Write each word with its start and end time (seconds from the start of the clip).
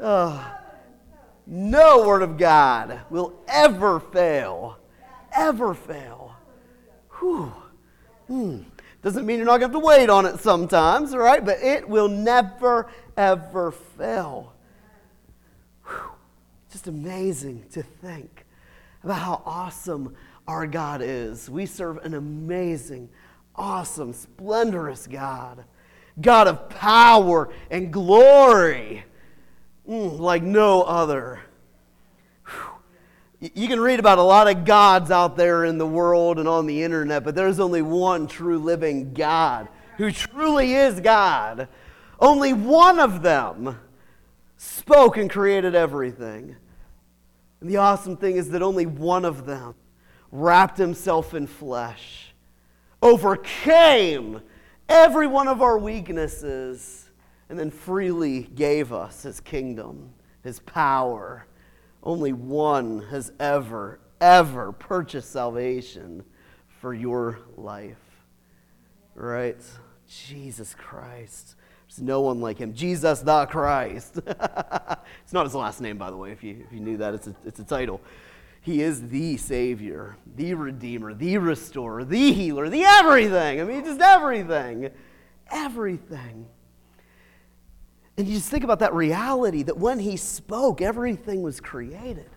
No 0.00 2.04
word 2.06 2.22
of 2.22 2.38
God 2.38 3.00
will 3.10 3.34
ever 3.48 4.00
fail. 4.00 4.78
Ever 5.32 5.74
fail. 5.74 6.34
Whew. 7.18 7.52
Hmm. 8.26 8.62
Doesn't 9.02 9.24
mean 9.24 9.38
you're 9.38 9.46
not 9.46 9.60
going 9.60 9.72
to 9.72 9.76
have 9.76 9.82
to 9.82 9.86
wait 9.86 10.10
on 10.10 10.26
it 10.26 10.40
sometimes, 10.40 11.14
right? 11.14 11.44
But 11.44 11.58
it 11.62 11.88
will 11.88 12.08
never, 12.08 12.88
ever 13.16 13.72
fail. 13.72 14.52
Whew. 15.86 16.10
Just 16.70 16.86
amazing 16.86 17.64
to 17.72 17.82
think 17.82 18.44
about 19.02 19.18
how 19.18 19.42
awesome 19.44 20.14
our 20.46 20.66
God 20.66 21.00
is. 21.02 21.48
We 21.48 21.66
serve 21.66 21.98
an 21.98 22.14
amazing, 22.14 23.08
awesome, 23.54 24.12
splendorous 24.12 25.06
God. 25.06 25.64
God 26.20 26.48
of 26.48 26.68
power 26.68 27.50
and 27.70 27.92
glory, 27.92 29.04
mm, 29.90 30.18
like 30.18 30.42
no 30.42 30.82
other. 30.82 31.40
You 33.40 33.68
can 33.68 33.80
read 33.80 33.98
about 33.98 34.18
a 34.18 34.22
lot 34.22 34.48
of 34.48 34.66
gods 34.66 35.10
out 35.10 35.36
there 35.36 35.64
in 35.64 35.78
the 35.78 35.86
world 35.86 36.38
and 36.38 36.46
on 36.46 36.66
the 36.66 36.82
internet, 36.82 37.24
but 37.24 37.34
there's 37.34 37.58
only 37.58 37.80
one 37.80 38.26
true 38.26 38.58
living 38.58 39.14
God 39.14 39.66
who 39.96 40.12
truly 40.12 40.74
is 40.74 41.00
God. 41.00 41.68
Only 42.20 42.52
one 42.52 42.98
of 42.98 43.22
them 43.22 43.78
spoke 44.58 45.16
and 45.16 45.30
created 45.30 45.74
everything. 45.74 46.54
And 47.60 47.70
the 47.70 47.78
awesome 47.78 48.16
thing 48.16 48.36
is 48.36 48.50
that 48.50 48.60
only 48.60 48.84
one 48.84 49.24
of 49.24 49.46
them 49.46 49.74
wrapped 50.30 50.76
himself 50.76 51.32
in 51.32 51.46
flesh, 51.46 52.34
overcame 53.02 54.42
every 54.86 55.26
one 55.26 55.48
of 55.48 55.62
our 55.62 55.78
weaknesses, 55.78 56.99
and 57.50 57.58
then 57.58 57.70
freely 57.70 58.44
gave 58.54 58.92
us 58.92 59.24
his 59.24 59.40
kingdom, 59.40 60.10
his 60.42 60.60
power. 60.60 61.46
Only 62.00 62.32
one 62.32 63.02
has 63.10 63.32
ever, 63.40 63.98
ever 64.20 64.70
purchased 64.70 65.32
salvation 65.32 66.22
for 66.80 66.94
your 66.94 67.40
life. 67.56 67.98
Right? 69.16 69.60
Jesus 70.06 70.74
Christ. 70.74 71.56
There's 71.88 72.00
no 72.00 72.20
one 72.20 72.40
like 72.40 72.58
him. 72.58 72.72
Jesus 72.72 73.20
the 73.20 73.46
Christ. 73.46 74.20
it's 74.26 75.32
not 75.32 75.44
his 75.44 75.54
last 75.56 75.80
name, 75.80 75.98
by 75.98 76.12
the 76.12 76.16
way, 76.16 76.30
if 76.30 76.44
you, 76.44 76.64
if 76.64 76.72
you 76.72 76.78
knew 76.78 76.98
that. 76.98 77.14
It's 77.14 77.26
a, 77.26 77.34
it's 77.44 77.58
a 77.58 77.64
title. 77.64 78.00
He 78.60 78.80
is 78.80 79.08
the 79.08 79.36
Savior, 79.38 80.16
the 80.36 80.54
Redeemer, 80.54 81.14
the 81.14 81.38
Restorer, 81.38 82.04
the 82.04 82.32
Healer, 82.32 82.68
the 82.68 82.84
everything. 82.84 83.60
I 83.60 83.64
mean, 83.64 83.84
just 83.84 84.00
everything. 84.00 84.90
Everything. 85.50 86.46
And 88.20 88.28
you 88.28 88.34
just 88.34 88.50
think 88.50 88.64
about 88.64 88.80
that 88.80 88.92
reality 88.92 89.62
that 89.62 89.78
when 89.78 89.98
He 89.98 90.18
spoke, 90.18 90.82
everything 90.82 91.40
was 91.40 91.58
created. 91.58 92.28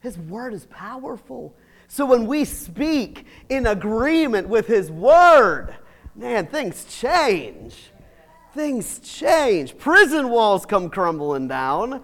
His 0.00 0.18
word 0.18 0.52
is 0.52 0.66
powerful. 0.66 1.54
So 1.88 2.04
when 2.04 2.26
we 2.26 2.44
speak 2.44 3.24
in 3.48 3.66
agreement 3.66 4.50
with 4.50 4.66
His 4.66 4.90
word, 4.90 5.74
man, 6.14 6.48
things 6.48 6.84
change. 6.84 7.74
Things 8.52 8.98
change. 8.98 9.78
Prison 9.78 10.28
walls 10.28 10.66
come 10.66 10.90
crumbling 10.90 11.48
down. 11.48 12.02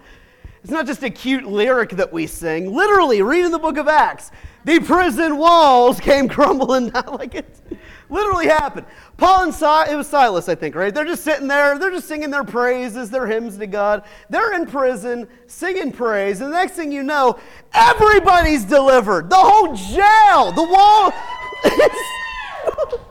It's 0.69 0.73
not 0.75 0.85
just 0.85 1.01
a 1.01 1.09
cute 1.09 1.45
lyric 1.45 1.89
that 1.93 2.13
we 2.13 2.27
sing. 2.27 2.71
Literally, 2.71 3.23
read 3.23 3.43
in 3.43 3.51
the 3.51 3.57
book 3.57 3.77
of 3.77 3.87
Acts. 3.87 4.29
The 4.65 4.79
prison 4.79 5.39
walls 5.39 5.99
came 5.99 6.29
crumbling 6.29 6.91
down 6.91 7.15
like 7.17 7.33
it 7.33 7.59
literally 8.07 8.45
happened. 8.45 8.85
Paul 9.17 9.45
and 9.45 9.51
Silas, 9.51 9.89
it 9.91 9.95
was 9.95 10.05
Silas, 10.05 10.47
I 10.47 10.53
think, 10.53 10.75
right? 10.75 10.93
They're 10.93 11.05
just 11.05 11.23
sitting 11.23 11.47
there, 11.47 11.79
they're 11.79 11.89
just 11.89 12.07
singing 12.07 12.29
their 12.29 12.43
praises, 12.43 13.09
their 13.09 13.25
hymns 13.25 13.57
to 13.57 13.65
God. 13.65 14.03
They're 14.29 14.53
in 14.53 14.67
prison 14.67 15.27
singing 15.47 15.91
praise, 15.91 16.39
and 16.39 16.53
the 16.53 16.55
next 16.55 16.73
thing 16.73 16.91
you 16.91 17.01
know, 17.01 17.39
everybody's 17.73 18.63
delivered. 18.63 19.31
The 19.31 19.37
whole 19.37 19.75
jail, 19.75 20.51
the 20.51 20.61
wall. 20.61 21.11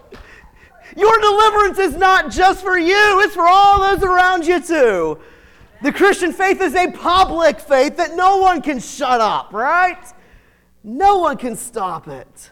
Your 0.97 1.19
deliverance 1.19 1.81
is 1.81 1.97
not 1.97 2.31
just 2.31 2.63
for 2.63 2.79
you, 2.79 3.21
it's 3.23 3.35
for 3.35 3.49
all 3.49 3.81
those 3.81 4.05
around 4.05 4.47
you 4.47 4.63
too. 4.63 5.19
The 5.81 5.93
Christian 5.93 6.33
faith 6.33 6.61
is 6.61 6.75
a 6.75 6.91
public 6.91 7.61
faith 7.61 7.97
that 7.99 8.17
no 8.17 8.39
one 8.39 8.63
can 8.63 8.81
shut 8.81 9.21
up, 9.21 9.53
right? 9.53 10.05
No 10.83 11.19
one 11.19 11.37
can 11.37 11.57
stop 11.57 12.09
it. 12.09 12.51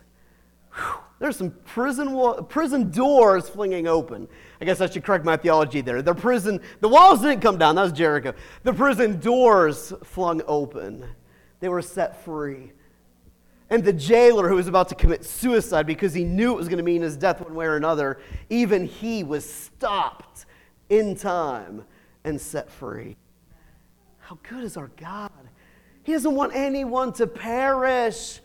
Whew. 0.75 1.01
There's 1.19 1.37
some 1.37 1.51
prison, 1.65 2.45
prison 2.49 2.91
doors 2.91 3.49
flinging 3.49 3.87
open. 3.87 4.29
I 4.61 4.67
guess 4.67 4.83
I 4.83 4.89
should 4.89 5.03
correct 5.03 5.25
my 5.25 5.37
theology 5.37 5.81
there. 5.81 6.03
The 6.03 6.15
prison, 6.15 6.61
the 6.81 6.89
walls 6.89 7.23
didn't 7.23 7.41
come 7.41 7.57
down, 7.57 7.77
that 7.77 7.83
was 7.83 7.93
Jericho. 7.93 8.35
The 8.65 8.75
prison 8.75 9.19
doors 9.19 9.95
flung 10.05 10.43
open. 10.47 11.07
They 11.61 11.69
were 11.69 11.81
set 11.81 12.23
free. 12.23 12.73
And 13.71 13.83
the 13.83 13.95
jailer 13.95 14.49
who 14.49 14.57
was 14.57 14.69
about 14.69 14.89
to 14.91 14.95
commit 14.95 15.25
suicide 15.25 15.87
because 15.87 16.13
he 16.13 16.23
knew 16.23 16.53
it 16.53 16.57
was 16.57 16.69
going 16.69 16.79
to 16.79 16.85
mean 16.85 17.03
his 17.03 17.17
death 17.17 17.41
one 17.41 17.55
way 17.55 17.65
or 17.65 17.77
another, 17.77 18.21
even 18.51 18.85
he 18.85 19.25
was 19.25 19.49
stopped 19.49 20.45
in 20.91 21.17
time 21.17 21.85
and 22.27 22.41
set 22.41 22.71
free. 22.71 23.17
How 24.19 24.39
good 24.49 24.65
is 24.65 24.77
our 24.77 24.91
God? 24.97 25.31
He 26.03 26.13
doesn't 26.13 26.35
want 26.35 26.55
anyone 26.55 27.13
to 27.15 27.27
perish. 27.27 28.41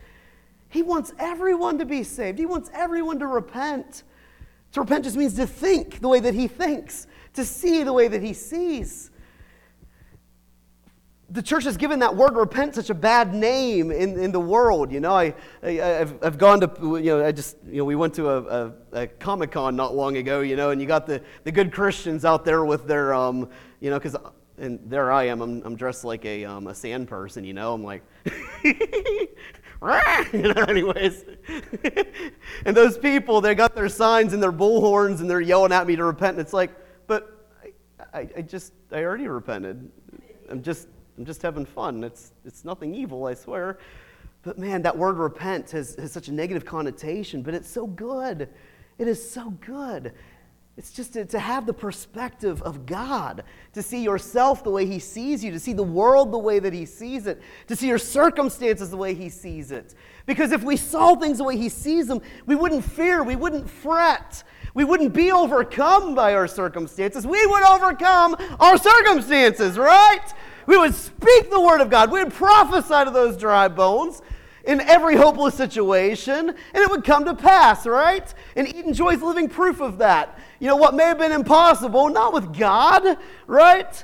He 0.70 0.82
wants 0.82 1.14
everyone 1.20 1.80
to 1.80 1.86
be 1.86 2.04
saved. 2.04 2.40
He 2.40 2.46
wants 2.46 2.70
everyone 2.74 3.20
to 3.20 3.28
repent. 3.28 4.04
To 4.72 4.82
repent 4.82 5.04
just 5.04 5.18
means 5.18 5.36
to 5.36 5.46
think 5.46 6.00
the 6.00 6.08
way 6.08 6.20
that 6.22 6.34
he 6.34 6.48
thinks, 6.48 7.08
to 7.34 7.44
see 7.44 7.84
the 7.84 7.94
way 7.94 8.08
that 8.08 8.22
he 8.22 8.34
sees. 8.34 9.11
The 11.32 11.42
church 11.42 11.64
has 11.64 11.78
given 11.78 12.00
that 12.00 12.16
word 12.16 12.36
repent 12.36 12.76
such 12.76 12.90
a 12.90 12.94
bad 12.94 13.34
name 13.34 13.90
in, 13.90 14.20
in 14.20 14.32
the 14.32 14.40
world. 14.40 14.92
You 14.92 15.00
know, 15.00 15.14
I, 15.14 15.34
I, 15.64 15.72
have 15.72 16.20
I've 16.22 16.38
gone 16.38 16.60
to, 16.60 16.98
you 16.98 17.18
know, 17.18 17.26
I 17.26 17.32
just, 17.32 17.58
you 17.66 17.78
know, 17.78 17.86
we 17.86 17.96
went 17.96 18.14
to 18.16 18.30
a, 18.30 18.42
a, 18.44 18.74
a 18.92 19.08
Comic 19.08 19.52
Con 19.52 19.76
not 19.76 19.96
long 19.96 20.18
ago, 20.18 20.42
you 20.42 20.58
know, 20.58 20.72
and 20.72 20.82
you 20.82 20.88
got 20.88 21.08
the, 21.08 21.22
the 21.46 21.52
good 21.52 21.72
Christians 21.72 22.26
out 22.26 22.44
there 22.44 22.66
with 22.66 22.86
their, 22.86 23.14
um, 23.14 23.50
you 23.80 23.90
know, 23.90 23.98
because 23.98 24.16
and 24.58 24.80
there 24.86 25.12
I 25.12 25.24
am. 25.24 25.42
I'm, 25.42 25.62
I'm 25.66 25.76
dressed 25.76 26.04
like 26.04 26.24
a, 26.24 26.46
um, 26.46 26.68
a 26.68 26.76
sand 26.76 27.08
person, 27.08 27.44
you 27.44 27.54
know. 27.54 27.74
I'm 27.74 27.84
like, 27.84 28.04
you 30.32 30.54
know, 30.54 30.64
anyways. 30.68 31.26
and 32.66 32.78
those 32.78 32.98
people, 32.98 33.42
they 33.42 33.56
got 33.56 33.74
their 33.74 33.90
signs 33.90 34.34
and 34.34 34.42
their 34.42 34.52
bullhorns 34.52 35.20
and 35.20 35.30
they're 35.30 35.42
yelling 35.42 35.72
at 35.72 35.88
me 35.88 35.96
to 35.96 36.04
repent. 36.04 36.38
And 36.38 36.42
it's 36.42 36.54
like, 36.54 36.72
but 37.08 37.48
I, 37.64 38.20
I, 38.20 38.30
I 38.38 38.42
just, 38.44 38.74
I 38.92 39.04
already 39.04 39.28
repented. 39.28 39.90
I'm 40.50 40.62
just, 40.62 40.88
I'm 41.22 41.26
just 41.26 41.44
having 41.44 41.66
fun. 41.66 42.04
It's, 42.04 42.32
it's 42.46 42.66
nothing 42.66 42.96
evil, 42.96 43.28
I 43.28 43.36
swear. 43.36 43.78
But 44.42 44.58
man, 44.58 44.82
that 44.82 44.98
word 44.98 45.18
repent 45.18 45.70
has, 45.70 45.94
has 45.98 46.12
such 46.12 46.30
a 46.30 46.32
negative 46.32 46.66
connotation, 46.66 47.44
but 47.44 47.54
it's 47.54 47.70
so 47.70 47.86
good. 47.86 48.50
It 48.98 49.08
is 49.08 49.30
so 49.30 49.52
good. 49.52 50.14
It's 50.78 50.92
just 50.92 51.14
to, 51.14 51.26
to, 51.26 51.38
have 51.38 51.68
the 51.68 51.76
perspective 51.76 52.64
of 52.64 52.88
God, 52.88 53.44
to 53.74 53.84
see 53.84 54.02
yourself 54.02 54.64
the 54.64 54.72
way 54.72 54.88
He 54.88 54.98
sees 54.98 55.44
you, 55.44 55.52
to 55.52 55.60
see 55.60 55.74
the 55.74 55.84
world 55.84 56.32
the 56.32 56.40
way 56.40 56.58
that 56.58 56.74
He 56.74 56.88
sees 56.88 57.28
it, 57.28 57.40
to 57.68 57.76
see 57.76 57.88
your 57.88 58.00
circumstances 58.00 58.90
the 58.90 58.98
way 58.98 59.14
He 59.14 59.30
sees 59.30 59.72
it. 59.72 59.94
Because 60.26 60.52
if 60.52 60.64
we 60.64 60.76
saw 60.76 61.16
things 61.16 61.38
the 61.38 61.44
way 61.44 61.56
He 61.56 61.70
sees 61.70 62.08
them, 62.08 62.22
we 62.48 62.56
wouldn't 62.56 62.84
fear, 62.84 63.24
we 63.24 63.36
wouldn't 63.36 63.70
fret, 63.70 64.44
we 64.74 64.86
wouldn't 64.86 65.14
be 65.14 65.32
overcome 65.32 66.16
by 66.16 66.34
our 66.34 66.48
circumstances. 66.48 67.28
We 67.28 67.46
would 67.46 67.64
overcome 67.64 68.38
our 68.60 68.78
circumstances, 68.80 69.78
right? 69.78 70.34
We 70.68 70.78
would 70.78 70.96
speak 70.96 71.50
the 71.50 71.62
Word 71.62 71.82
of 71.82 71.90
God, 71.90 72.12
we 72.12 72.24
would 72.24 72.34
prophesy 72.34 73.06
to 73.06 73.12
those 73.12 73.38
dry 73.38 73.68
bones 73.68 74.22
in 74.64 74.80
every 74.82 75.16
hopeless 75.16 75.56
situation, 75.56 76.50
and 76.50 76.58
it 76.74 76.90
would 76.90 77.04
come 77.04 77.26
to 77.26 77.34
pass, 77.34 77.88
right? 77.88 78.32
And 78.56 78.68
Eden 78.68 78.94
Joy's 78.94 79.22
living 79.22 79.50
proof 79.50 79.82
of 79.82 79.98
that. 80.00 80.38
You 80.60 80.68
know, 80.68 80.76
what 80.76 80.94
may 80.94 81.06
have 81.06 81.18
been 81.18 81.32
impossible, 81.32 82.10
not 82.10 82.34
with 82.34 82.58
God, 82.58 83.18
right? 83.48 84.04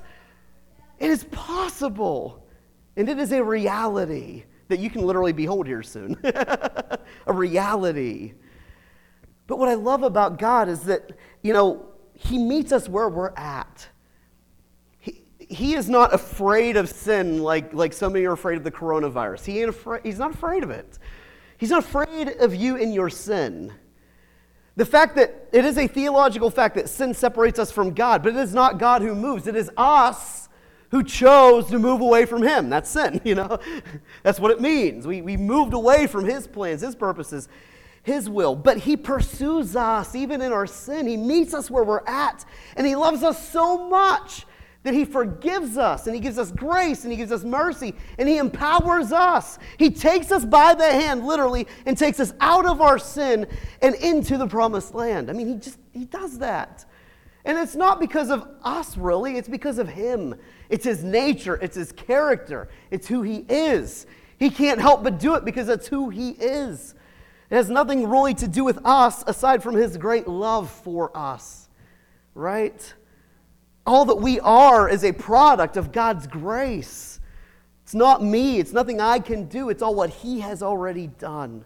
It 0.99 1.09
is 1.09 1.23
possible. 1.25 2.43
And 2.95 3.07
it 3.07 3.19
is 3.19 3.31
a 3.31 3.43
reality 3.43 4.45
that 4.69 4.79
you 4.79 4.89
can 4.89 5.03
literally 5.03 5.33
behold 5.33 5.67
here 5.67 5.83
soon. 5.83 6.17
a 6.23 6.99
reality. 7.27 8.33
But 9.45 9.59
what 9.59 9.69
I 9.69 9.75
love 9.75 10.03
about 10.03 10.39
God 10.39 10.67
is 10.67 10.81
that, 10.81 11.11
you 11.43 11.53
know, 11.53 11.85
He 12.13 12.37
meets 12.37 12.71
us 12.71 12.89
where 12.89 13.07
we're 13.07 13.33
at. 13.35 13.87
He, 15.49 15.75
is 15.75 15.89
not 15.89 16.13
afraid 16.13 16.75
of 16.75 16.89
sin 16.89 17.41
like, 17.41 17.73
like 17.73 17.93
some 17.93 18.15
of 18.15 18.21
you 18.21 18.29
are 18.29 18.33
afraid 18.33 18.57
of 18.57 18.63
the 18.63 18.71
coronavirus. 18.71 19.45
He 19.45 19.61
ain't 19.61 19.69
afraid, 19.69 20.01
he's 20.03 20.19
not 20.19 20.33
afraid 20.33 20.63
of 20.63 20.69
it. 20.69 20.99
He's 21.57 21.69
not 21.69 21.83
afraid 21.83 22.29
of 22.39 22.53
you 22.53 22.75
in 22.75 22.91
your 22.91 23.09
sin. 23.09 23.73
The 24.75 24.85
fact 24.85 25.15
that 25.15 25.47
it 25.51 25.65
is 25.65 25.77
a 25.77 25.87
theological 25.87 26.51
fact 26.51 26.75
that 26.75 26.87
sin 26.87 27.13
separates 27.13 27.57
us 27.57 27.71
from 27.71 27.93
God, 27.93 28.21
but 28.21 28.35
it 28.35 28.39
is 28.39 28.53
not 28.53 28.77
God 28.77 29.01
who 29.01 29.15
moves. 29.15 29.47
It 29.47 29.55
is 29.55 29.71
us 29.75 30.47
who 30.91 31.03
chose 31.03 31.67
to 31.67 31.79
move 31.79 32.01
away 32.01 32.25
from 32.25 32.43
Him. 32.43 32.69
That's 32.69 32.89
sin, 32.89 33.19
you 33.25 33.35
know? 33.35 33.59
That's 34.23 34.39
what 34.39 34.51
it 34.51 34.61
means. 34.61 35.07
We, 35.07 35.21
we 35.21 35.37
moved 35.37 35.73
away 35.73 36.07
from 36.07 36.25
His 36.25 36.47
plans, 36.47 36.81
His 36.81 36.95
purposes, 36.95 37.49
His 38.03 38.29
will. 38.29 38.55
But 38.55 38.77
He 38.77 38.95
pursues 38.95 39.75
us 39.75 40.15
even 40.15 40.41
in 40.41 40.51
our 40.51 40.67
sin. 40.67 41.07
He 41.07 41.17
meets 41.17 41.53
us 41.53 41.69
where 41.69 41.83
we're 41.83 42.05
at, 42.05 42.45
and 42.75 42.85
He 42.85 42.95
loves 42.95 43.23
us 43.23 43.49
so 43.49 43.89
much 43.89 44.45
that 44.87 44.93
He 44.93 45.03
forgives 45.03 45.77
us 45.77 46.07
and 46.07 46.15
He 46.15 46.21
gives 46.21 46.39
us 46.39 46.49
grace 46.49 47.03
and 47.03 47.11
He 47.11 47.17
gives 47.17 47.33
us 47.33 47.43
mercy 47.43 47.93
and 48.17 48.29
He 48.29 48.37
empowers 48.37 49.11
us. 49.11 49.59
He 49.77 49.89
takes 49.89 50.31
us 50.31 50.45
by 50.45 50.73
the 50.73 50.85
hand, 50.85 51.25
literally, 51.25 51.67
and 51.85 51.97
takes 51.97 52.21
us 52.21 52.33
out 52.39 52.65
of 52.65 52.79
our 52.79 52.97
sin 52.97 53.47
and 53.81 53.95
into 53.95 54.37
the 54.37 54.47
promised 54.47 54.95
land. 54.95 55.29
I 55.29 55.33
mean, 55.33 55.47
He 55.47 55.55
just, 55.55 55.77
He 55.91 56.05
does 56.05 56.37
that. 56.39 56.85
And 57.43 57.57
it's 57.57 57.75
not 57.75 57.99
because 57.99 58.29
of 58.29 58.47
us, 58.63 58.95
really, 58.95 59.35
it's 59.35 59.49
because 59.49 59.77
of 59.77 59.89
Him. 59.89 60.35
It's 60.69 60.85
His 60.85 61.03
nature, 61.03 61.59
it's 61.61 61.75
His 61.75 61.91
character, 61.91 62.69
it's 62.89 63.07
who 63.07 63.23
He 63.23 63.45
is. 63.49 64.07
He 64.39 64.49
can't 64.49 64.79
help 64.79 65.03
but 65.03 65.19
do 65.19 65.35
it 65.35 65.43
because 65.43 65.67
that's 65.67 65.87
who 65.87 66.09
He 66.09 66.29
is. 66.29 66.95
It 67.49 67.55
has 67.55 67.69
nothing 67.69 68.09
really 68.09 68.35
to 68.35 68.47
do 68.47 68.63
with 68.63 68.79
us 68.85 69.21
aside 69.27 69.61
from 69.61 69.75
His 69.75 69.97
great 69.97 70.29
love 70.29 70.71
for 70.71 71.11
us, 71.13 71.67
right? 72.35 72.93
All 73.87 74.03
that 74.05 74.17
we 74.17 74.41
are 74.41 74.89
is 74.89 75.05
a 75.05 75.13
product 75.13 75.77
of 75.77 75.93
God's 75.93 76.27
grace. 76.27 77.21
It's 77.83 77.95
not 77.95 78.21
me, 78.21 78.59
it's 78.59 78.73
nothing 78.73 78.99
I 78.99 79.19
can 79.19 79.45
do, 79.45 79.69
it's 79.69 79.81
all 79.81 79.95
what 79.95 80.09
He 80.09 80.41
has 80.41 80.61
already 80.61 81.07
done. 81.07 81.63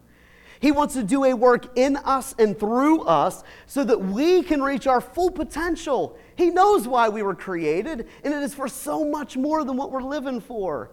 He 0.60 0.70
wants 0.70 0.94
to 0.94 1.02
do 1.02 1.24
a 1.24 1.34
work 1.34 1.76
in 1.76 1.96
us 1.96 2.32
and 2.38 2.56
through 2.56 3.02
us 3.02 3.42
so 3.66 3.82
that 3.82 4.00
we 4.00 4.44
can 4.44 4.62
reach 4.62 4.86
our 4.86 5.00
full 5.00 5.32
potential. 5.32 6.16
He 6.36 6.50
knows 6.50 6.86
why 6.86 7.08
we 7.08 7.24
were 7.24 7.34
created, 7.34 8.06
and 8.22 8.32
it 8.32 8.40
is 8.44 8.54
for 8.54 8.68
so 8.68 9.04
much 9.04 9.36
more 9.36 9.64
than 9.64 9.76
what 9.76 9.90
we're 9.90 10.04
living 10.04 10.40
for. 10.40 10.92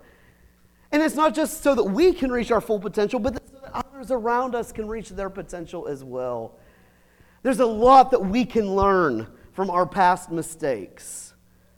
And 0.92 1.04
it's 1.04 1.14
not 1.14 1.36
just 1.36 1.62
so 1.62 1.76
that 1.76 1.84
we 1.84 2.12
can 2.12 2.32
reach 2.32 2.50
our 2.50 2.62
full 2.62 2.80
potential, 2.80 3.20
but 3.20 3.36
so 3.36 3.60
that 3.62 3.86
others 3.86 4.10
around 4.10 4.56
us 4.56 4.72
can 4.72 4.88
reach 4.88 5.10
their 5.10 5.30
potential 5.30 5.88
as 5.88 6.04
well. 6.04 6.56
There's 7.44 7.60
a 7.60 7.68
lot 7.68 8.10
that 8.10 8.26
we 8.26 8.46
can 8.46 8.76
learn 8.76 9.28
from 9.54 9.70
our 9.70 9.86
past 9.86 10.32
mistakes, 10.32 11.34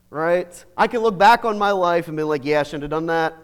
right? 0.09 0.65
I 0.77 0.87
can 0.87 1.01
look 1.01 1.17
back 1.17 1.45
on 1.45 1.57
my 1.57 1.71
life 1.71 2.07
and 2.07 2.17
be 2.17 2.23
like, 2.23 2.45
yeah, 2.45 2.61
I 2.61 2.63
shouldn't 2.63 2.83
have 2.83 2.91
done 2.91 3.07
that. 3.07 3.35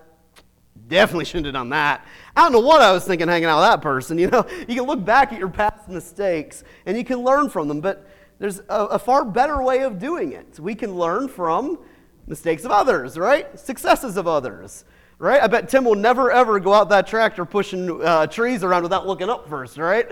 Definitely 0.88 1.26
shouldn't 1.26 1.48
have 1.48 1.54
done 1.54 1.70
that. 1.70 2.06
I 2.36 2.44
don't 2.44 2.52
know 2.52 2.60
what 2.60 2.82
I 2.82 2.92
was 2.92 3.04
thinking 3.06 3.28
hanging 3.28 3.50
out 3.50 3.60
with 3.60 3.70
that 3.70 3.82
person. 3.82 4.18
You 4.28 4.30
know, 4.30 4.46
you 4.68 4.76
can 4.76 4.84
look 4.84 5.04
back 5.04 5.34
at 5.34 5.40
your 5.40 5.50
past 5.50 5.90
mistakes 5.90 6.64
and 6.86 6.98
you 6.98 7.04
can 7.04 7.20
learn 7.20 7.50
from 7.50 7.68
them, 7.68 7.82
but 7.82 8.08
there's 8.40 8.60
a, 8.60 8.86
a 8.86 9.00
far 9.00 9.26
better 9.26 9.62
way 9.62 9.82
of 9.82 10.00
doing 10.00 10.34
it. 10.34 10.60
We 10.60 10.76
can 10.76 10.96
learn 10.96 11.28
from 11.28 11.80
mistakes 12.28 12.66
of 12.66 12.72
others, 12.72 13.18
right? 13.18 13.58
Successes 13.60 14.18
of 14.18 14.28
others 14.28 14.86
right? 15.20 15.42
I 15.42 15.48
bet 15.48 15.70
Tim 15.70 15.84
will 15.84 15.96
never 15.96 16.32
ever 16.32 16.60
go 16.60 16.74
out 16.74 16.90
that 16.90 17.08
tractor 17.08 17.46
pushing 17.46 18.04
uh, 18.04 18.28
trees 18.28 18.64
around 18.64 18.84
without 18.84 19.08
looking 19.08 19.30
up 19.30 19.50
first, 19.50 19.78
right? 19.78 20.08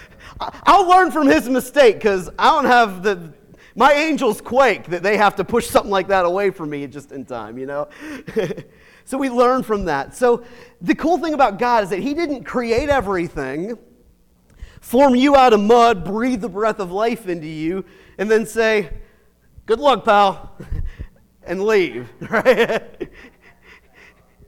I'll 0.40 0.88
learn 0.88 1.10
from 1.10 1.26
his 1.26 1.48
mistake 1.48 1.96
because 1.96 2.28
I 2.38 2.50
don't 2.50 2.66
have 2.66 3.02
the. 3.02 3.32
My 3.78 3.92
angels 3.92 4.40
quake 4.40 4.86
that 4.86 5.02
they 5.02 5.18
have 5.18 5.36
to 5.36 5.44
push 5.44 5.66
something 5.66 5.90
like 5.90 6.08
that 6.08 6.24
away 6.24 6.48
from 6.48 6.70
me 6.70 6.86
just 6.86 7.12
in 7.12 7.26
time, 7.26 7.58
you 7.58 7.66
know? 7.66 7.88
so 9.04 9.18
we 9.18 9.28
learn 9.28 9.62
from 9.62 9.84
that. 9.84 10.16
So 10.16 10.44
the 10.80 10.94
cool 10.94 11.18
thing 11.18 11.34
about 11.34 11.58
God 11.58 11.84
is 11.84 11.90
that 11.90 11.98
He 11.98 12.14
didn't 12.14 12.44
create 12.44 12.88
everything, 12.88 13.76
form 14.80 15.14
you 15.14 15.36
out 15.36 15.52
of 15.52 15.60
mud, 15.60 16.06
breathe 16.06 16.40
the 16.40 16.48
breath 16.48 16.80
of 16.80 16.90
life 16.90 17.28
into 17.28 17.46
you, 17.46 17.84
and 18.16 18.30
then 18.30 18.46
say, 18.46 18.88
Good 19.66 19.78
luck, 19.78 20.06
pal, 20.06 20.56
and 21.42 21.62
leave, 21.62 22.08
right? 22.30 23.10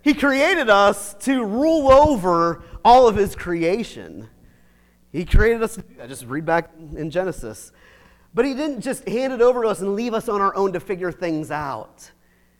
He 0.08 0.14
created 0.14 0.70
us 0.70 1.12
to 1.24 1.44
rule 1.44 1.92
over 1.92 2.62
all 2.82 3.08
of 3.08 3.16
His 3.16 3.36
creation. 3.36 4.30
He 5.12 5.26
created 5.26 5.62
us, 5.62 5.78
I 6.02 6.06
just 6.06 6.24
read 6.24 6.46
back 6.46 6.70
in 6.96 7.10
Genesis. 7.10 7.72
But 8.32 8.46
He 8.46 8.54
didn't 8.54 8.80
just 8.80 9.06
hand 9.06 9.34
it 9.34 9.42
over 9.42 9.64
to 9.64 9.68
us 9.68 9.82
and 9.82 9.94
leave 9.94 10.14
us 10.14 10.26
on 10.26 10.40
our 10.40 10.56
own 10.56 10.72
to 10.72 10.80
figure 10.80 11.12
things 11.12 11.50
out. 11.50 12.10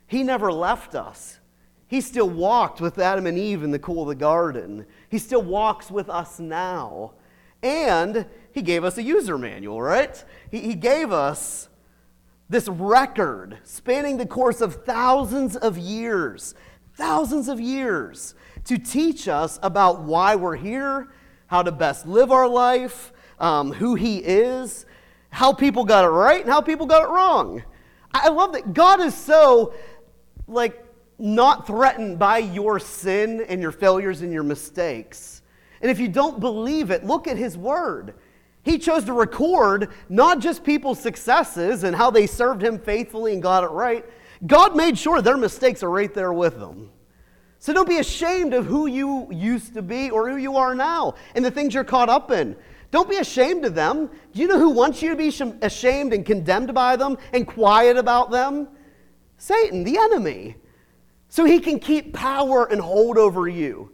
He 0.06 0.22
never 0.22 0.52
left 0.52 0.94
us. 0.94 1.40
He 1.86 2.02
still 2.02 2.28
walked 2.28 2.82
with 2.82 2.98
Adam 2.98 3.26
and 3.26 3.38
Eve 3.38 3.62
in 3.62 3.70
the 3.70 3.78
cool 3.78 4.02
of 4.02 4.08
the 4.08 4.14
garden. 4.14 4.84
He 5.08 5.16
still 5.16 5.40
walks 5.40 5.90
with 5.90 6.10
us 6.10 6.38
now. 6.38 7.14
And 7.62 8.26
He 8.52 8.60
gave 8.60 8.84
us 8.84 8.98
a 8.98 9.02
user 9.02 9.38
manual, 9.38 9.80
right? 9.80 10.22
He, 10.50 10.58
he 10.58 10.74
gave 10.74 11.12
us 11.12 11.70
this 12.50 12.68
record 12.68 13.56
spanning 13.64 14.18
the 14.18 14.26
course 14.26 14.60
of 14.60 14.84
thousands 14.84 15.56
of 15.56 15.78
years 15.78 16.54
thousands 16.98 17.48
of 17.48 17.60
years 17.60 18.34
to 18.64 18.76
teach 18.76 19.28
us 19.28 19.58
about 19.62 20.02
why 20.02 20.34
we're 20.34 20.56
here, 20.56 21.08
how 21.46 21.62
to 21.62 21.72
best 21.72 22.06
live 22.06 22.32
our 22.32 22.48
life, 22.48 23.12
um, 23.38 23.72
who 23.72 23.94
He 23.94 24.18
is, 24.18 24.84
how 25.30 25.52
people 25.52 25.84
got 25.84 26.04
it 26.04 26.08
right, 26.08 26.42
and 26.42 26.50
how 26.50 26.60
people 26.60 26.86
got 26.86 27.04
it 27.04 27.08
wrong. 27.08 27.62
I 28.12 28.28
love 28.28 28.52
that 28.52 28.74
God 28.74 29.00
is 29.00 29.14
so, 29.14 29.74
like, 30.48 30.84
not 31.18 31.66
threatened 31.66 32.18
by 32.18 32.38
your 32.38 32.80
sin 32.80 33.44
and 33.48 33.62
your 33.62 33.72
failures 33.72 34.22
and 34.22 34.32
your 34.32 34.42
mistakes. 34.42 35.42
And 35.80 35.90
if 35.90 36.00
you 36.00 36.08
don't 36.08 36.40
believe 36.40 36.90
it, 36.90 37.04
look 37.04 37.28
at 37.28 37.36
His 37.36 37.56
Word. 37.56 38.14
He 38.64 38.76
chose 38.76 39.04
to 39.04 39.12
record 39.12 39.90
not 40.08 40.40
just 40.40 40.64
people's 40.64 40.98
successes 40.98 41.84
and 41.84 41.94
how 41.94 42.10
they 42.10 42.26
served 42.26 42.60
Him 42.62 42.78
faithfully 42.78 43.34
and 43.34 43.42
got 43.42 43.62
it 43.62 43.68
right, 43.68 44.04
God 44.46 44.76
made 44.76 44.99
sure 44.99 45.20
their 45.20 45.37
mistakes 45.37 45.82
are 45.82 45.90
right 45.90 46.12
there 46.12 46.32
with 46.32 46.58
them. 46.58 46.90
So 47.58 47.73
don't 47.73 47.88
be 47.88 47.99
ashamed 47.99 48.55
of 48.55 48.67
who 48.67 48.87
you 48.87 49.29
used 49.32 49.75
to 49.75 49.82
be 49.82 50.11
or 50.11 50.29
who 50.29 50.37
you 50.37 50.56
are 50.56 50.75
now 50.75 51.14
and 51.35 51.44
the 51.44 51.50
things 51.50 51.75
you're 51.75 51.85
caught 51.85 52.08
up 52.08 52.31
in. 52.31 52.56
Don't 52.90 53.11
be 53.11 53.17
ashamed 53.17 53.64
of 53.64 53.75
them. 53.75 54.08
Do 54.32 54.40
you 54.40 54.46
know 54.46 54.58
who 54.58 54.70
wants 54.70 55.02
you 55.02 55.11
to 55.11 55.17
be 55.17 55.29
ashamed 55.61 56.12
and 56.12 56.25
condemned 56.25 56.73
by 56.73 56.96
them 56.96 57.19
and 57.32 57.46
quiet 57.46 57.96
about 57.96 58.31
them? 58.31 58.69
Satan, 59.37 59.85
the 59.85 59.99
enemy. 59.99 60.56
So 61.29 61.44
he 61.44 61.61
can 61.61 61.79
keep 61.79 62.14
power 62.14 62.64
and 62.64 62.81
hold 62.81 63.19
over 63.19 63.46
you. 63.49 63.93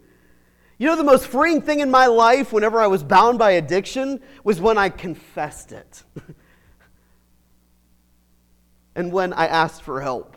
You 0.79 0.87
know, 0.87 0.97
the 0.97 1.05
most 1.05 1.27
freeing 1.27 1.63
thing 1.63 1.81
in 1.81 1.91
my 1.91 2.07
life 2.07 2.53
whenever 2.53 2.81
I 2.81 2.87
was 2.87 3.03
bound 3.03 3.39
by 3.39 3.53
addiction 3.53 4.21
was 4.45 4.61
when 4.61 4.77
I 4.77 4.89
confessed 4.89 5.73
it 5.73 6.03
and 8.95 9.13
when 9.13 9.33
I 9.33 9.47
asked 9.47 9.83
for 9.83 10.01
help. 10.01 10.37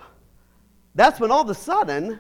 That's 0.96 1.20
when 1.20 1.32
all 1.32 1.42
of 1.42 1.50
a 1.50 1.56
sudden, 1.56 2.20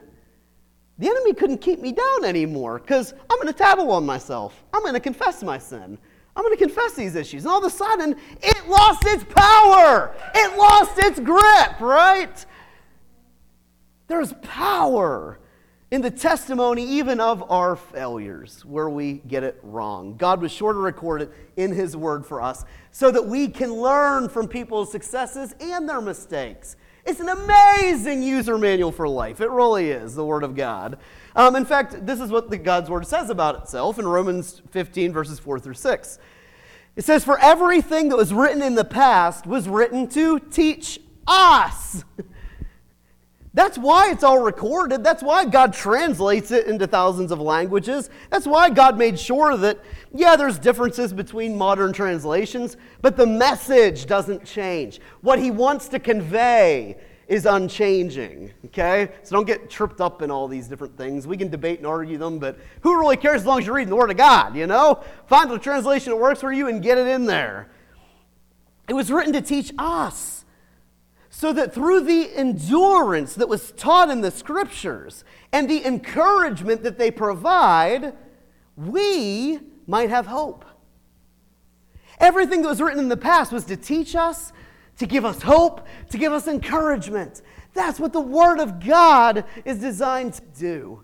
the 0.99 1.07
enemy 1.07 1.33
couldn't 1.33 1.59
keep 1.59 1.79
me 1.79 1.91
down 1.91 2.25
anymore 2.25 2.79
because 2.79 3.13
I'm 3.29 3.37
going 3.37 3.47
to 3.47 3.53
tattle 3.53 3.91
on 3.91 4.05
myself. 4.05 4.63
I'm 4.73 4.81
going 4.81 4.93
to 4.93 4.99
confess 4.99 5.43
my 5.43 5.57
sin. 5.57 5.97
I'm 6.35 6.43
going 6.43 6.55
to 6.55 6.63
confess 6.63 6.93
these 6.93 7.15
issues. 7.15 7.43
And 7.43 7.51
all 7.51 7.57
of 7.57 7.63
a 7.63 7.75
sudden, 7.75 8.15
it 8.43 8.67
lost 8.69 9.03
its 9.05 9.23
power. 9.23 10.15
It 10.35 10.57
lost 10.57 10.91
its 10.97 11.19
grip, 11.19 11.79
right? 11.79 12.45
There's 14.07 14.33
power 14.43 15.39
in 15.89 16.01
the 16.01 16.11
testimony 16.11 16.83
even 16.83 17.19
of 17.19 17.49
our 17.49 17.75
failures 17.75 18.65
where 18.65 18.89
we 18.89 19.13
get 19.27 19.43
it 19.43 19.57
wrong. 19.63 20.17
God 20.17 20.41
was 20.41 20.51
sure 20.51 20.73
to 20.73 20.79
record 20.79 21.21
it 21.21 21.31
in 21.55 21.71
His 21.71 21.95
Word 21.95 22.25
for 22.25 22.41
us 22.41 22.65
so 22.91 23.09
that 23.11 23.25
we 23.25 23.47
can 23.47 23.71
learn 23.71 24.27
from 24.27 24.47
people's 24.47 24.91
successes 24.91 25.55
and 25.61 25.87
their 25.87 26.01
mistakes. 26.01 26.75
It's 27.05 27.21
an 27.21 27.29
amazing 27.29 28.21
user 28.21 28.57
manual 28.57 28.91
for 28.91 29.07
life. 29.07 29.39
It 29.39 29.49
really 29.49 29.91
is, 29.91 30.13
the 30.13 30.25
Word 30.25 30.43
of 30.43 30.55
God. 30.55 30.97
Um, 31.37 31.55
in 31.55 31.63
fact, 31.63 32.05
this 32.05 32.19
is 32.19 32.31
what 32.31 32.49
the 32.49 32.57
God's 32.57 32.89
Word 32.89 33.07
says 33.07 33.29
about 33.29 33.63
itself 33.63 33.97
in 33.97 34.05
Romans 34.05 34.61
15, 34.71 35.13
verses 35.13 35.39
4 35.39 35.57
through 35.59 35.75
6. 35.75 36.19
It 36.97 37.05
says, 37.05 37.23
For 37.23 37.39
everything 37.39 38.09
that 38.09 38.17
was 38.17 38.33
written 38.33 38.61
in 38.61 38.75
the 38.75 38.83
past 38.83 39.47
was 39.47 39.69
written 39.69 40.09
to 40.09 40.39
teach 40.39 40.99
us. 41.25 42.03
That's 43.57 43.75
why 43.75 44.11
it's 44.11 44.23
all 44.23 44.37
recorded. 44.37 45.03
That's 45.03 45.23
why 45.23 45.43
God 45.45 45.73
translates 45.73 46.51
it 46.51 46.67
into 46.67 46.85
thousands 46.85 47.31
of 47.31 47.41
languages. 47.41 48.11
That's 48.29 48.45
why 48.45 48.69
God 48.69 48.99
made 48.99 49.17
sure 49.17 49.57
that, 49.57 49.79
yeah, 50.13 50.35
there's 50.35 50.59
differences 50.59 51.11
between 51.11 51.57
modern 51.57 51.91
translations, 51.91 52.77
but 53.01 53.17
the 53.17 53.25
message 53.25 54.05
doesn't 54.05 54.45
change. 54.45 55.01
What 55.21 55.39
He 55.39 55.49
wants 55.49 55.87
to 55.87 55.97
convey 55.97 56.97
is 57.27 57.47
unchanging, 57.47 58.53
okay? 58.65 59.09
So 59.23 59.35
don't 59.35 59.47
get 59.47 59.71
tripped 59.71 60.01
up 60.01 60.21
in 60.21 60.29
all 60.29 60.47
these 60.47 60.67
different 60.67 60.95
things. 60.95 61.25
We 61.25 61.35
can 61.35 61.49
debate 61.49 61.79
and 61.79 61.87
argue 61.87 62.19
them, 62.19 62.37
but 62.37 62.59
who 62.81 62.99
really 62.99 63.17
cares 63.17 63.41
as 63.41 63.47
long 63.47 63.57
as 63.57 63.65
you're 63.65 63.73
reading 63.73 63.89
the 63.89 63.95
Word 63.95 64.11
of 64.11 64.17
God, 64.17 64.55
you 64.55 64.67
know? 64.67 65.03
Find 65.25 65.49
the 65.49 65.57
translation 65.57 66.11
that 66.11 66.17
works 66.17 66.41
for 66.41 66.51
you 66.51 66.67
and 66.67 66.79
get 66.79 66.99
it 66.99 67.07
in 67.07 67.25
there. 67.25 67.71
It 68.87 68.93
was 68.93 69.11
written 69.11 69.33
to 69.33 69.41
teach 69.41 69.73
us 69.79 70.36
so 71.37 71.53
that 71.53 71.71
through 71.71 72.01
the 72.01 72.35
endurance 72.35 73.35
that 73.35 73.47
was 73.47 73.71
taught 73.73 74.09
in 74.09 74.21
the 74.21 74.31
scriptures 74.31 75.23
and 75.51 75.69
the 75.69 75.85
encouragement 75.85 76.81
that 76.81 76.97
they 76.97 77.11
provide, 77.11 78.15
we 78.75 79.59
might 79.85 80.09
have 80.09 80.25
hope. 80.25 80.65
Everything 82.19 82.63
that 82.63 82.67
was 82.67 82.81
written 82.81 82.97
in 82.97 83.07
the 83.07 83.15
past 83.15 83.51
was 83.51 83.65
to 83.65 83.77
teach 83.77 84.15
us, 84.15 84.51
to 84.97 85.05
give 85.05 85.25
us 85.25 85.43
hope, 85.43 85.85
to 86.09 86.17
give 86.17 86.33
us 86.33 86.47
encouragement. 86.47 87.43
That's 87.75 87.99
what 87.99 88.13
the 88.13 88.19
Word 88.19 88.59
of 88.59 88.83
God 88.83 89.45
is 89.63 89.77
designed 89.77 90.33
to 90.33 90.41
do. 90.57 91.03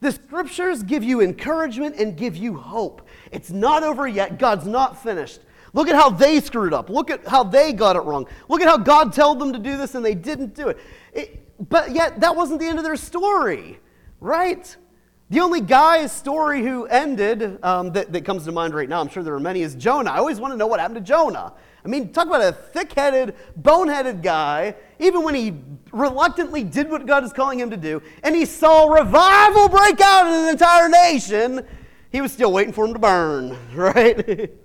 The 0.00 0.10
scriptures 0.10 0.82
give 0.82 1.04
you 1.04 1.20
encouragement 1.20 2.00
and 2.00 2.16
give 2.16 2.36
you 2.36 2.56
hope. 2.56 3.06
It's 3.30 3.52
not 3.52 3.84
over 3.84 4.08
yet. 4.08 4.40
God's 4.40 4.66
not 4.66 5.00
finished. 5.00 5.38
Look 5.74 5.88
at 5.88 5.94
how 5.94 6.10
they 6.10 6.40
screwed 6.40 6.74
up. 6.74 6.90
Look 6.90 7.10
at 7.10 7.26
how 7.26 7.44
they 7.44 7.72
got 7.72 7.96
it 7.96 8.00
wrong. 8.00 8.26
Look 8.48 8.60
at 8.60 8.68
how 8.68 8.76
God 8.76 9.12
told 9.12 9.38
them 9.38 9.52
to 9.52 9.58
do 9.58 9.76
this 9.76 9.94
and 9.94 10.04
they 10.04 10.14
didn't 10.14 10.54
do 10.54 10.68
it. 10.68 10.78
it 11.12 11.68
but 11.68 11.92
yet, 11.92 12.20
that 12.20 12.36
wasn't 12.36 12.60
the 12.60 12.66
end 12.66 12.78
of 12.78 12.84
their 12.84 12.96
story, 12.96 13.78
right? 14.20 14.76
The 15.30 15.40
only 15.40 15.62
guy's 15.62 16.12
story 16.12 16.62
who 16.62 16.84
ended 16.86 17.58
um, 17.64 17.92
that, 17.92 18.12
that 18.12 18.24
comes 18.24 18.44
to 18.44 18.52
mind 18.52 18.74
right 18.74 18.88
now, 18.88 19.00
I'm 19.00 19.08
sure 19.08 19.22
there 19.22 19.34
are 19.34 19.40
many, 19.40 19.62
is 19.62 19.74
Jonah. 19.74 20.10
I 20.10 20.18
always 20.18 20.40
want 20.40 20.52
to 20.52 20.58
know 20.58 20.66
what 20.66 20.78
happened 20.78 20.96
to 20.96 21.10
Jonah. 21.12 21.54
I 21.84 21.88
mean, 21.88 22.12
talk 22.12 22.26
about 22.26 22.42
a 22.42 22.52
thick 22.52 22.92
headed, 22.92 23.34
boneheaded 23.60 24.22
guy, 24.22 24.74
even 24.98 25.22
when 25.22 25.34
he 25.34 25.54
reluctantly 25.90 26.64
did 26.64 26.90
what 26.90 27.06
God 27.06 27.24
is 27.24 27.32
calling 27.32 27.58
him 27.58 27.70
to 27.70 27.76
do, 27.76 28.02
and 28.22 28.36
he 28.36 28.44
saw 28.44 28.92
revival 28.92 29.68
break 29.68 30.00
out 30.00 30.26
in 30.26 30.44
an 30.44 30.48
entire 30.50 30.88
nation, 30.88 31.66
he 32.10 32.20
was 32.20 32.30
still 32.30 32.52
waiting 32.52 32.72
for 32.72 32.84
him 32.84 32.92
to 32.92 32.98
burn, 32.98 33.56
right? 33.74 34.50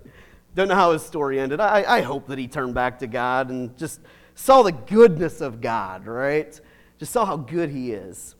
Don't 0.58 0.66
know 0.66 0.74
how 0.74 0.90
his 0.90 1.04
story 1.04 1.38
ended. 1.38 1.60
I, 1.60 1.84
I 1.86 2.00
hope 2.00 2.26
that 2.26 2.36
he 2.36 2.48
turned 2.48 2.74
back 2.74 2.98
to 2.98 3.06
God 3.06 3.50
and 3.50 3.78
just 3.78 4.00
saw 4.34 4.64
the 4.64 4.72
goodness 4.72 5.40
of 5.40 5.60
God, 5.60 6.04
right? 6.04 6.60
Just 6.98 7.12
saw 7.12 7.24
how 7.24 7.36
good 7.36 7.70
he 7.70 7.92
is. 7.92 8.34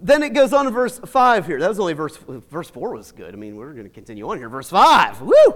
Then 0.00 0.22
it 0.22 0.30
goes 0.30 0.54
on 0.54 0.64
to 0.64 0.70
verse 0.70 0.98
5 0.98 1.46
here. 1.46 1.60
That 1.60 1.68
was 1.68 1.78
only 1.78 1.92
verse, 1.92 2.16
verse 2.16 2.70
4 2.70 2.94
was 2.94 3.12
good. 3.12 3.34
I 3.34 3.36
mean, 3.36 3.56
we're 3.56 3.74
going 3.74 3.84
to 3.84 3.90
continue 3.90 4.26
on 4.26 4.38
here. 4.38 4.48
Verse 4.48 4.70
5. 4.70 5.20
Woo! 5.20 5.54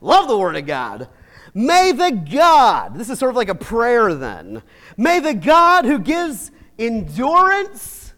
Love 0.00 0.26
the 0.26 0.36
Word 0.36 0.56
of 0.56 0.66
God. 0.66 1.08
May 1.54 1.92
the 1.92 2.10
God, 2.10 2.96
this 2.96 3.08
is 3.08 3.20
sort 3.20 3.30
of 3.30 3.36
like 3.36 3.48
a 3.48 3.54
prayer 3.54 4.12
then, 4.14 4.64
may 4.96 5.20
the 5.20 5.32
God 5.32 5.84
who 5.84 6.00
gives 6.00 6.50
endurance 6.76 8.14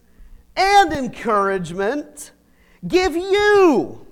and 0.56 0.94
encouragement 0.94 2.32
give 2.88 3.14
you 3.14 4.06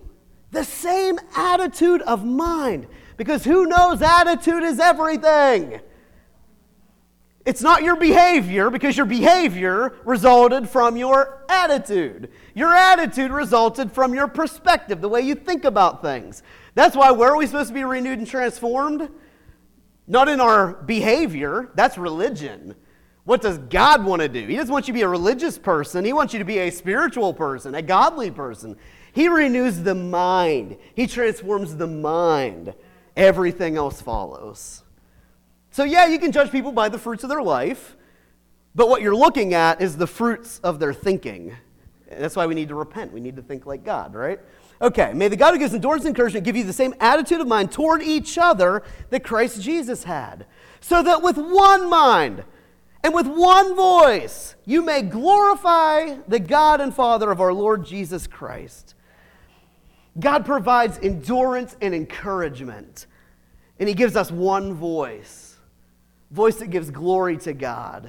the 0.50 0.64
same 0.64 1.18
attitude 1.36 2.02
of 2.02 2.24
mind. 2.24 2.86
Because 3.16 3.44
who 3.44 3.66
knows 3.66 4.00
attitude 4.00 4.62
is 4.62 4.78
everything. 4.78 5.80
It's 7.44 7.62
not 7.62 7.82
your 7.82 7.96
behavior 7.96 8.68
because 8.68 8.96
your 8.96 9.06
behavior 9.06 9.96
resulted 10.04 10.68
from 10.68 10.96
your 10.96 11.44
attitude. 11.48 12.30
Your 12.54 12.74
attitude 12.74 13.30
resulted 13.30 13.90
from 13.90 14.14
your 14.14 14.28
perspective, 14.28 15.00
the 15.00 15.08
way 15.08 15.22
you 15.22 15.34
think 15.34 15.64
about 15.64 16.02
things. 16.02 16.42
That's 16.74 16.94
why 16.94 17.10
where 17.10 17.32
are 17.32 17.36
we 17.36 17.46
supposed 17.46 17.68
to 17.68 17.74
be 17.74 17.84
renewed 17.84 18.18
and 18.18 18.26
transformed? 18.26 19.08
Not 20.06 20.28
in 20.28 20.40
our 20.40 20.74
behavior, 20.74 21.70
that's 21.74 21.98
religion. 21.98 22.74
What 23.24 23.40
does 23.40 23.58
God 23.58 24.04
want 24.04 24.22
to 24.22 24.28
do? 24.28 24.46
He 24.46 24.56
doesn't 24.56 24.72
want 24.72 24.86
you 24.86 24.92
to 24.92 24.98
be 24.98 25.02
a 25.02 25.08
religious 25.08 25.58
person, 25.58 26.04
He 26.04 26.12
wants 26.12 26.32
you 26.32 26.38
to 26.38 26.44
be 26.44 26.58
a 26.58 26.70
spiritual 26.70 27.34
person, 27.34 27.74
a 27.74 27.82
godly 27.82 28.30
person. 28.30 28.76
He 29.18 29.26
renews 29.26 29.82
the 29.82 29.96
mind, 29.96 30.76
He 30.94 31.08
transforms 31.08 31.74
the 31.74 31.88
mind. 31.88 32.72
Everything 33.16 33.76
else 33.76 34.00
follows. 34.00 34.84
So, 35.72 35.82
yeah, 35.82 36.06
you 36.06 36.20
can 36.20 36.30
judge 36.30 36.52
people 36.52 36.70
by 36.70 36.88
the 36.88 37.00
fruits 37.00 37.24
of 37.24 37.28
their 37.28 37.42
life, 37.42 37.96
but 38.76 38.88
what 38.88 39.02
you're 39.02 39.16
looking 39.16 39.54
at 39.54 39.82
is 39.82 39.96
the 39.96 40.06
fruits 40.06 40.60
of 40.60 40.78
their 40.78 40.94
thinking. 40.94 41.56
That's 42.08 42.36
why 42.36 42.46
we 42.46 42.54
need 42.54 42.68
to 42.68 42.76
repent. 42.76 43.12
We 43.12 43.18
need 43.18 43.34
to 43.34 43.42
think 43.42 43.66
like 43.66 43.82
God, 43.82 44.14
right? 44.14 44.38
Okay, 44.80 45.12
may 45.14 45.26
the 45.26 45.34
God 45.34 45.52
who 45.52 45.58
gives 45.58 45.74
endurance 45.74 46.04
and 46.04 46.10
encouragement 46.10 46.46
give 46.46 46.54
you 46.54 46.62
the 46.62 46.72
same 46.72 46.94
attitude 47.00 47.40
of 47.40 47.48
mind 47.48 47.72
toward 47.72 48.02
each 48.02 48.38
other 48.38 48.84
that 49.10 49.24
Christ 49.24 49.60
Jesus 49.60 50.04
had, 50.04 50.46
so 50.78 51.02
that 51.02 51.22
with 51.22 51.38
one 51.38 51.90
mind 51.90 52.44
and 53.02 53.12
with 53.12 53.26
one 53.26 53.74
voice 53.74 54.54
you 54.64 54.80
may 54.80 55.02
glorify 55.02 56.18
the 56.28 56.38
God 56.38 56.80
and 56.80 56.94
Father 56.94 57.32
of 57.32 57.40
our 57.40 57.52
Lord 57.52 57.84
Jesus 57.84 58.28
Christ. 58.28 58.94
God 60.18 60.44
provides 60.44 60.98
endurance 61.02 61.76
and 61.80 61.94
encouragement, 61.94 63.06
and 63.78 63.88
He 63.88 63.94
gives 63.94 64.16
us 64.16 64.30
one 64.30 64.74
voice, 64.74 65.56
voice 66.30 66.56
that 66.56 66.68
gives 66.68 66.90
glory 66.90 67.36
to 67.38 67.52
God. 67.52 68.08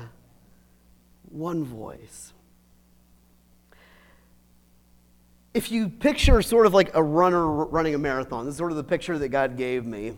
One 1.32 1.64
voice. 1.64 2.34
if 5.54 5.72
you 5.72 5.90
picture 5.90 6.42
sort 6.42 6.66
of 6.66 6.74
like 6.74 6.94
a 6.96 7.04
runner 7.04 7.46
running 7.46 7.96
a 7.96 7.98
marathon, 7.98 8.46
this 8.46 8.54
is 8.54 8.58
sort 8.58 8.72
of 8.72 8.78
the 8.78 8.84
picture 8.84 9.18
that 9.18 9.30
God 9.30 9.58
gave 9.58 9.86
me. 9.86 10.18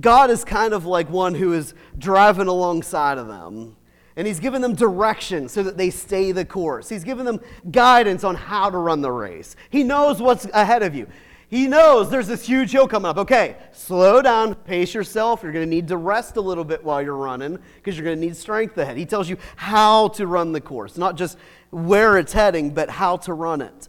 God 0.00 0.30
is 0.30 0.44
kind 0.44 0.72
of 0.72 0.86
like 0.86 1.10
one 1.10 1.34
who 1.34 1.52
is 1.52 1.74
driving 1.98 2.48
alongside 2.48 3.18
of 3.18 3.28
them. 3.28 3.76
And 4.16 4.26
he's 4.26 4.40
given 4.40 4.60
them 4.60 4.74
direction 4.74 5.48
so 5.48 5.62
that 5.62 5.76
they 5.76 5.90
stay 5.90 6.32
the 6.32 6.44
course. 6.44 6.88
He's 6.88 7.04
given 7.04 7.24
them 7.24 7.40
guidance 7.70 8.24
on 8.24 8.34
how 8.34 8.70
to 8.70 8.78
run 8.78 9.00
the 9.00 9.10
race. 9.10 9.56
He 9.70 9.84
knows 9.84 10.20
what's 10.20 10.44
ahead 10.52 10.82
of 10.82 10.94
you. 10.94 11.06
He 11.52 11.66
knows 11.66 12.08
there's 12.08 12.28
this 12.28 12.46
huge 12.46 12.72
hill 12.72 12.88
coming 12.88 13.10
up. 13.10 13.18
Okay, 13.18 13.56
slow 13.72 14.22
down, 14.22 14.54
pace 14.54 14.94
yourself. 14.94 15.42
You're 15.42 15.52
going 15.52 15.66
to 15.66 15.70
need 15.70 15.86
to 15.88 15.98
rest 15.98 16.38
a 16.38 16.40
little 16.40 16.64
bit 16.64 16.82
while 16.82 17.02
you're 17.02 17.14
running 17.14 17.58
because 17.76 17.94
you're 17.94 18.06
going 18.06 18.18
to 18.18 18.26
need 18.26 18.36
strength 18.36 18.78
ahead. 18.78 18.96
He 18.96 19.04
tells 19.04 19.28
you 19.28 19.36
how 19.56 20.08
to 20.08 20.26
run 20.26 20.52
the 20.52 20.62
course, 20.62 20.96
not 20.96 21.14
just 21.14 21.36
where 21.68 22.16
it's 22.16 22.32
heading, 22.32 22.70
but 22.70 22.88
how 22.88 23.18
to 23.18 23.34
run 23.34 23.60
it. 23.60 23.88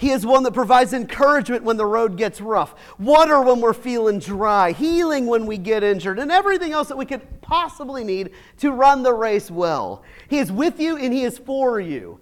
He 0.00 0.12
is 0.12 0.24
one 0.24 0.44
that 0.44 0.54
provides 0.54 0.94
encouragement 0.94 1.62
when 1.62 1.76
the 1.76 1.84
road 1.84 2.16
gets 2.16 2.40
rough, 2.40 2.74
water 2.98 3.42
when 3.42 3.60
we're 3.60 3.74
feeling 3.74 4.18
dry, 4.18 4.72
healing 4.72 5.26
when 5.26 5.44
we 5.44 5.58
get 5.58 5.82
injured, 5.82 6.18
and 6.18 6.32
everything 6.32 6.72
else 6.72 6.88
that 6.88 6.96
we 6.96 7.04
could 7.04 7.42
possibly 7.42 8.02
need 8.02 8.30
to 8.60 8.72
run 8.72 9.02
the 9.02 9.12
race 9.12 9.50
well. 9.50 10.02
He 10.28 10.38
is 10.38 10.50
with 10.50 10.80
you 10.80 10.96
and 10.96 11.12
He 11.12 11.24
is 11.24 11.36
for 11.36 11.80
you. 11.80 12.18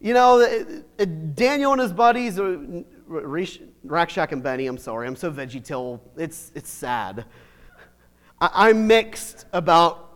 You 0.00 0.14
know, 0.14 0.40
uh, 0.98 1.04
Daniel 1.04 1.70
and 1.74 1.80
his 1.80 1.92
buddies, 1.92 2.40
uh, 2.40 2.82
Rack 3.06 4.10
Shack 4.10 4.32
and 4.32 4.42
Benny, 4.42 4.66
I'm 4.66 4.76
sorry, 4.76 5.06
I'm 5.06 5.14
so 5.14 5.30
veggie 5.30 6.00
It's, 6.16 6.50
it's 6.56 6.70
sad. 6.70 7.24
I'm 8.40 8.88
mixed 8.88 9.46
about 9.52 10.06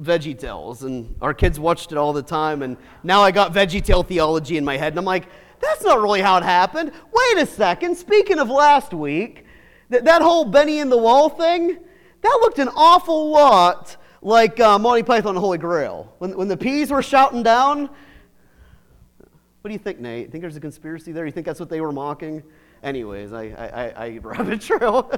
Veggie 0.00 0.38
Tales, 0.38 0.82
and 0.82 1.14
our 1.20 1.34
kids 1.34 1.60
watched 1.60 1.92
it 1.92 1.98
all 1.98 2.14
the 2.14 2.22
time, 2.22 2.62
and 2.62 2.78
now 3.02 3.20
I 3.20 3.32
got 3.32 3.52
Veggie 3.52 3.84
Tale 3.84 4.02
theology 4.02 4.56
in 4.56 4.64
my 4.64 4.78
head, 4.78 4.94
and 4.94 4.98
I'm 4.98 5.04
like, 5.04 5.26
that's 5.60 5.82
not 5.82 6.00
really 6.00 6.20
how 6.20 6.36
it 6.38 6.44
happened. 6.44 6.92
Wait 7.12 7.42
a 7.42 7.46
second. 7.46 7.96
Speaking 7.96 8.38
of 8.38 8.48
last 8.48 8.92
week, 8.92 9.44
that, 9.90 10.04
that 10.04 10.22
whole 10.22 10.44
Benny 10.44 10.78
in 10.78 10.88
the 10.88 10.98
Wall 10.98 11.28
thing, 11.28 11.78
that 12.20 12.38
looked 12.42 12.58
an 12.58 12.68
awful 12.74 13.30
lot 13.30 13.96
like 14.22 14.58
uh, 14.60 14.78
Monty 14.78 15.02
Python 15.02 15.30
and 15.30 15.36
the 15.36 15.40
Holy 15.40 15.58
Grail. 15.58 16.12
When, 16.18 16.36
when 16.36 16.48
the 16.48 16.56
peas 16.56 16.90
were 16.90 17.02
shouting 17.02 17.42
down, 17.42 17.88
what 19.60 19.68
do 19.68 19.72
you 19.72 19.78
think, 19.78 20.00
Nate? 20.00 20.30
Think 20.30 20.42
there's 20.42 20.56
a 20.56 20.60
conspiracy 20.60 21.12
there? 21.12 21.26
You 21.26 21.32
think 21.32 21.46
that's 21.46 21.60
what 21.60 21.68
they 21.68 21.80
were 21.80 21.92
mocking? 21.92 22.42
Anyways, 22.82 23.32
I, 23.32 23.42
I, 23.44 24.06
I 24.06 24.18
rabbit 24.22 24.60
trail. 24.60 25.10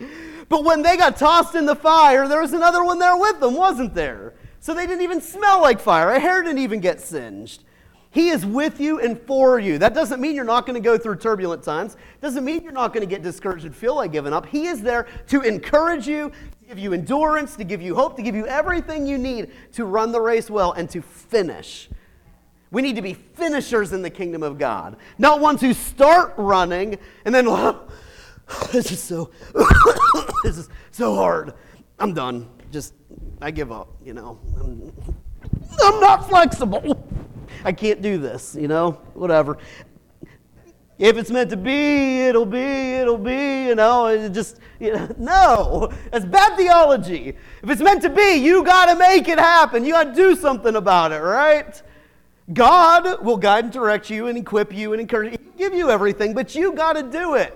but 0.48 0.64
when 0.64 0.82
they 0.82 0.96
got 0.96 1.16
tossed 1.16 1.54
in 1.54 1.66
the 1.66 1.74
fire, 1.74 2.28
there 2.28 2.40
was 2.40 2.52
another 2.52 2.84
one 2.84 2.98
there 2.98 3.16
with 3.16 3.40
them, 3.40 3.54
wasn't 3.54 3.94
there? 3.94 4.34
So 4.60 4.74
they 4.74 4.86
didn't 4.86 5.02
even 5.02 5.20
smell 5.20 5.60
like 5.60 5.80
fire. 5.80 6.10
A 6.10 6.20
hair 6.20 6.42
didn't 6.42 6.58
even 6.58 6.80
get 6.80 7.00
singed. 7.00 7.64
He 8.18 8.30
is 8.30 8.44
with 8.44 8.80
you 8.80 8.98
and 8.98 9.16
for 9.28 9.60
you. 9.60 9.78
That 9.78 9.94
doesn't 9.94 10.20
mean 10.20 10.34
you're 10.34 10.42
not 10.42 10.66
going 10.66 10.74
to 10.74 10.84
go 10.84 10.98
through 10.98 11.16
turbulent 11.18 11.62
times. 11.62 11.96
Doesn't 12.20 12.44
mean 12.44 12.64
you're 12.64 12.72
not 12.72 12.92
going 12.92 13.06
to 13.06 13.08
get 13.08 13.22
discouraged 13.22 13.64
and 13.64 13.72
feel 13.72 13.94
like 13.94 14.10
giving 14.10 14.32
up. 14.32 14.46
He 14.46 14.66
is 14.66 14.82
there 14.82 15.06
to 15.28 15.42
encourage 15.42 16.08
you, 16.08 16.30
to 16.30 16.68
give 16.68 16.80
you 16.80 16.92
endurance, 16.94 17.54
to 17.54 17.62
give 17.62 17.80
you 17.80 17.94
hope, 17.94 18.16
to 18.16 18.22
give 18.22 18.34
you 18.34 18.44
everything 18.48 19.06
you 19.06 19.18
need 19.18 19.52
to 19.74 19.84
run 19.84 20.10
the 20.10 20.20
race 20.20 20.50
well 20.50 20.72
and 20.72 20.90
to 20.90 21.00
finish. 21.00 21.88
We 22.72 22.82
need 22.82 22.96
to 22.96 23.02
be 23.02 23.14
finishers 23.14 23.92
in 23.92 24.02
the 24.02 24.10
kingdom 24.10 24.42
of 24.42 24.58
God, 24.58 24.96
not 25.16 25.38
ones 25.38 25.60
who 25.60 25.72
start 25.72 26.34
running 26.36 26.98
and 27.24 27.32
then, 27.32 27.46
oh, 27.46 27.88
this 28.72 28.90
is 28.90 29.00
so, 29.00 29.30
this 30.42 30.58
is 30.58 30.68
so 30.90 31.14
hard. 31.14 31.54
I'm 32.00 32.14
done. 32.14 32.50
Just, 32.72 32.94
I 33.40 33.52
give 33.52 33.70
up, 33.70 33.94
you 34.04 34.12
know. 34.12 34.40
I'm, 34.58 34.92
I'm 35.84 36.00
not 36.00 36.28
flexible. 36.28 37.04
I 37.64 37.72
can't 37.72 38.02
do 38.02 38.18
this, 38.18 38.56
you 38.58 38.68
know, 38.68 38.92
whatever. 39.14 39.58
If 40.98 41.16
it's 41.16 41.30
meant 41.30 41.50
to 41.50 41.56
be, 41.56 42.22
it'll 42.26 42.44
be, 42.44 42.58
it'll 42.58 43.18
be, 43.18 43.66
you 43.66 43.76
know, 43.76 44.06
it 44.06 44.30
just, 44.30 44.58
you 44.80 44.92
know, 44.92 45.08
no, 45.18 45.92
that's 46.10 46.24
bad 46.24 46.56
theology. 46.56 47.36
If 47.62 47.70
it's 47.70 47.80
meant 47.80 48.02
to 48.02 48.10
be, 48.10 48.34
you 48.34 48.64
got 48.64 48.86
to 48.86 48.96
make 48.96 49.28
it 49.28 49.38
happen. 49.38 49.84
You 49.84 49.92
got 49.92 50.04
to 50.04 50.14
do 50.14 50.34
something 50.34 50.74
about 50.74 51.12
it, 51.12 51.20
right? 51.20 51.80
God 52.52 53.24
will 53.24 53.36
guide 53.36 53.64
and 53.64 53.72
direct 53.72 54.10
you 54.10 54.26
and 54.26 54.36
equip 54.36 54.74
you 54.74 54.92
and 54.92 55.00
encourage 55.00 55.32
you, 55.32 55.38
give 55.56 55.74
you 55.74 55.90
everything, 55.90 56.34
but 56.34 56.54
you 56.54 56.72
got 56.72 56.94
to 56.94 57.02
do 57.04 57.34
it. 57.34 57.54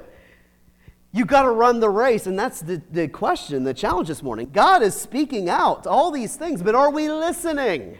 You 1.13 1.25
got 1.25 1.43
to 1.43 1.51
run 1.51 1.81
the 1.81 1.91
race. 1.91 2.27
And 2.27 2.39
that's 2.39 2.61
the, 2.61 2.81
the 2.91 3.09
question, 3.09 3.65
the 3.65 3.75
challenge 3.75 4.09
this 4.09 4.23
morning. 4.23 4.51
God 4.53 4.83
is 4.83 4.95
speaking 4.95 5.49
out 5.49 5.87
all 5.87 6.11
these 6.11 6.37
things, 6.37 6.63
but 6.63 6.75
are 6.75 6.91
we 6.91 7.11
listening? 7.11 7.99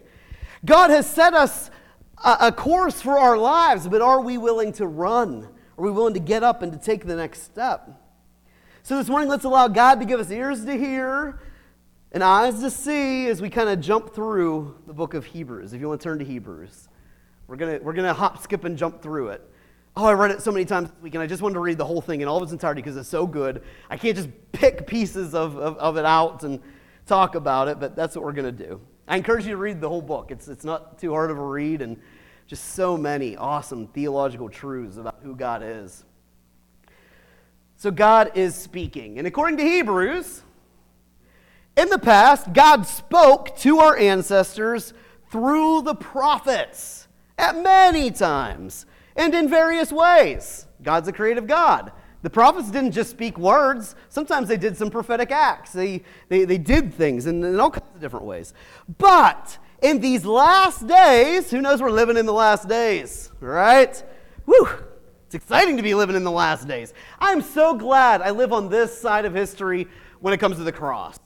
God 0.65 0.91
has 0.91 1.09
set 1.09 1.35
us 1.35 1.71
a, 2.25 2.53
course 2.53 3.01
for 3.01 3.19
our 3.19 3.37
lives, 3.37 3.89
but 3.89 4.01
are 4.01 4.21
we 4.21 4.39
willing 4.39 4.73
to 4.75 4.87
run? 4.87 5.49
Are 5.79 5.85
we 5.85 5.91
willing 5.91 6.15
to 6.15 6.21
get 6.21 6.43
up 6.43 6.63
and 6.63 6.73
to 6.73 6.79
take 6.79 7.07
the 7.07 7.17
next 7.17 7.43
step? 7.43 7.91
So 8.83 8.97
this 8.97 9.09
morning, 9.09 9.29
let's 9.29 9.45
allow 9.45 9.69
God 9.69 10.01
to 10.01 10.07
give 10.07 10.21
us 10.21 10.31
ears 10.31 10.65
to 10.65 10.77
hear 10.77 11.41
and 12.13 12.23
eyes 12.23 12.61
to 12.61 12.71
see 12.71 13.29
as 13.29 13.41
we 13.41 13.49
kind 13.49 13.69
of 13.69 13.81
jump 13.81 14.15
through 14.15 14.77
the 14.87 14.93
book 14.93 15.15
of 15.15 15.25
Hebrews. 15.25 15.73
If 15.73 15.81
you 15.81 15.89
want 15.89 16.01
to 16.01 16.05
turn 16.05 16.19
to 16.19 16.25
Hebrews, 16.25 16.89
we're 17.47 17.57
going 17.57 17.79
to 17.79 17.85
we're 17.85 17.93
gonna 17.93 18.15
hop, 18.15 18.43
skip, 18.43 18.65
and 18.65 18.77
jump 18.77 19.03
through 19.03 19.29
it. 19.29 19.49
Oh, 19.95 20.07
I 20.07 20.15
read 20.15 20.31
it 20.31 20.41
so 20.41 20.51
many 20.51 20.65
times 20.65 20.91
this 20.91 21.03
week, 21.03 21.15
and 21.15 21.23
I 21.23 21.27
just 21.27 21.43
wanted 21.43 21.55
to 21.55 21.61
read 21.61 21.77
the 21.77 21.85
whole 21.85 22.01
thing 22.01 22.23
in 22.23 22.29
all 22.29 22.39
of 22.39 22.43
its 22.43 22.53
entirety 22.53 22.81
because 22.81 22.97
it's 22.97 23.09
so 23.09 23.27
good. 23.27 23.63
I 23.91 23.97
can't 23.97 24.17
just 24.17 24.31
pick 24.53 24.87
pieces 24.87 25.35
of, 25.35 25.57
of, 25.59 25.77
of 25.77 25.97
it 25.99 26.07
out 26.07 26.45
and 26.45 26.61
talk 27.07 27.35
about 27.35 27.69
it, 27.69 27.79
but 27.79 27.95
that's 27.95 28.17
what 28.17 28.25
we're 28.25 28.33
going 28.33 28.57
to 28.57 28.67
do. 28.67 28.81
I 29.07 29.17
encourage 29.17 29.45
you 29.45 29.51
to 29.51 29.59
read 29.59 29.81
the 29.81 29.89
whole 29.89 30.01
book. 30.01 30.31
It's, 30.31 30.49
it's 30.49 30.65
not 30.65 30.99
too 30.99 31.11
hard 31.13 31.31
of 31.31 31.39
a 31.39 31.45
read, 31.45 31.83
and 31.83 32.01
just 32.47 32.75
so 32.75 32.97
many 32.97 33.37
awesome 33.37 33.87
theological 33.87 34.49
truths 34.49 34.97
about 34.97 35.21
who 35.23 35.35
God 35.35 35.63
is. 35.63 36.05
So, 37.77 37.91
God 37.91 38.33
is 38.37 38.55
speaking. 38.55 39.19
And 39.19 39.27
according 39.27 39.57
to 39.59 39.65
Hebrews, 39.65 40.43
in 41.77 41.89
the 41.89 41.99
past, 41.99 42.53
God 42.53 42.87
spoke 42.87 43.57
to 43.59 43.79
our 43.79 43.97
ancestors 43.97 44.93
through 45.31 45.83
the 45.83 45.95
prophets 45.95 47.09
at 47.39 47.61
many 47.61 48.11
times 48.11 48.87
and 49.17 49.35
in 49.35 49.49
various 49.49 49.91
ways. 49.91 50.67
God's 50.83 51.09
a 51.09 51.13
creative 51.13 51.47
God. 51.47 51.93
The 52.23 52.31
prophets 52.31 52.71
didn't 52.71 52.93
just 52.93 53.11
speak 53.11 53.37
words, 53.37 53.97
sometimes 54.09 54.49
they 54.49 54.57
did 54.57 54.77
some 54.77 54.91
prophetic 54.91 55.33
acts. 55.33 55.73
They, 55.73 56.03
they, 56.29 56.45
they 56.45 56.59
did 56.59 56.95
things 56.95 57.27
in, 57.27 57.43
in 57.43 57.59
all 57.59 57.71
kinds 57.71 57.95
of 57.95 58.01
different 58.01 58.27
ways. 58.27 58.55
But 58.99 59.59
in 59.83 60.01
these 60.01 60.25
last 60.25 60.87
days, 60.87 61.51
who 61.51 61.61
knows 61.61 61.83
we're 61.83 61.91
living 61.91 62.17
in 62.17 62.25
the 62.25 62.33
last 62.33 62.69
days, 62.69 63.31
right? 63.41 64.03
Whew, 64.47 64.69
it's 65.27 65.35
exciting 65.35 65.77
to 65.77 65.83
be 65.83 65.95
living 65.95 66.17
in 66.17 66.25
the 66.25 66.31
last 66.31 66.69
days. 66.69 66.95
I'm 67.19 67.43
so 67.43 67.75
glad 67.75 68.23
I 68.23 68.31
live 68.31 68.53
on 68.53 68.69
this 68.69 68.97
side 68.97 69.25
of 69.25 69.35
history 69.35 69.89
when 70.21 70.33
it 70.33 70.39
comes 70.39 70.57
to 70.57 70.65
the 70.65 70.73
cross. 70.73 71.19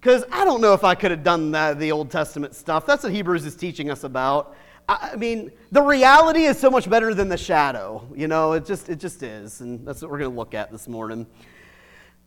Because 0.00 0.24
I 0.30 0.44
don't 0.44 0.60
know 0.60 0.72
if 0.74 0.84
I 0.84 0.94
could 0.94 1.10
have 1.10 1.24
done 1.24 1.50
that, 1.52 1.80
the 1.80 1.90
Old 1.90 2.10
Testament 2.10 2.54
stuff. 2.54 2.86
That's 2.86 3.02
what 3.02 3.12
Hebrews 3.12 3.44
is 3.44 3.56
teaching 3.56 3.90
us 3.90 4.04
about. 4.04 4.56
I 4.88 5.16
mean, 5.16 5.50
the 5.72 5.82
reality 5.82 6.44
is 6.44 6.58
so 6.58 6.70
much 6.70 6.88
better 6.88 7.12
than 7.12 7.28
the 7.28 7.36
shadow. 7.36 8.08
You 8.14 8.28
know, 8.28 8.52
it 8.52 8.64
just, 8.64 8.88
it 8.88 9.00
just 9.00 9.24
is. 9.24 9.60
And 9.60 9.84
that's 9.84 10.02
what 10.02 10.12
we're 10.12 10.18
going 10.18 10.30
to 10.30 10.36
look 10.36 10.54
at 10.54 10.70
this 10.70 10.86
morning. 10.86 11.26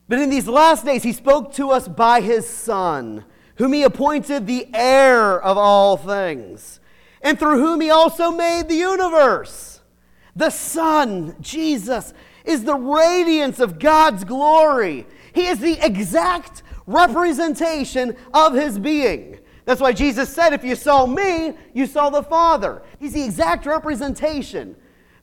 But 0.09 0.19
in 0.19 0.29
these 0.29 0.47
last 0.47 0.83
days, 0.83 1.03
he 1.03 1.13
spoke 1.13 1.53
to 1.53 1.69
us 1.69 1.87
by 1.87 2.19
his 2.19 2.49
Son, 2.49 3.23
whom 3.59 3.73
he 3.73 3.83
appointed 3.83 4.47
the 4.47 4.67
heir 4.73 5.39
of 5.39 5.57
all 5.57 5.97
things, 5.97 6.79
and 7.21 7.37
through 7.37 7.59
whom 7.59 7.81
he 7.81 7.91
also 7.91 8.31
made 8.31 8.69
the 8.69 8.75
universe. 8.75 9.81
The 10.33 10.49
Son, 10.49 11.35
Jesus, 11.41 12.13
is 12.45 12.63
the 12.63 12.75
radiance 12.75 13.59
of 13.59 13.77
God's 13.77 14.23
glory. 14.23 15.05
He 15.33 15.47
is 15.47 15.59
the 15.59 15.77
exact 15.85 16.63
representation 16.87 18.15
of 18.33 18.53
his 18.53 18.79
being. 18.79 19.39
That's 19.65 19.81
why 19.81 19.91
Jesus 19.91 20.33
said, 20.33 20.53
If 20.53 20.63
you 20.63 20.75
saw 20.75 21.05
me, 21.05 21.53
you 21.73 21.85
saw 21.85 22.09
the 22.09 22.23
Father. 22.23 22.81
He's 22.97 23.11
the 23.11 23.23
exact 23.23 23.65
representation. 23.65 24.73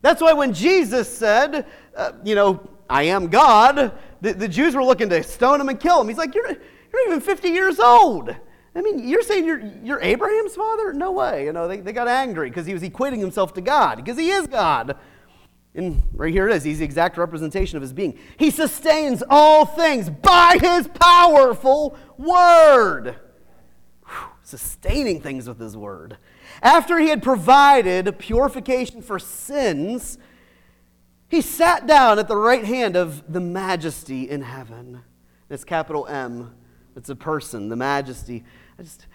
That's 0.02 0.21
why 0.21 0.35
when 0.35 0.52
Jesus 0.52 1.09
said, 1.09 1.64
uh, 1.97 2.12
You 2.23 2.35
know, 2.35 2.69
I 2.88 3.05
am 3.05 3.28
God, 3.28 3.93
the, 4.21 4.35
the 4.35 4.47
Jews 4.47 4.75
were 4.75 4.85
looking 4.85 5.09
to 5.09 5.23
stone 5.23 5.59
him 5.59 5.71
and 5.71 5.81
kill 5.81 6.02
him. 6.02 6.09
He's 6.09 6.19
like, 6.19 6.35
You're, 6.35 6.59
you're 6.97 7.09
even 7.09 7.21
50 7.21 7.49
years 7.49 7.79
old. 7.79 8.35
I 8.75 8.83
mean, 8.83 9.09
you're 9.09 9.23
saying 9.23 9.47
you're, 9.47 9.62
you're 9.83 10.00
Abraham's 10.03 10.55
father? 10.55 10.93
No 10.93 11.12
way. 11.12 11.45
You 11.45 11.53
know, 11.53 11.67
they, 11.67 11.81
they 11.81 11.93
got 11.93 12.09
angry 12.09 12.50
because 12.50 12.67
he 12.67 12.75
was 12.75 12.83
equating 12.83 13.19
himself 13.19 13.55
to 13.55 13.61
God, 13.61 13.97
because 13.97 14.19
he 14.19 14.31
is 14.31 14.47
God. 14.47 14.97
And 15.75 16.03
right 16.12 16.33
here 16.33 16.49
it 16.49 16.57
is. 16.57 16.65
He's 16.65 16.79
the 16.79 16.85
exact 16.85 17.19
representation 17.19 17.76
of 17.76 17.83
his 17.83 17.93
being. 17.93 18.19
He 18.38 18.50
sustains 18.50 19.23
all 19.29 19.65
things 19.65 20.09
by 20.11 20.59
his 20.61 20.88
powerful 20.88 21.99
word 22.19 23.17
sustaining 24.47 25.21
things 25.21 25.49
with 25.49 25.59
his 25.59 25.76
word. 25.76 26.19
After 26.62 27.00
he 27.00 27.09
had 27.09 27.21
provided 27.21 28.17
purification 28.19 29.03
for 29.03 29.19
sins, 29.19 30.19
he 31.29 31.41
sat 31.41 31.87
down 31.88 32.21
at 32.21 32.29
the 32.29 32.37
right 32.37 32.65
hand 32.65 32.97
of 32.97 33.33
the 33.33 33.41
majesty 33.41 34.31
in 34.31 34.43
heaven. 34.43 35.03
It's 35.50 35.65
capital 35.65 36.07
M. 36.07 36.55
It's 36.97 37.11
a 37.11 37.17
person, 37.17 37.69
the 37.69 37.76
majesty. 37.76 38.43
I 38.79 38.83
just 38.83 39.07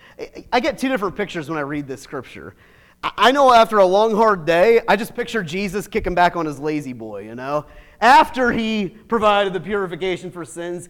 I 0.53 0.59
get 0.59 0.77
two 0.77 0.87
different 0.87 1.15
pictures 1.15 1.49
when 1.49 1.57
I 1.57 1.61
read 1.61 1.87
this 1.87 2.01
scripture. 2.01 2.55
I 3.03 3.31
know 3.31 3.51
after 3.51 3.79
a 3.79 3.85
long, 3.85 4.15
hard 4.15 4.45
day, 4.45 4.81
I 4.87 4.95
just 4.95 5.15
picture 5.15 5.41
Jesus 5.41 5.87
kicking 5.87 6.13
back 6.13 6.35
on 6.35 6.45
his 6.45 6.59
lazy 6.59 6.93
boy, 6.93 7.23
you 7.23 7.33
know? 7.33 7.65
After 7.99 8.51
he 8.51 8.89
provided 8.89 9.53
the 9.53 9.59
purification 9.59 10.29
for 10.29 10.45
sins, 10.45 10.87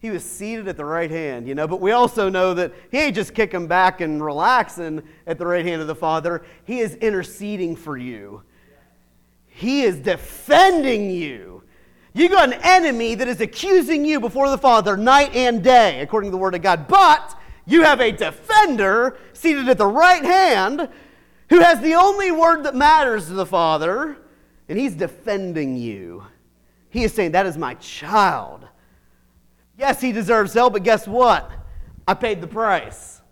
he 0.00 0.10
was 0.10 0.24
seated 0.24 0.66
at 0.66 0.76
the 0.76 0.84
right 0.84 1.10
hand, 1.10 1.46
you 1.46 1.54
know. 1.54 1.68
But 1.68 1.80
we 1.80 1.92
also 1.92 2.28
know 2.28 2.54
that 2.54 2.72
he 2.90 2.98
ain't 2.98 3.14
just 3.14 3.34
kicking 3.34 3.68
back 3.68 4.00
and 4.00 4.24
relaxing 4.24 5.04
at 5.28 5.38
the 5.38 5.46
right 5.46 5.64
hand 5.64 5.80
of 5.80 5.86
the 5.86 5.94
Father. 5.94 6.44
He 6.64 6.80
is 6.80 6.96
interceding 6.96 7.76
for 7.76 7.96
you. 7.96 8.42
He 9.46 9.82
is 9.82 10.00
defending 10.00 11.10
you. 11.10 11.51
You 12.14 12.28
got 12.28 12.52
an 12.52 12.60
enemy 12.62 13.14
that 13.14 13.26
is 13.26 13.40
accusing 13.40 14.04
you 14.04 14.20
before 14.20 14.50
the 14.50 14.58
Father 14.58 14.96
night 14.96 15.34
and 15.34 15.64
day, 15.64 16.00
according 16.00 16.28
to 16.28 16.32
the 16.32 16.38
Word 16.38 16.54
of 16.54 16.62
God. 16.62 16.86
But 16.86 17.38
you 17.64 17.84
have 17.84 18.00
a 18.00 18.12
defender 18.12 19.18
seated 19.32 19.68
at 19.68 19.78
the 19.78 19.86
right 19.86 20.24
hand 20.24 20.88
who 21.48 21.60
has 21.60 21.80
the 21.80 21.94
only 21.94 22.30
word 22.30 22.64
that 22.64 22.74
matters 22.74 23.26
to 23.26 23.34
the 23.34 23.46
Father, 23.46 24.16
and 24.68 24.78
he's 24.78 24.94
defending 24.94 25.76
you. 25.76 26.24
He 26.90 27.04
is 27.04 27.12
saying, 27.12 27.32
That 27.32 27.46
is 27.46 27.56
my 27.56 27.74
child. 27.74 28.66
Yes, 29.78 30.00
he 30.00 30.12
deserves 30.12 30.52
hell, 30.52 30.70
but 30.70 30.82
guess 30.82 31.06
what? 31.08 31.50
I 32.06 32.14
paid 32.14 32.40
the 32.40 32.46
price. 32.46 33.22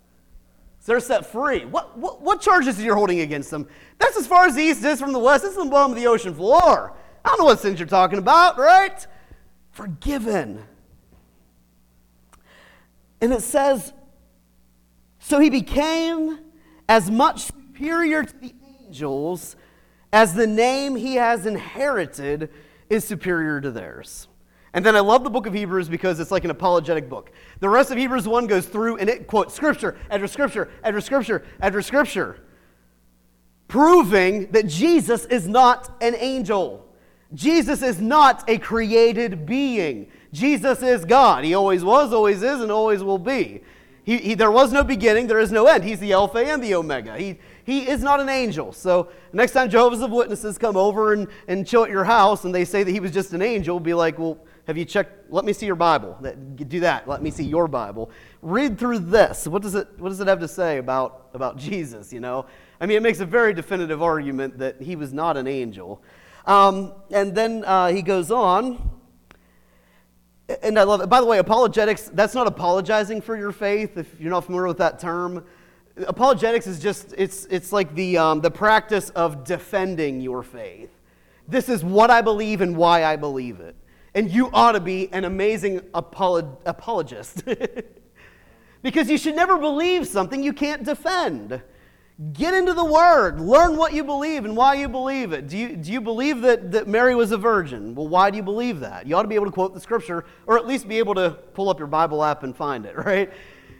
So 0.80 0.92
they're 0.92 1.00
set 1.00 1.26
free. 1.26 1.66
What, 1.66 1.98
what, 1.98 2.22
what 2.22 2.40
charges 2.40 2.78
are 2.78 2.82
you 2.82 2.94
holding 2.94 3.20
against 3.20 3.50
them? 3.50 3.68
That's 3.98 4.16
as 4.16 4.26
far 4.26 4.46
as 4.46 4.54
the 4.54 4.62
east 4.62 4.82
is 4.82 4.98
from 4.98 5.12
the 5.12 5.18
west. 5.18 5.42
This 5.42 5.52
is 5.52 5.58
the 5.58 5.66
bottom 5.66 5.92
of 5.92 5.98
the 5.98 6.06
ocean 6.06 6.34
floor. 6.34 6.94
I 7.24 7.28
don't 7.28 7.38
know 7.38 7.44
what 7.44 7.60
sins 7.60 7.78
you're 7.78 7.88
talking 7.88 8.18
about, 8.18 8.58
right? 8.58 9.06
Forgiven. 9.72 10.62
And 13.20 13.32
it 13.32 13.42
says, 13.42 13.92
so 15.18 15.38
he 15.38 15.50
became 15.50 16.38
as 16.88 17.10
much 17.10 17.40
superior 17.40 18.24
to 18.24 18.36
the 18.38 18.54
angels 18.84 19.56
as 20.12 20.34
the 20.34 20.46
name 20.46 20.96
he 20.96 21.14
has 21.16 21.46
inherited 21.46 22.50
is 22.88 23.04
superior 23.04 23.60
to 23.60 23.70
theirs. 23.70 24.26
And 24.72 24.84
then 24.84 24.94
I 24.96 25.00
love 25.00 25.24
the 25.24 25.30
book 25.30 25.46
of 25.46 25.54
Hebrews 25.54 25.88
because 25.88 26.20
it's 26.20 26.30
like 26.30 26.44
an 26.44 26.50
apologetic 26.50 27.08
book. 27.08 27.32
The 27.60 27.68
rest 27.68 27.90
of 27.90 27.98
Hebrews 27.98 28.26
1 28.26 28.46
goes 28.46 28.66
through 28.66 28.96
and 28.96 29.08
it 29.08 29.26
quotes 29.26 29.54
scripture 29.54 29.96
after 30.10 30.26
scripture 30.26 30.70
after 30.82 31.00
scripture 31.00 31.44
after 31.60 31.82
scripture, 31.82 32.40
proving 33.68 34.50
that 34.52 34.66
Jesus 34.66 35.26
is 35.26 35.48
not 35.48 35.90
an 36.00 36.14
angel. 36.16 36.86
Jesus 37.34 37.82
is 37.82 38.00
not 38.00 38.48
a 38.48 38.58
created 38.58 39.46
being. 39.46 40.10
Jesus 40.32 40.82
is 40.82 41.04
God. 41.04 41.44
He 41.44 41.54
always 41.54 41.84
was, 41.84 42.12
always 42.12 42.42
is, 42.42 42.60
and 42.60 42.70
always 42.70 43.02
will 43.02 43.18
be. 43.18 43.62
He, 44.04 44.16
he, 44.18 44.34
there 44.34 44.50
was 44.50 44.72
no 44.72 44.82
beginning, 44.82 45.26
there 45.26 45.38
is 45.38 45.52
no 45.52 45.66
end. 45.66 45.84
He's 45.84 46.00
the 46.00 46.12
Alpha 46.12 46.38
and 46.38 46.62
the 46.62 46.74
Omega. 46.74 47.16
He, 47.16 47.38
he 47.64 47.88
is 47.88 48.02
not 48.02 48.18
an 48.18 48.28
angel. 48.28 48.72
So 48.72 49.10
next 49.32 49.52
time 49.52 49.70
Jehovah's 49.70 50.00
Witnesses 50.00 50.58
come 50.58 50.76
over 50.76 51.12
and, 51.12 51.28
and 51.46 51.66
chill 51.66 51.84
at 51.84 51.90
your 51.90 52.04
house 52.04 52.44
and 52.44 52.54
they 52.54 52.64
say 52.64 52.82
that 52.82 52.90
he 52.90 52.98
was 52.98 53.12
just 53.12 53.32
an 53.34 53.42
angel, 53.42 53.78
be 53.78 53.94
like, 53.94 54.18
well, 54.18 54.38
have 54.66 54.78
you 54.78 54.84
checked? 54.84 55.32
Let 55.32 55.44
me 55.44 55.52
see 55.52 55.66
your 55.66 55.76
Bible. 55.76 56.16
Do 56.56 56.80
that. 56.80 57.08
Let 57.08 57.22
me 57.22 57.30
see 57.30 57.44
your 57.44 57.68
Bible. 57.68 58.10
Read 58.42 58.78
through 58.78 59.00
this. 59.00 59.46
What 59.46 59.62
does 59.62 59.74
it, 59.74 59.88
what 59.98 60.08
does 60.08 60.20
it 60.20 60.28
have 60.28 60.40
to 60.40 60.48
say 60.48 60.78
about, 60.78 61.28
about 61.34 61.56
Jesus, 61.56 62.12
you 62.12 62.20
know? 62.20 62.46
I 62.80 62.86
mean, 62.86 62.96
it 62.96 63.02
makes 63.02 63.20
a 63.20 63.26
very 63.26 63.52
definitive 63.52 64.02
argument 64.02 64.58
that 64.58 64.80
he 64.80 64.96
was 64.96 65.12
not 65.12 65.36
an 65.36 65.46
angel. 65.46 66.02
Um, 66.50 66.94
and 67.12 67.32
then 67.32 67.62
uh, 67.64 67.92
he 67.92 68.02
goes 68.02 68.32
on. 68.32 68.90
And 70.64 70.80
I 70.80 70.82
love 70.82 71.00
it. 71.00 71.08
By 71.08 71.20
the 71.20 71.26
way, 71.26 71.38
apologetics, 71.38 72.10
that's 72.12 72.34
not 72.34 72.48
apologizing 72.48 73.20
for 73.20 73.36
your 73.36 73.52
faith, 73.52 73.96
if 73.96 74.20
you're 74.20 74.30
not 74.32 74.46
familiar 74.46 74.66
with 74.66 74.78
that 74.78 74.98
term. 74.98 75.44
Apologetics 76.08 76.66
is 76.66 76.80
just, 76.80 77.14
it's, 77.16 77.44
it's 77.50 77.70
like 77.70 77.94
the, 77.94 78.18
um, 78.18 78.40
the 78.40 78.50
practice 78.50 79.10
of 79.10 79.44
defending 79.44 80.20
your 80.20 80.42
faith. 80.42 80.90
This 81.46 81.68
is 81.68 81.84
what 81.84 82.10
I 82.10 82.20
believe 82.20 82.62
and 82.62 82.76
why 82.76 83.04
I 83.04 83.14
believe 83.14 83.60
it. 83.60 83.76
And 84.16 84.28
you 84.28 84.50
ought 84.52 84.72
to 84.72 84.80
be 84.80 85.12
an 85.12 85.24
amazing 85.24 85.78
apolog- 85.94 86.56
apologist. 86.66 87.44
because 88.82 89.08
you 89.08 89.18
should 89.18 89.36
never 89.36 89.56
believe 89.56 90.04
something 90.08 90.42
you 90.42 90.52
can't 90.52 90.82
defend. 90.82 91.62
Get 92.32 92.52
into 92.54 92.74
the 92.74 92.84
Word. 92.84 93.40
Learn 93.40 93.76
what 93.76 93.92
you 93.94 94.04
believe 94.04 94.44
and 94.44 94.56
why 94.56 94.74
you 94.74 94.88
believe 94.88 95.32
it. 95.32 95.48
Do 95.48 95.56
you, 95.56 95.76
do 95.76 95.90
you 95.90 96.00
believe 96.00 96.42
that, 96.42 96.72
that 96.72 96.86
Mary 96.86 97.14
was 97.14 97.32
a 97.32 97.38
virgin? 97.38 97.94
Well, 97.94 98.08
why 98.08 98.30
do 98.30 98.36
you 98.36 98.42
believe 98.42 98.80
that? 98.80 99.06
You 99.06 99.16
ought 99.16 99.22
to 99.22 99.28
be 99.28 99.36
able 99.36 99.46
to 99.46 99.52
quote 99.52 99.72
the 99.72 99.80
Scripture 99.80 100.26
or 100.46 100.58
at 100.58 100.66
least 100.66 100.86
be 100.86 100.98
able 100.98 101.14
to 101.14 101.30
pull 101.54 101.70
up 101.70 101.78
your 101.78 101.88
Bible 101.88 102.22
app 102.22 102.42
and 102.42 102.54
find 102.54 102.84
it, 102.84 102.96
right? 103.04 103.32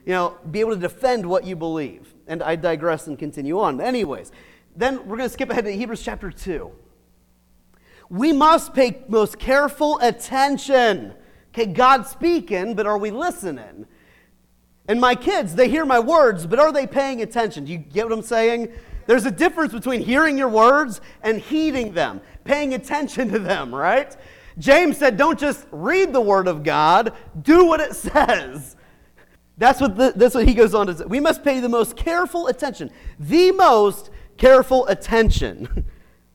You 0.07 0.13
know, 0.13 0.39
be 0.51 0.61
able 0.61 0.75
to 0.75 0.81
defend 0.81 1.27
what 1.27 1.45
you 1.45 1.55
believe. 1.55 2.15
And 2.27 2.43
I 2.43 2.57
digress 2.57 3.07
and 3.07 3.19
continue 3.19 3.61
on. 3.61 3.81
Anyways, 3.81 4.33
then 4.75 4.99
we're 5.07 5.17
going 5.17 5.29
to 5.29 5.33
skip 5.33 5.51
ahead 5.51 5.65
to 5.65 5.73
Hebrews 5.73 6.03
chapter 6.03 6.31
2 6.31 6.73
we 8.11 8.33
must 8.33 8.75
pay 8.75 9.03
most 9.09 9.39
careful 9.39 9.99
attention. 10.01 11.15
Okay, 11.55 11.67
God's 11.67 12.11
speaking, 12.11 12.75
but 12.75 12.87
are 12.87 12.99
we 12.99 13.11
listening? 13.11 13.87
And 14.91 15.01
my 15.01 15.15
kids, 15.15 15.55
they 15.55 15.69
hear 15.69 15.87
my 15.87 16.01
words, 16.01 16.49
but 16.49 16.59
are 16.59 16.73
they 16.73 16.85
paying 16.85 17.23
attention? 17.23 17.65
Do 17.65 17.71
you 17.71 17.79
get 17.79 18.09
what 18.09 18.13
I'm 18.13 18.25
saying? 18.25 18.73
There's 19.07 19.25
a 19.25 19.31
difference 19.31 19.73
between 19.73 20.01
hearing 20.01 20.37
your 20.37 20.49
words 20.49 21.01
and 21.23 21.41
heeding 21.41 21.93
them, 21.93 22.21
paying 22.43 22.75
attention 22.75 23.31
to 23.31 23.39
them, 23.39 23.73
right? 23.73 24.17
James 24.59 24.97
said, 24.97 25.17
don't 25.17 25.39
just 25.39 25.65
read 25.71 26.13
the 26.13 26.21
word 26.21 26.49
of 26.49 26.65
God, 26.65 27.13
do 27.41 27.67
what 27.67 27.79
it 27.79 27.95
says. 27.95 28.75
That's 29.59 29.81
what, 29.81 29.95
the, 29.95 30.13
that's 30.17 30.35
what 30.35 30.49
he 30.49 30.55
goes 30.55 30.75
on 30.75 30.89
to 30.89 30.97
say. 30.97 31.05
We 31.05 31.21
must 31.21 31.45
pay 31.45 31.61
the 31.61 31.69
most 31.69 31.97
careful 31.97 32.49
attention, 32.49 32.91
the 33.21 33.53
most 33.53 34.11
careful 34.39 34.89
attention 34.89 35.85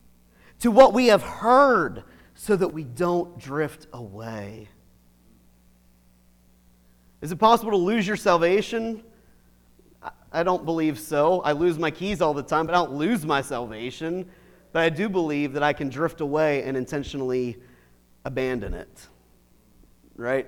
to 0.60 0.70
what 0.70 0.94
we 0.94 1.08
have 1.08 1.22
heard 1.22 2.04
so 2.34 2.56
that 2.56 2.68
we 2.68 2.84
don't 2.84 3.38
drift 3.38 3.86
away. 3.92 4.70
Is 7.26 7.32
it 7.32 7.40
possible 7.40 7.72
to 7.72 7.76
lose 7.76 8.06
your 8.06 8.16
salvation? 8.16 9.02
I 10.30 10.44
don't 10.44 10.64
believe 10.64 10.96
so. 10.96 11.40
I 11.40 11.50
lose 11.50 11.76
my 11.76 11.90
keys 11.90 12.20
all 12.20 12.32
the 12.32 12.42
time, 12.44 12.66
but 12.66 12.74
I 12.76 12.78
don't 12.78 12.92
lose 12.92 13.26
my 13.26 13.42
salvation. 13.42 14.30
But 14.70 14.84
I 14.84 14.90
do 14.90 15.08
believe 15.08 15.52
that 15.54 15.62
I 15.64 15.72
can 15.72 15.88
drift 15.88 16.20
away 16.20 16.62
and 16.62 16.76
intentionally 16.76 17.56
abandon 18.24 18.74
it. 18.74 19.08
Right? 20.14 20.46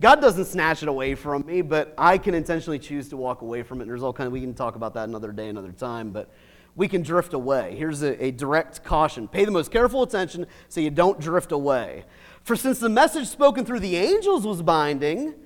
God 0.00 0.20
doesn't 0.20 0.46
snatch 0.46 0.82
it 0.82 0.88
away 0.88 1.14
from 1.14 1.46
me, 1.46 1.62
but 1.62 1.94
I 1.96 2.18
can 2.18 2.34
intentionally 2.34 2.80
choose 2.80 3.08
to 3.10 3.16
walk 3.16 3.42
away 3.42 3.62
from 3.62 3.78
it. 3.78 3.82
And 3.82 3.90
there's 3.92 4.02
all 4.02 4.12
kind 4.12 4.26
of, 4.26 4.32
we 4.32 4.40
can 4.40 4.52
talk 4.52 4.74
about 4.74 4.94
that 4.94 5.08
another 5.08 5.30
day, 5.30 5.48
another 5.48 5.70
time, 5.70 6.10
but 6.10 6.28
we 6.74 6.88
can 6.88 7.02
drift 7.02 7.34
away. 7.34 7.76
Here's 7.76 8.02
a, 8.02 8.20
a 8.20 8.32
direct 8.32 8.82
caution 8.82 9.28
pay 9.28 9.44
the 9.44 9.52
most 9.52 9.70
careful 9.70 10.02
attention 10.02 10.48
so 10.68 10.80
you 10.80 10.90
don't 10.90 11.20
drift 11.20 11.52
away. 11.52 12.04
For 12.42 12.56
since 12.56 12.80
the 12.80 12.88
message 12.88 13.28
spoken 13.28 13.64
through 13.64 13.78
the 13.78 13.94
angels 13.94 14.44
was 14.44 14.60
binding, 14.60 15.36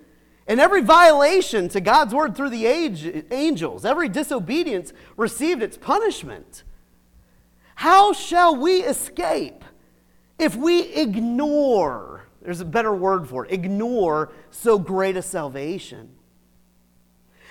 and 0.50 0.58
every 0.58 0.80
violation 0.80 1.68
to 1.68 1.80
God's 1.80 2.12
word 2.12 2.36
through 2.36 2.50
the 2.50 2.66
age, 2.66 3.08
angels, 3.30 3.84
every 3.84 4.08
disobedience 4.08 4.92
received 5.16 5.62
its 5.62 5.78
punishment, 5.78 6.64
how 7.76 8.12
shall 8.12 8.56
we 8.56 8.82
escape 8.82 9.64
if 10.40 10.56
we 10.56 10.92
ignore, 10.92 12.24
there's 12.42 12.60
a 12.60 12.64
better 12.64 12.92
word 12.92 13.28
for 13.28 13.46
it, 13.46 13.52
ignore 13.52 14.32
so 14.50 14.76
great 14.76 15.16
a 15.16 15.22
salvation? 15.22 16.10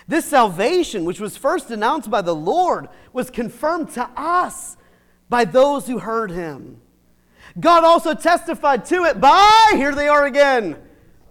This 0.06 0.26
salvation, 0.26 1.06
which 1.06 1.22
was 1.22 1.38
first 1.38 1.72
announced 1.72 2.12
by 2.12 2.22
the 2.22 2.36
Lord, 2.36 2.90
was 3.14 3.30
confirmed 3.30 3.92
to 3.92 4.10
us 4.18 4.76
by 5.30 5.46
those 5.46 5.88
who 5.88 6.00
heard 6.00 6.32
him. 6.32 6.82
God 7.58 7.86
also 7.86 8.14
testified 8.14 8.84
to 8.88 9.06
it 9.06 9.22
by, 9.22 9.72
here 9.76 9.96
they 9.96 10.10
are 10.10 10.26
again, 10.26 10.76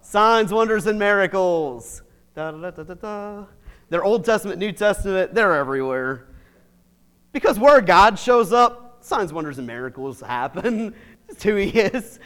signs, 0.09 0.51
wonders, 0.51 0.87
and 0.87 0.97
miracles. 0.97 2.01
Da, 2.33 2.49
da, 2.49 2.71
da, 2.71 2.83
da, 2.83 2.93
da. 2.95 3.45
They're 3.89 4.03
Old 4.03 4.25
Testament, 4.25 4.57
New 4.57 4.71
Testament, 4.71 5.35
they're 5.35 5.55
everywhere. 5.55 6.29
Because 7.31 7.59
where 7.59 7.79
God 7.79 8.17
shows 8.17 8.51
up, 8.51 8.97
signs, 9.01 9.31
wonders, 9.31 9.59
and 9.59 9.67
miracles 9.67 10.19
happen. 10.19 10.95
That's 11.27 11.43
who 11.43 11.55
He 11.55 11.69
is. 11.69 12.19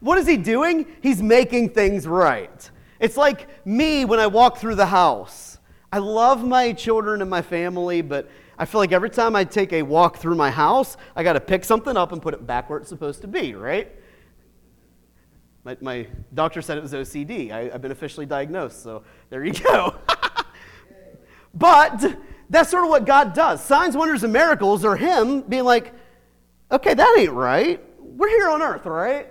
What 0.00 0.18
is 0.18 0.26
He 0.26 0.36
doing? 0.36 0.86
He's 1.02 1.22
making 1.22 1.70
things 1.70 2.06
right. 2.06 2.70
It's 3.00 3.16
like 3.16 3.48
me 3.66 4.04
when 4.04 4.20
I 4.20 4.26
walk 4.26 4.58
through 4.58 4.74
the 4.74 4.86
house. 4.86 5.58
I 5.90 5.98
love 5.98 6.44
my 6.44 6.74
children 6.74 7.22
and 7.22 7.30
my 7.30 7.40
family, 7.40 8.02
but 8.02 8.28
I 8.58 8.66
feel 8.66 8.78
like 8.78 8.92
every 8.92 9.10
time 9.10 9.34
I 9.34 9.44
take 9.44 9.72
a 9.72 9.82
walk 9.82 10.18
through 10.18 10.34
my 10.34 10.50
house, 10.50 10.98
I 11.14 11.22
got 11.22 11.32
to 11.32 11.40
pick 11.40 11.64
something 11.64 11.96
up 11.96 12.12
and 12.12 12.20
put 12.20 12.34
it 12.34 12.46
back 12.46 12.68
where 12.68 12.78
it's 12.78 12.90
supposed 12.90 13.22
to 13.22 13.26
be, 13.26 13.54
right? 13.54 13.90
My, 15.66 15.76
my 15.80 16.06
doctor 16.32 16.62
said 16.62 16.78
it 16.78 16.82
was 16.82 16.92
OCD. 16.92 17.50
I, 17.50 17.72
I've 17.74 17.82
been 17.82 17.90
officially 17.90 18.24
diagnosed, 18.24 18.84
so 18.84 19.02
there 19.30 19.44
you 19.44 19.52
go. 19.52 19.96
but 21.54 22.04
that's 22.48 22.70
sort 22.70 22.84
of 22.84 22.90
what 22.90 23.04
God 23.04 23.34
does. 23.34 23.64
Signs, 23.64 23.96
wonders, 23.96 24.22
and 24.22 24.32
miracles 24.32 24.84
are 24.84 24.94
Him 24.94 25.40
being 25.40 25.64
like, 25.64 25.92
okay, 26.70 26.94
that 26.94 27.16
ain't 27.18 27.32
right. 27.32 27.82
We're 27.98 28.28
here 28.28 28.48
on 28.48 28.62
earth, 28.62 28.86
right? 28.86 29.26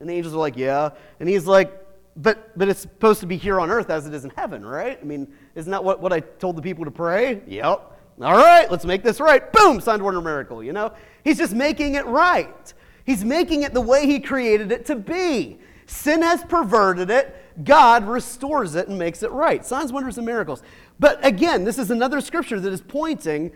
And 0.00 0.08
the 0.08 0.14
angels 0.14 0.34
are 0.34 0.38
like, 0.38 0.56
yeah. 0.56 0.90
And 1.20 1.28
He's 1.28 1.46
like, 1.46 1.72
but, 2.16 2.58
but 2.58 2.68
it's 2.68 2.80
supposed 2.80 3.20
to 3.20 3.26
be 3.26 3.36
here 3.36 3.60
on 3.60 3.70
earth 3.70 3.90
as 3.90 4.08
it 4.08 4.14
is 4.14 4.24
in 4.24 4.30
heaven, 4.30 4.66
right? 4.66 4.98
I 5.00 5.04
mean, 5.04 5.32
isn't 5.54 5.70
that 5.70 5.84
what, 5.84 6.00
what 6.00 6.12
I 6.12 6.18
told 6.18 6.56
the 6.56 6.62
people 6.62 6.84
to 6.84 6.90
pray? 6.90 7.42
Yep. 7.46 7.92
All 8.22 8.32
right, 8.32 8.68
let's 8.72 8.84
make 8.84 9.04
this 9.04 9.20
right. 9.20 9.52
Boom, 9.52 9.80
sign, 9.80 10.02
wonder, 10.02 10.20
miracle, 10.20 10.64
you 10.64 10.72
know? 10.72 10.92
He's 11.22 11.38
just 11.38 11.54
making 11.54 11.94
it 11.94 12.06
right. 12.06 12.74
He's 13.04 13.24
making 13.24 13.62
it 13.62 13.74
the 13.74 13.80
way 13.80 14.06
he 14.06 14.20
created 14.20 14.72
it 14.72 14.86
to 14.86 14.96
be. 14.96 15.58
Sin 15.86 16.22
has 16.22 16.42
perverted 16.44 17.10
it. 17.10 17.34
God 17.62 18.06
restores 18.06 18.74
it 18.74 18.88
and 18.88 18.98
makes 18.98 19.22
it 19.22 19.30
right. 19.30 19.64
Signs, 19.64 19.92
wonders, 19.92 20.16
and 20.16 20.26
miracles. 20.26 20.62
But 20.98 21.24
again, 21.24 21.64
this 21.64 21.78
is 21.78 21.90
another 21.90 22.20
scripture 22.20 22.58
that 22.58 22.72
is 22.72 22.80
pointing 22.80 23.52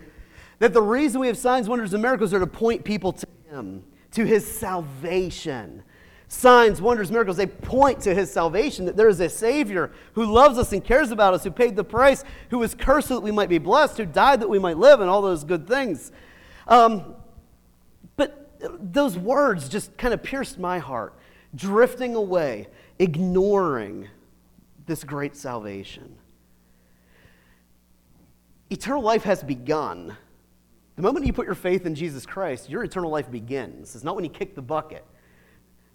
that 0.59 0.73
the 0.73 0.81
reason 0.81 1.19
we 1.19 1.27
have 1.27 1.37
signs, 1.37 1.67
wonders, 1.67 1.93
and 1.93 2.01
miracles 2.01 2.33
are 2.33 2.39
to 2.39 2.47
point 2.47 2.83
people 2.83 3.11
to 3.13 3.27
Him, 3.49 3.83
to 4.11 4.25
His 4.25 4.45
salvation 4.45 5.83
signs, 6.29 6.79
wonders, 6.79 7.11
miracles, 7.11 7.37
they 7.37 7.47
point 7.47 7.99
to 8.01 8.13
his 8.13 8.31
salvation, 8.31 8.85
that 8.85 8.95
there 8.95 9.09
is 9.09 9.19
a 9.19 9.27
Savior 9.27 9.91
who 10.13 10.25
loves 10.25 10.57
us 10.57 10.71
and 10.71 10.83
cares 10.83 11.11
about 11.11 11.33
us, 11.33 11.43
who 11.43 11.51
paid 11.51 11.75
the 11.75 11.83
price, 11.83 12.23
who 12.51 12.59
was 12.59 12.73
cursed 12.75 13.09
so 13.09 13.15
that 13.15 13.21
we 13.21 13.31
might 13.31 13.49
be 13.49 13.57
blessed, 13.57 13.97
who 13.97 14.05
died 14.05 14.39
that 14.39 14.47
we 14.47 14.59
might 14.59 14.77
live, 14.77 15.01
and 15.01 15.09
all 15.09 15.21
those 15.21 15.43
good 15.43 15.67
things. 15.67 16.11
Um, 16.67 17.15
those 18.79 19.17
words 19.17 19.69
just 19.69 19.97
kind 19.97 20.13
of 20.13 20.21
pierced 20.23 20.59
my 20.59 20.79
heart, 20.79 21.13
drifting 21.55 22.15
away, 22.15 22.67
ignoring 22.97 24.07
this 24.85 25.03
great 25.03 25.35
salvation. 25.35 26.15
Eternal 28.69 29.01
life 29.01 29.23
has 29.23 29.43
begun. 29.43 30.15
The 30.95 31.01
moment 31.01 31.25
you 31.25 31.33
put 31.33 31.45
your 31.45 31.55
faith 31.55 31.85
in 31.85 31.95
Jesus 31.95 32.25
Christ, 32.25 32.69
your 32.69 32.83
eternal 32.83 33.09
life 33.09 33.31
begins. 33.31 33.95
It's 33.95 34.03
not 34.03 34.15
when 34.15 34.23
you 34.25 34.29
kick 34.29 34.55
the 34.55 34.61
bucket. 34.61 35.05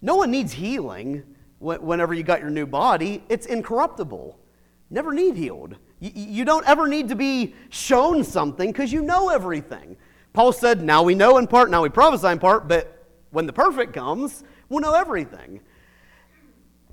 No 0.00 0.16
one 0.16 0.30
needs 0.30 0.52
healing 0.52 1.22
whenever 1.64 2.12
you 2.14 2.22
got 2.22 2.40
your 2.40 2.50
new 2.50 2.66
body, 2.66 3.22
it's 3.28 3.46
incorruptible. 3.46 4.38
Never 4.90 5.12
need 5.12 5.36
healed. 5.36 5.76
You 6.00 6.44
don't 6.44 6.66
ever 6.68 6.86
need 6.86 7.08
to 7.08 7.14
be 7.14 7.54
shown 7.70 8.22
something 8.22 8.70
because 8.70 8.92
you 8.92 9.02
know 9.02 9.30
everything. 9.30 9.96
Paul 10.34 10.52
said, 10.52 10.82
Now 10.82 11.02
we 11.02 11.14
know 11.14 11.38
in 11.38 11.46
part, 11.46 11.70
now 11.70 11.82
we 11.82 11.88
prophesy 11.88 12.26
in 12.26 12.38
part, 12.38 12.68
but 12.68 13.06
when 13.30 13.46
the 13.46 13.52
perfect 13.52 13.94
comes, 13.94 14.44
we'll 14.68 14.80
know 14.80 14.92
everything. 14.92 15.60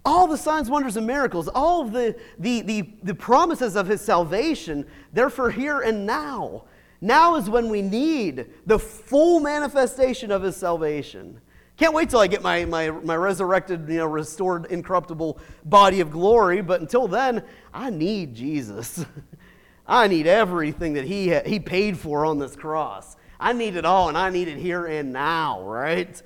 All 0.06 0.28
the 0.28 0.38
signs, 0.38 0.70
wonders, 0.70 0.96
and 0.96 1.06
miracles, 1.06 1.48
all 1.48 1.82
of 1.82 1.92
the, 1.92 2.16
the, 2.40 2.62
the, 2.62 2.90
the 3.04 3.14
promises 3.14 3.76
of 3.76 3.88
his 3.88 4.00
salvation, 4.00 4.86
they're 5.12 5.30
for 5.30 5.52
here 5.52 5.82
and 5.82 6.06
now. 6.06 6.66
Now 7.02 7.36
is 7.36 7.50
when 7.50 7.70
we 7.70 7.82
need 7.82 8.48
the 8.66 8.80
full 8.80 9.40
manifestation 9.40 10.32
of 10.32 10.44
his 10.44 10.56
salvation. 10.56 11.42
Can't 11.78 11.96
wait 11.96 12.12
till 12.12 12.20
I 12.20 12.28
get 12.28 12.44
my, 12.44 12.66
my, 12.66 12.92
my 12.92 13.16
resurrected, 13.16 13.90
you 13.90 13.98
know, 13.98 14.06
restored, 14.06 14.68
incorruptible 14.68 15.40
body 15.66 16.00
of 16.00 16.12
glory. 16.12 16.62
But 16.62 16.82
until 16.82 17.08
then, 17.08 17.44
I 17.74 17.90
need 17.90 18.36
Jesus. 18.36 19.04
I 19.88 20.08
need 20.08 20.28
everything 20.28 20.94
that 20.94 21.06
he, 21.06 21.36
he 21.40 21.60
paid 21.60 21.98
for 21.98 22.24
on 22.24 22.38
this 22.38 22.56
cross. 22.56 23.18
I 23.42 23.54
need 23.54 23.76
it 23.76 23.86
all, 23.86 24.08
and 24.08 24.18
I 24.18 24.30
need 24.30 24.48
it 24.48 24.58
here 24.58 24.86
and 24.86 25.12
now, 25.12 25.62
right? 25.64 26.22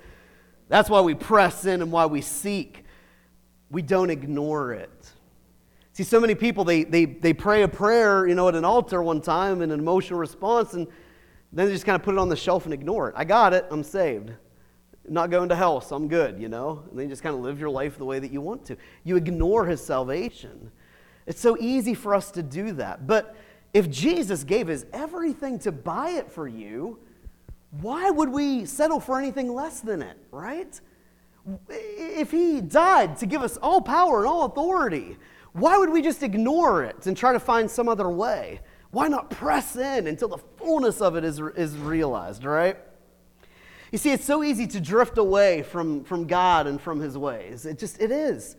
That's 0.67 0.89
why 0.89 1.01
we 1.01 1.15
press 1.15 1.65
in 1.65 1.81
and 1.81 1.91
why 1.91 2.05
we 2.05 2.21
seek. 2.21 2.83
We 3.71 3.81
don't 3.81 4.09
ignore 4.09 4.73
it. 4.73 5.11
See, 5.93 6.03
so 6.03 6.19
many 6.19 6.35
people, 6.35 6.63
they, 6.63 6.83
they, 6.83 7.05
they 7.05 7.33
pray 7.33 7.63
a 7.63 7.67
prayer, 7.67 8.27
you 8.27 8.35
know, 8.35 8.49
at 8.49 8.55
an 8.55 8.65
altar 8.65 9.01
one 9.01 9.21
time 9.21 9.61
in 9.61 9.71
an 9.71 9.79
emotional 9.79 10.19
response, 10.19 10.73
and 10.73 10.87
then 11.53 11.67
they 11.67 11.71
just 11.71 11.85
kind 11.85 11.95
of 11.95 12.03
put 12.03 12.13
it 12.13 12.17
on 12.17 12.29
the 12.29 12.35
shelf 12.35 12.65
and 12.65 12.73
ignore 12.73 13.09
it. 13.09 13.15
I 13.17 13.23
got 13.23 13.53
it, 13.53 13.65
I'm 13.71 13.83
saved 13.83 14.33
I'm 15.07 15.13
not 15.13 15.29
going 15.29 15.49
to 15.49 15.55
hell, 15.55 15.81
so 15.81 15.95
I'm 15.95 16.07
good, 16.07 16.39
you 16.39 16.49
know? 16.49 16.83
And 16.89 16.97
then 16.97 17.05
you 17.05 17.09
just 17.09 17.21
kind 17.21 17.35
of 17.35 17.41
live 17.41 17.59
your 17.59 17.69
life 17.69 17.97
the 17.97 18.05
way 18.05 18.19
that 18.19 18.31
you 18.31 18.41
want 18.41 18.65
to. 18.65 18.77
You 19.03 19.17
ignore 19.17 19.65
his 19.65 19.83
salvation. 19.83 20.71
It's 21.27 21.39
so 21.39 21.57
easy 21.59 21.93
for 21.93 22.15
us 22.15 22.31
to 22.31 22.43
do 22.43 22.71
that. 22.73 23.05
But 23.05 23.35
if 23.73 23.89
Jesus 23.89 24.43
gave 24.43 24.67
his 24.67 24.85
everything 24.93 25.59
to 25.59 25.71
buy 25.71 26.11
it 26.11 26.31
for 26.31 26.47
you, 26.47 26.99
why 27.71 28.09
would 28.09 28.29
we 28.29 28.65
settle 28.65 28.99
for 28.99 29.19
anything 29.19 29.53
less 29.53 29.81
than 29.81 30.01
it, 30.01 30.17
right? 30.31 30.79
If 31.69 32.31
he 32.31 32.61
died 32.61 33.17
to 33.17 33.25
give 33.25 33.41
us 33.41 33.57
all 33.57 33.81
power 33.81 34.19
and 34.19 34.27
all 34.27 34.45
authority, 34.45 35.17
why 35.53 35.77
would 35.77 35.89
we 35.89 36.01
just 36.01 36.23
ignore 36.23 36.83
it 36.83 37.05
and 37.07 37.15
try 37.15 37.33
to 37.33 37.39
find 37.39 37.69
some 37.69 37.87
other 37.87 38.09
way? 38.09 38.61
Why 38.91 39.07
not 39.07 39.29
press 39.29 39.75
in 39.75 40.07
until 40.07 40.29
the 40.29 40.37
fullness 40.57 41.01
of 41.01 41.15
it 41.15 41.23
is, 41.23 41.39
is 41.55 41.77
realized, 41.77 42.45
right? 42.45 42.77
You 43.91 43.97
see, 43.97 44.11
it's 44.11 44.25
so 44.25 44.43
easy 44.43 44.67
to 44.67 44.81
drift 44.81 45.17
away 45.17 45.63
from, 45.63 46.03
from 46.03 46.27
God 46.27 46.67
and 46.67 46.81
from 46.81 46.99
his 46.99 47.17
ways. 47.17 47.65
It 47.65 47.77
just, 47.77 48.01
it 48.01 48.11
is. 48.11 48.55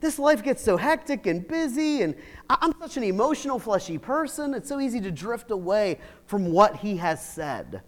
This 0.00 0.18
life 0.18 0.42
gets 0.42 0.62
so 0.62 0.76
hectic 0.76 1.26
and 1.26 1.46
busy, 1.48 2.02
and 2.02 2.14
I'm 2.50 2.74
such 2.80 2.96
an 2.96 3.02
emotional, 3.02 3.58
fleshy 3.58 3.98
person. 3.98 4.52
It's 4.52 4.68
so 4.68 4.78
easy 4.78 5.00
to 5.00 5.10
drift 5.10 5.50
away 5.50 5.98
from 6.26 6.52
what 6.52 6.76
he 6.76 6.98
has 6.98 7.24
said. 7.26 7.82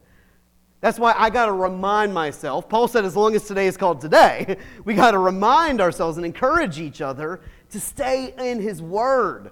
That's 0.80 0.98
why 0.98 1.12
I 1.16 1.30
got 1.30 1.46
to 1.46 1.52
remind 1.52 2.14
myself. 2.14 2.68
Paul 2.68 2.86
said, 2.86 3.04
as 3.04 3.16
long 3.16 3.34
as 3.34 3.44
today 3.44 3.66
is 3.66 3.76
called 3.76 4.00
today, 4.00 4.56
we 4.84 4.94
got 4.94 5.10
to 5.10 5.18
remind 5.18 5.80
ourselves 5.80 6.16
and 6.16 6.24
encourage 6.24 6.78
each 6.78 7.00
other 7.00 7.40
to 7.70 7.80
stay 7.80 8.32
in 8.38 8.60
his 8.60 8.80
word, 8.80 9.50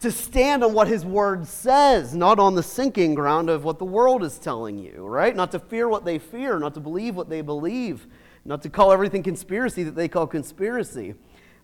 to 0.00 0.10
stand 0.10 0.64
on 0.64 0.72
what 0.72 0.88
his 0.88 1.04
word 1.04 1.46
says, 1.46 2.16
not 2.16 2.38
on 2.38 2.54
the 2.54 2.62
sinking 2.62 3.14
ground 3.14 3.50
of 3.50 3.64
what 3.64 3.78
the 3.78 3.84
world 3.84 4.24
is 4.24 4.38
telling 4.38 4.78
you, 4.78 5.04
right? 5.04 5.36
Not 5.36 5.52
to 5.52 5.58
fear 5.58 5.88
what 5.88 6.06
they 6.06 6.18
fear, 6.18 6.58
not 6.58 6.72
to 6.74 6.80
believe 6.80 7.16
what 7.16 7.28
they 7.28 7.42
believe, 7.42 8.06
not 8.46 8.62
to 8.62 8.70
call 8.70 8.92
everything 8.92 9.22
conspiracy 9.22 9.82
that 9.82 9.94
they 9.94 10.08
call 10.08 10.26
conspiracy. 10.26 11.14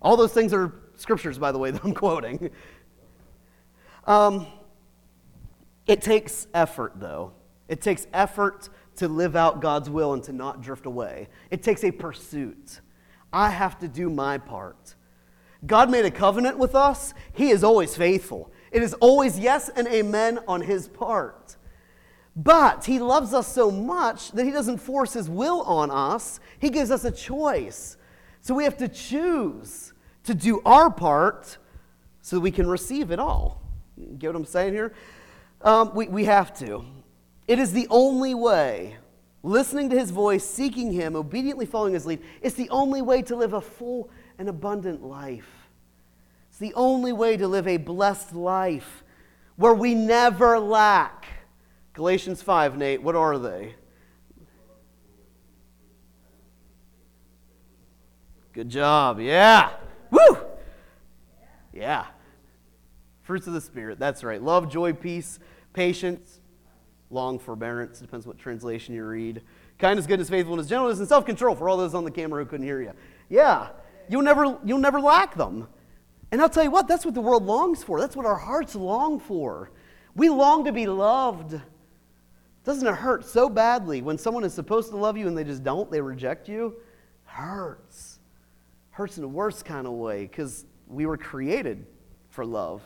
All 0.03 0.17
those 0.17 0.33
things 0.33 0.53
are 0.53 0.75
scriptures, 0.97 1.39
by 1.39 1.51
the 1.51 1.59
way, 1.59 1.71
that 1.73 1.83
I'm 1.83 1.95
quoting. 1.95 2.51
Um, 4.07 4.47
it 5.87 6.03
takes 6.03 6.47
effort, 6.53 6.93
though. 6.97 7.33
It 7.71 7.81
takes 7.81 8.09
effort 8.13 8.69
to 8.97 9.07
live 9.07 9.37
out 9.37 9.61
God's 9.61 9.89
will 9.89 10.13
and 10.13 10.23
to 10.25 10.33
not 10.33 10.61
drift 10.61 10.87
away. 10.87 11.29
It 11.53 11.63
takes 11.63 11.85
a 11.85 11.93
pursuit. 11.93 12.81
I 13.33 13.51
have 13.51 13.79
to 13.79 13.87
do 13.87 14.11
my 14.11 14.39
part. 14.39 14.97
God 15.65 15.89
made 15.89 16.05
a 16.05 16.11
covenant 16.11 16.59
with 16.59 16.75
us, 16.75 17.15
He 17.33 17.51
is 17.51 17.63
always 17.63 17.97
faithful. 17.97 18.51
It 18.73 18.83
is 18.83 18.95
always 18.95 19.39
yes 19.39 19.69
and 19.69 19.87
amen 19.87 20.41
on 20.49 20.63
His 20.63 20.89
part. 20.89 21.57
But 22.35 22.87
He 22.87 22.99
loves 22.99 23.33
us 23.33 23.47
so 23.47 23.71
much 23.71 24.33
that 24.33 24.45
He 24.45 24.51
doesn't 24.51 24.79
force 24.79 25.13
His 25.13 25.31
will 25.31 25.63
on 25.63 25.93
us, 25.93 26.41
He 26.59 26.71
gives 26.71 26.91
us 26.91 27.05
a 27.05 27.13
choice. 27.13 27.97
So 28.41 28.53
we 28.53 28.65
have 28.65 28.79
to 28.79 28.89
choose 28.89 29.93
to 30.25 30.35
do 30.35 30.61
our 30.65 30.91
part 30.91 31.57
so 32.21 32.41
we 32.41 32.51
can 32.51 32.67
receive 32.67 33.13
it 33.13 33.21
all. 33.21 33.63
Get 34.19 34.27
what 34.29 34.37
I'm 34.37 34.45
saying 34.45 34.73
here? 34.73 34.93
Um, 35.63 35.95
we, 35.95 36.09
we 36.09 36.25
have 36.25 36.53
to. 36.59 36.85
It 37.51 37.59
is 37.59 37.73
the 37.73 37.89
only 37.91 38.33
way. 38.33 38.97
Listening 39.43 39.91
to 39.91 39.99
his 39.99 40.13
voice, 40.13 40.49
seeking 40.49 40.93
him, 40.93 41.17
obediently 41.17 41.67
following 41.67 41.95
his 41.95 42.07
lead, 42.07 42.23
it's 42.41 42.55
the 42.55 42.71
only 42.71 43.03
way 43.03 43.23
to 43.23 43.35
live 43.35 43.55
a 43.55 43.61
full 43.61 44.09
and 44.39 44.49
abundant 44.49 45.03
life. 45.03 45.69
It's 46.49 46.61
the 46.61 46.73
only 46.75 47.13
way 47.13 47.37
to 47.37 47.49
live 47.49 47.67
a 47.67 47.77
blessed 47.77 48.37
life 48.37 49.03
where 49.57 49.75
we 49.75 49.97
never 49.97 50.61
lack. 50.61 51.27
Galatians 51.93 52.41
5, 52.41 52.79
Nate, 52.79 53.03
what 53.03 53.17
are 53.17 53.37
they? 53.37 53.75
Good 58.53 58.69
job. 58.69 59.19
Yeah. 59.19 59.71
Woo! 60.13 60.39
Yeah. 61.73 62.07
Fruits 63.23 63.49
of 63.49 63.55
the 63.55 63.61
Spirit. 63.61 63.99
That's 63.99 64.23
right. 64.23 64.41
Love, 64.41 64.71
joy, 64.71 64.93
peace, 64.93 65.41
patience, 65.73 66.40
long 67.11 67.39
forbearance. 67.39 67.99
Depends 67.99 68.27
what 68.27 68.39
translation 68.39 68.95
you 68.95 69.05
read. 69.05 69.43
Kindness, 69.79 70.07
goodness, 70.07 70.31
faithfulness, 70.31 70.67
gentleness, 70.67 70.99
and 70.99 71.09
self 71.09 71.27
control 71.27 71.55
for 71.55 71.69
all 71.69 71.77
those 71.77 71.95
on 71.95 72.05
the 72.05 72.11
camera 72.11 72.43
who 72.43 72.49
couldn't 72.49 72.67
hear 72.67 72.81
you. 72.81 72.93
Yeah. 73.29 73.69
You'll 74.09 74.23
never, 74.23 74.59
you'll 74.65 74.79
never 74.79 75.01
lack 75.01 75.37
them. 75.37 75.69
And 76.33 76.41
I'll 76.41 76.49
tell 76.49 76.65
you 76.65 76.71
what, 76.71 76.87
that's 76.87 77.05
what 77.05 77.15
the 77.15 77.21
world 77.21 77.45
longs 77.45 77.83
for. 77.83 78.01
That's 78.01 78.17
what 78.17 78.27
our 78.27 78.37
hearts 78.37 78.75
long 78.75 79.19
for. 79.19 79.71
We 80.15 80.29
long 80.29 80.65
to 80.65 80.73
be 80.73 80.87
loved. 80.87 81.61
Doesn't 82.65 82.87
it 82.87 82.95
hurt 82.95 83.25
so 83.25 83.49
badly 83.49 84.03
when 84.03 84.19
someone 84.19 84.45
is 84.45 84.53
supposed 84.53 84.91
to 84.91 84.97
love 84.97 85.17
you 85.17 85.27
and 85.27 85.37
they 85.37 85.45
just 85.45 85.65
don't? 85.65 85.91
They 85.91 86.01
reject 86.01 86.49
you? 86.49 86.77
Hurts. 87.25 88.19
Hurts 88.91 89.17
in 89.17 89.23
the 89.23 89.29
worst 89.29 89.65
kind 89.65 89.87
of 89.87 89.95
way 89.95 90.23
because 90.23 90.67
we 90.87 91.07
were 91.07 91.17
created 91.17 91.87
for 92.29 92.45
love. 92.45 92.83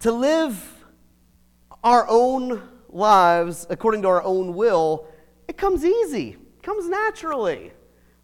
To 0.00 0.12
live 0.12 0.84
our 1.82 2.06
own 2.08 2.62
lives 2.96 3.66
according 3.70 4.02
to 4.02 4.08
our 4.08 4.22
own 4.22 4.54
will, 4.54 5.06
it 5.46 5.56
comes 5.56 5.84
easy, 5.84 6.30
it 6.30 6.62
comes 6.62 6.88
naturally, 6.88 7.72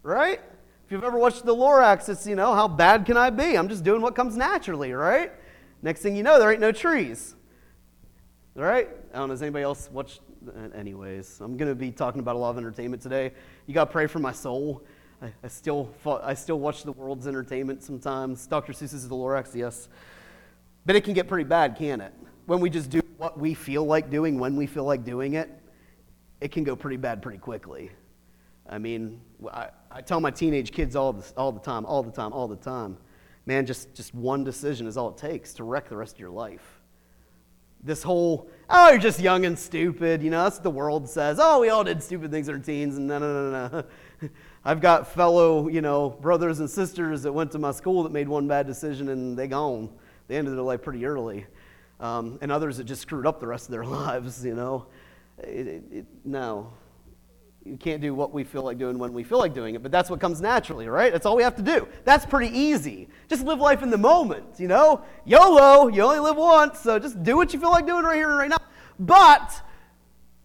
right? 0.03 0.41
If 0.85 0.91
you've 0.91 1.05
ever 1.05 1.19
watched 1.19 1.45
the 1.45 1.55
Lorax, 1.55 2.09
it's, 2.09 2.27
you 2.27 2.35
know, 2.35 2.55
how 2.55 2.67
bad 2.67 3.07
can 3.07 3.17
I 3.17 3.31
be? 3.31 3.57
I'm 3.57 3.69
just 3.69 3.85
doing 3.85 4.03
what 4.03 4.15
comes 4.15 4.37
naturally, 4.37 4.93
right? 4.93 5.33
Next 5.83 6.01
thing 6.01 6.17
you 6.17 6.23
know, 6.23 6.39
there 6.39 6.51
ain't 6.51 6.61
no 6.61 6.73
trees. 6.73 7.35
Right? 8.55 8.89
I 9.15 9.19
don't 9.19 9.29
know, 9.29 9.35
does 9.35 9.43
anybody 9.43 9.63
else 9.63 9.89
watched? 9.91 10.21
Uh, 10.47 10.77
anyways, 10.77 11.41
I'm 11.41 11.57
going 11.57 11.71
to 11.71 11.75
be 11.75 11.91
talking 11.91 12.21
about 12.21 12.37
a 12.37 12.39
lot 12.39 12.51
of 12.51 12.59
entertainment 12.59 13.03
today. 13.03 13.33
You 13.67 13.75
got 13.75 13.87
to 13.87 13.91
pray 13.91 14.07
for 14.07 14.19
my 14.19 14.33
soul. 14.33 14.83
I, 15.23 15.33
I, 15.43 15.49
still, 15.49 15.91
I 16.23 16.35
still 16.35 16.59
watch 16.59 16.83
the 16.83 16.93
world's 16.93 17.27
entertainment 17.27 17.83
sometimes. 17.83 18.47
Dr. 18.47 18.73
Seuss's 18.73 19.09
The 19.09 19.15
Lorax, 19.15 19.55
yes. 19.55 19.89
But 20.85 20.97
it 20.97 21.05
can 21.05 21.15
get 21.15 21.29
pretty 21.29 21.45
bad, 21.45 21.77
can 21.77 22.01
it? 22.01 22.13
When 22.47 22.61
we 22.61 22.69
just 22.69 22.91
do 22.91 23.02
what 23.23 23.39
we 23.39 23.55
feel 23.55 23.85
like 23.85 24.11
doing 24.11 24.37
when 24.37 24.57
we 24.57 24.67
feel 24.67 24.83
like 24.83 25.05
doing 25.05 25.35
it, 25.35 25.49
it 26.41 26.51
can 26.51 26.65
go 26.65 26.75
pretty 26.75 26.97
bad 26.97 27.23
pretty 27.23 27.39
quickly. 27.39 27.89
I 28.69 28.79
mean, 28.79 29.21
I, 29.49 29.69
I 29.93 30.01
tell 30.01 30.21
my 30.21 30.33
teenage 30.33 30.73
kids 30.73 30.97
all 30.97 31.13
the, 31.13 31.33
all 31.37 31.53
the 31.53 31.61
time, 31.61 31.87
all 31.87 32.03
the 32.03 32.11
time, 32.11 32.33
all 32.33 32.49
the 32.49 32.57
time, 32.57 32.99
man, 33.47 33.65
just, 33.65 33.95
just 33.95 34.13
one 34.13 34.43
decision 34.43 34.89
is 34.89 34.97
all 34.97 35.11
it 35.11 35.19
takes 35.19 35.55
to 35.55 35.63
wreck 35.63 35.89
the 35.89 35.97
rest 35.97 36.15
of 36.15 36.19
your 36.19 36.31
life. 36.31 36.81
This 37.81 38.03
whole, 38.03 38.51
oh, 38.69 38.91
you're 38.91 38.99
just 38.99 39.21
young 39.21 39.45
and 39.45 39.57
stupid, 39.57 40.21
you 40.21 40.31
know, 40.31 40.43
that's 40.43 40.57
what 40.57 40.65
the 40.65 40.71
world 40.71 41.09
says. 41.09 41.39
Oh, 41.41 41.61
we 41.61 41.69
all 41.69 41.85
did 41.85 42.03
stupid 42.03 42.33
things 42.33 42.49
in 42.49 42.57
our 42.57 42.61
teens, 42.61 42.97
and 42.97 43.07
no, 43.07 43.21
no, 43.21 43.53
no, 43.53 43.69
no. 43.69 44.29
I've 44.65 44.81
got 44.81 45.07
fellow, 45.07 45.69
you 45.69 45.81
know, 45.81 46.11
brothers 46.11 46.59
and 46.59 46.69
sisters 46.69 47.23
that 47.23 47.33
went 47.33 47.53
to 47.53 47.61
my 47.61 47.71
school 47.71 48.03
that 48.03 48.11
made 48.11 48.27
one 48.27 48.49
bad 48.49 48.67
decision 48.67 49.11
and 49.11 49.39
they 49.39 49.47
gone. 49.47 49.91
They 50.27 50.39
ended 50.39 50.55
their 50.55 50.63
life 50.63 50.83
pretty 50.83 51.07
early. 51.07 51.47
Um, 52.03 52.39
and 52.43 52.53
others 52.53 52.77
that 52.77 52.85
just 52.85 53.01
screwed 53.01 53.27
up 53.27 53.41
the 53.41 53.47
rest 53.47 53.67
of 53.67 53.71
their 53.71 53.85
lives, 54.01 54.45
you 54.45 54.55
know. 54.55 54.87
It, 55.39 55.67
it, 55.67 55.83
it, 55.91 56.07
no, 56.25 56.73
you 57.65 57.77
can't 57.77 58.01
do 58.01 58.15
what 58.15 58.33
we 58.33 58.45
feel 58.45 58.63
like 58.63 58.77
doing 58.77 58.99
when 58.99 59.13
we 59.13 59.23
feel 59.23 59.39
like 59.39 59.55
doing 59.55 59.75
it, 59.75 59.83
but 59.83 59.93
that's 59.93 60.11
what 60.11 60.21
comes 60.21 60.41
naturally, 60.41 60.89
right? 60.89 61.13
That's 61.13 61.27
all 61.27 61.37
we 61.37 61.43
have 61.43 61.57
to 61.57 61.63
do. 61.63 61.87
That's 62.05 62.27
pretty 62.27 62.57
easy. 62.57 63.09
Just 63.29 63.45
live 63.45 63.61
life 63.61 63.83
in 63.83 63.91
the 63.91 63.99
moment, 63.99 64.59
you 64.59 64.69
know? 64.69 65.03
YOLO, 65.25 65.89
you 65.89 66.03
only 66.03 66.19
live 66.19 66.37
once, 66.37 66.81
so 66.81 66.99
just 66.99 67.23
do 67.23 67.37
what 67.37 67.55
you 67.55 67.61
feel 67.61 67.71
like 67.71 67.87
doing 67.87 68.05
right 68.05 68.17
here 68.17 68.29
and 68.31 68.39
right 68.39 68.51
now. 68.51 68.59
But 68.99 69.63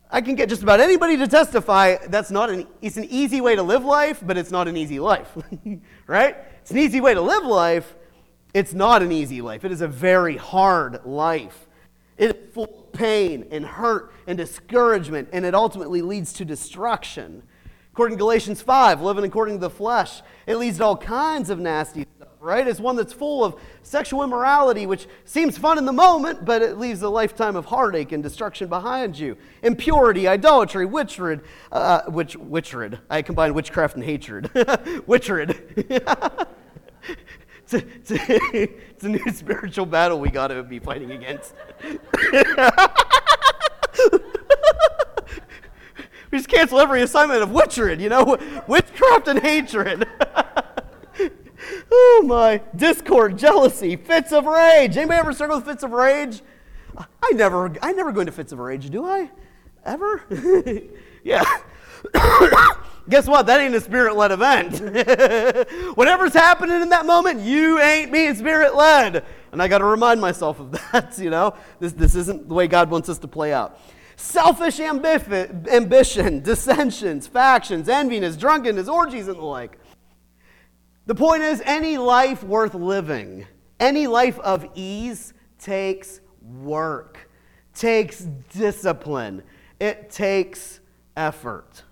I 0.09 0.21
can 0.21 0.35
get 0.35 0.47
just 0.47 0.63
about 0.63 0.79
anybody 0.79 1.17
to 1.17 1.27
testify 1.27 1.97
that's 2.07 2.31
not 2.31 2.49
an 2.49 2.65
it's 2.81 2.97
an 2.97 3.05
easy 3.05 3.41
way 3.41 3.55
to 3.55 3.63
live 3.63 3.83
life, 3.83 4.21
but 4.25 4.37
it's 4.37 4.51
not 4.51 4.67
an 4.67 4.77
easy 4.77 4.99
life. 4.99 5.35
right? 6.07 6.37
It's 6.61 6.71
an 6.71 6.77
easy 6.77 7.01
way 7.01 7.13
to 7.13 7.21
live 7.21 7.43
life. 7.43 7.95
It's 8.53 8.73
not 8.73 9.01
an 9.01 9.11
easy 9.11 9.41
life. 9.41 9.65
It 9.65 9.71
is 9.71 9.81
a 9.81 9.87
very 9.87 10.37
hard 10.37 11.05
life. 11.05 11.67
It 12.17 12.35
is 12.35 12.53
full 12.53 12.63
of 12.63 12.91
pain 12.93 13.45
and 13.51 13.65
hurt 13.65 14.11
and 14.25 14.37
discouragement, 14.37 15.29
and 15.31 15.45
it 15.45 15.53
ultimately 15.53 16.01
leads 16.01 16.33
to 16.33 16.45
destruction. 16.45 17.43
According 17.93 18.17
to 18.17 18.19
Galatians 18.19 18.61
5, 18.61 19.01
living 19.01 19.25
according 19.25 19.55
to 19.55 19.59
the 19.59 19.69
flesh, 19.69 20.21
it 20.45 20.57
leads 20.57 20.77
to 20.77 20.85
all 20.85 20.97
kinds 20.97 21.49
of 21.49 21.59
nasty 21.59 22.05
stuff, 22.15 22.29
right? 22.39 22.67
It's 22.67 22.79
one 22.79 22.95
that's 22.95 23.13
full 23.13 23.43
of 23.43 23.55
sexual 23.81 24.23
immorality, 24.23 24.85
which 24.85 25.07
seems 25.25 25.57
fun 25.57 25.77
in 25.77 25.85
the 25.85 25.91
moment, 25.91 26.45
but 26.45 26.61
it 26.61 26.77
leaves 26.77 27.01
a 27.01 27.09
lifetime 27.09 27.55
of 27.55 27.65
heartache 27.65 28.11
and 28.11 28.21
destruction 28.21 28.67
behind 28.67 29.17
you. 29.17 29.35
Impurity, 29.63 30.27
idolatry, 30.27 30.85
witchred, 30.85 31.43
uh, 31.71 32.01
witch, 32.07 32.35
witchred. 32.35 32.99
I 33.09 33.23
combine 33.23 33.53
witchcraft 33.55 33.95
and 33.95 34.03
hatred. 34.03 34.51
witchred. 35.07 35.55
it's, 37.67 37.73
a, 37.73 37.87
it's, 37.95 38.11
a, 38.11 38.17
it's 38.91 39.03
a 39.03 39.09
new 39.09 39.29
spiritual 39.31 39.85
battle 39.85 40.19
we 40.19 40.29
got 40.29 40.47
to 40.47 40.63
be 40.63 40.79
fighting 40.79 41.11
against. 41.11 41.53
we 41.83 41.97
just 46.37 46.47
cancel 46.47 46.79
every 46.79 47.01
assignment 47.01 47.41
of 47.41 47.51
witchery, 47.51 48.01
you 48.01 48.09
know, 48.09 48.37
witchcraft 48.67 49.27
and 49.27 49.39
hatred. 49.39 50.07
oh 51.91 52.23
my, 52.25 52.61
discord, 52.75 53.37
jealousy, 53.37 53.97
fits 53.97 54.31
of 54.31 54.45
rage. 54.45 54.95
Anybody 54.95 55.19
ever 55.19 55.33
struggle 55.33 55.57
with 55.57 55.65
fits 55.65 55.83
of 55.83 55.91
rage? 55.91 56.41
I 56.97 57.31
never, 57.33 57.73
I 57.81 57.91
never 57.91 58.13
go 58.13 58.21
into 58.21 58.31
fits 58.31 58.53
of 58.53 58.59
rage, 58.59 58.89
do 58.89 59.05
I? 59.05 59.29
Ever? 59.83 60.23
yeah. 61.23 61.43
Guess 63.09 63.27
what? 63.27 63.45
That 63.45 63.61
ain't 63.61 63.73
a 63.73 63.79
spirit 63.79 64.15
led 64.15 64.31
event. 64.31 64.79
Whatever's 65.95 66.33
happening 66.33 66.81
in 66.81 66.89
that 66.89 67.05
moment, 67.05 67.39
you 67.39 67.79
ain't 67.79 68.11
being 68.11 68.35
spirit 68.35 68.75
led. 68.75 69.23
And 69.51 69.61
I 69.61 69.67
got 69.69 69.77
to 69.77 69.85
remind 69.85 70.19
myself 70.19 70.59
of 70.59 70.71
that, 70.91 71.17
you 71.17 71.29
know? 71.29 71.55
This, 71.79 71.93
this 71.93 72.15
isn't 72.15 72.49
the 72.49 72.53
way 72.53 72.67
God 72.67 72.89
wants 72.89 73.07
us 73.07 73.17
to 73.19 73.27
play 73.27 73.53
out. 73.53 73.79
Selfish 74.17 74.79
ambifi- 74.79 75.67
ambition, 75.69 76.41
dissensions, 76.43 77.27
factions, 77.27 77.87
enviness, 77.87 78.37
drunkenness, 78.37 78.89
orgies, 78.89 79.27
and 79.27 79.37
the 79.37 79.43
like. 79.43 79.79
The 81.05 81.15
point 81.15 81.43
is, 81.43 81.61
any 81.63 81.97
life 81.97 82.43
worth 82.43 82.73
living, 82.73 83.47
any 83.79 84.07
life 84.07 84.37
of 84.39 84.67
ease 84.75 85.33
takes 85.59 86.19
work, 86.41 87.29
takes 87.73 88.27
discipline, 88.51 89.43
it 89.79 90.09
takes 90.09 90.81
effort. 91.15 91.83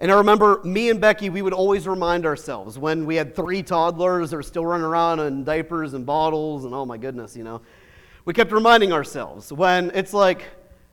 And 0.00 0.12
I 0.12 0.16
remember 0.16 0.60
me 0.62 0.90
and 0.90 1.00
Becky, 1.00 1.30
we 1.30 1.40
would 1.40 1.54
always 1.54 1.88
remind 1.88 2.26
ourselves 2.26 2.78
when 2.78 3.06
we 3.06 3.16
had 3.16 3.34
three 3.34 3.62
toddlers 3.62 4.30
that 4.30 4.36
were 4.36 4.42
still 4.42 4.66
running 4.66 4.84
around 4.84 5.20
in 5.20 5.42
diapers 5.44 5.94
and 5.94 6.04
bottles 6.04 6.64
and 6.64 6.74
oh 6.74 6.84
my 6.84 6.98
goodness, 6.98 7.36
you 7.36 7.44
know. 7.44 7.62
We 8.26 8.34
kept 8.34 8.52
reminding 8.52 8.92
ourselves 8.92 9.52
when 9.52 9.90
it's 9.94 10.12
like, 10.12 10.44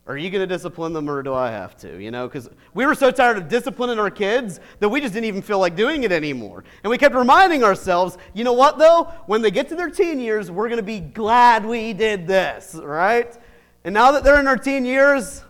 Are 0.08 0.16
you 0.16 0.30
going 0.30 0.48
to 0.48 0.48
discipline 0.48 0.94
them 0.94 1.10
or 1.10 1.22
do 1.22 1.34
I 1.34 1.50
have 1.50 1.76
to? 1.78 2.02
You 2.02 2.12
know, 2.12 2.28
because 2.28 2.50
we 2.74 2.86
were 2.86 2.96
so 2.96 3.12
tired 3.12 3.38
of 3.38 3.50
disciplining 3.50 4.00
our 4.00 4.12
kids 4.12 4.62
that 4.80 4.88
we 4.88 5.02
just 5.02 5.14
didn't 5.14 5.26
even 5.26 5.42
feel 5.42 5.60
like 5.60 5.76
doing 5.76 6.04
it 6.04 6.12
anymore. 6.12 6.64
And 6.84 6.90
we 6.92 6.98
kept 6.98 7.16
reminding 7.16 7.64
ourselves, 7.64 8.18
you 8.34 8.44
know 8.44 8.54
what, 8.54 8.78
though? 8.78 9.12
When 9.26 9.42
they 9.42 9.52
get 9.52 9.68
to 9.70 9.76
their 9.76 9.90
teen 9.90 10.20
years, 10.20 10.50
we're 10.50 10.70
going 10.70 10.78
to 10.78 10.84
be 10.84 11.00
glad 11.00 11.66
we 11.66 11.92
did 11.92 12.28
this, 12.28 12.76
right? 12.82 13.36
And 13.84 13.94
now 13.94 14.12
that 14.14 14.24
they're 14.24 14.40
in 14.40 14.46
their 14.46 14.56
teen 14.56 14.86
years, 14.86 15.44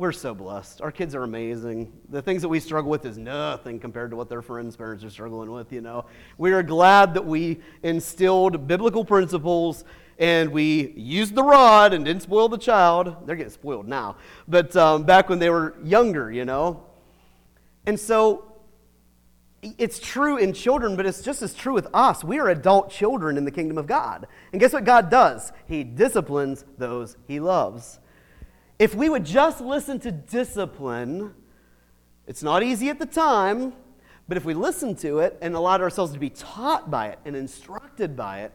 we're 0.00 0.12
so 0.12 0.34
blessed. 0.34 0.80
Our 0.80 0.90
kids 0.90 1.14
are 1.14 1.24
amazing. 1.24 1.92
The 2.08 2.22
things 2.22 2.40
that 2.40 2.48
we 2.48 2.58
struggle 2.58 2.90
with 2.90 3.04
is 3.04 3.18
nothing 3.18 3.78
compared 3.78 4.10
to 4.12 4.16
what 4.16 4.30
their 4.30 4.40
friends' 4.40 4.74
parents 4.74 5.04
are 5.04 5.10
struggling 5.10 5.52
with, 5.52 5.74
you 5.74 5.82
know. 5.82 6.06
We 6.38 6.52
are 6.52 6.62
glad 6.62 7.12
that 7.12 7.26
we 7.26 7.60
instilled 7.82 8.66
biblical 8.66 9.04
principles 9.04 9.84
and 10.18 10.52
we 10.52 10.92
used 10.92 11.34
the 11.34 11.42
rod 11.42 11.92
and 11.92 12.02
didn't 12.02 12.22
spoil 12.22 12.48
the 12.48 12.56
child. 12.56 13.14
They're 13.26 13.36
getting 13.36 13.52
spoiled 13.52 13.88
now, 13.88 14.16
but 14.48 14.74
um, 14.74 15.04
back 15.04 15.28
when 15.28 15.38
they 15.38 15.50
were 15.50 15.76
younger, 15.84 16.32
you 16.32 16.46
know. 16.46 16.86
And 17.84 18.00
so 18.00 18.54
it's 19.62 19.98
true 19.98 20.38
in 20.38 20.54
children, 20.54 20.96
but 20.96 21.04
it's 21.04 21.20
just 21.20 21.42
as 21.42 21.52
true 21.52 21.74
with 21.74 21.88
us. 21.92 22.24
We 22.24 22.38
are 22.38 22.48
adult 22.48 22.90
children 22.90 23.36
in 23.36 23.44
the 23.44 23.50
kingdom 23.50 23.76
of 23.76 23.86
God. 23.86 24.26
And 24.52 24.60
guess 24.60 24.72
what 24.72 24.84
God 24.84 25.10
does? 25.10 25.52
He 25.68 25.84
disciplines 25.84 26.64
those 26.78 27.18
he 27.28 27.38
loves. 27.38 27.99
If 28.80 28.94
we 28.94 29.10
would 29.10 29.26
just 29.26 29.60
listen 29.60 30.00
to 30.00 30.10
discipline, 30.10 31.34
it's 32.26 32.42
not 32.42 32.62
easy 32.62 32.88
at 32.88 32.98
the 32.98 33.04
time, 33.04 33.74
but 34.26 34.38
if 34.38 34.46
we 34.46 34.54
listen 34.54 34.96
to 34.96 35.18
it 35.18 35.36
and 35.42 35.54
allowed 35.54 35.82
ourselves 35.82 36.14
to 36.14 36.18
be 36.18 36.30
taught 36.30 36.90
by 36.90 37.08
it 37.08 37.18
and 37.26 37.36
instructed 37.36 38.16
by 38.16 38.40
it, 38.40 38.52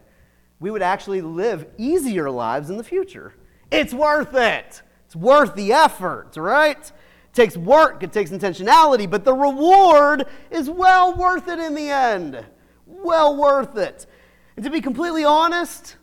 we 0.58 0.72
would 0.72 0.82
actually 0.82 1.20
live 1.20 1.68
easier 1.78 2.28
lives 2.28 2.70
in 2.70 2.76
the 2.76 2.82
future. 2.82 3.34
It's 3.70 3.94
worth 3.94 4.34
it. 4.34 4.82
It's 5.04 5.14
worth 5.14 5.54
the 5.54 5.72
effort, 5.72 6.32
right? 6.36 6.80
It 6.80 6.92
takes 7.32 7.56
work, 7.56 8.02
it 8.02 8.12
takes 8.12 8.32
intentionality, 8.32 9.08
but 9.08 9.24
the 9.24 9.32
reward 9.32 10.26
is 10.50 10.68
well 10.68 11.14
worth 11.14 11.46
it 11.46 11.60
in 11.60 11.76
the 11.76 11.88
end. 11.88 12.44
Well 12.84 13.36
worth 13.36 13.76
it. 13.76 14.06
And 14.56 14.64
to 14.64 14.72
be 14.72 14.80
completely 14.80 15.24
honest, 15.24 15.94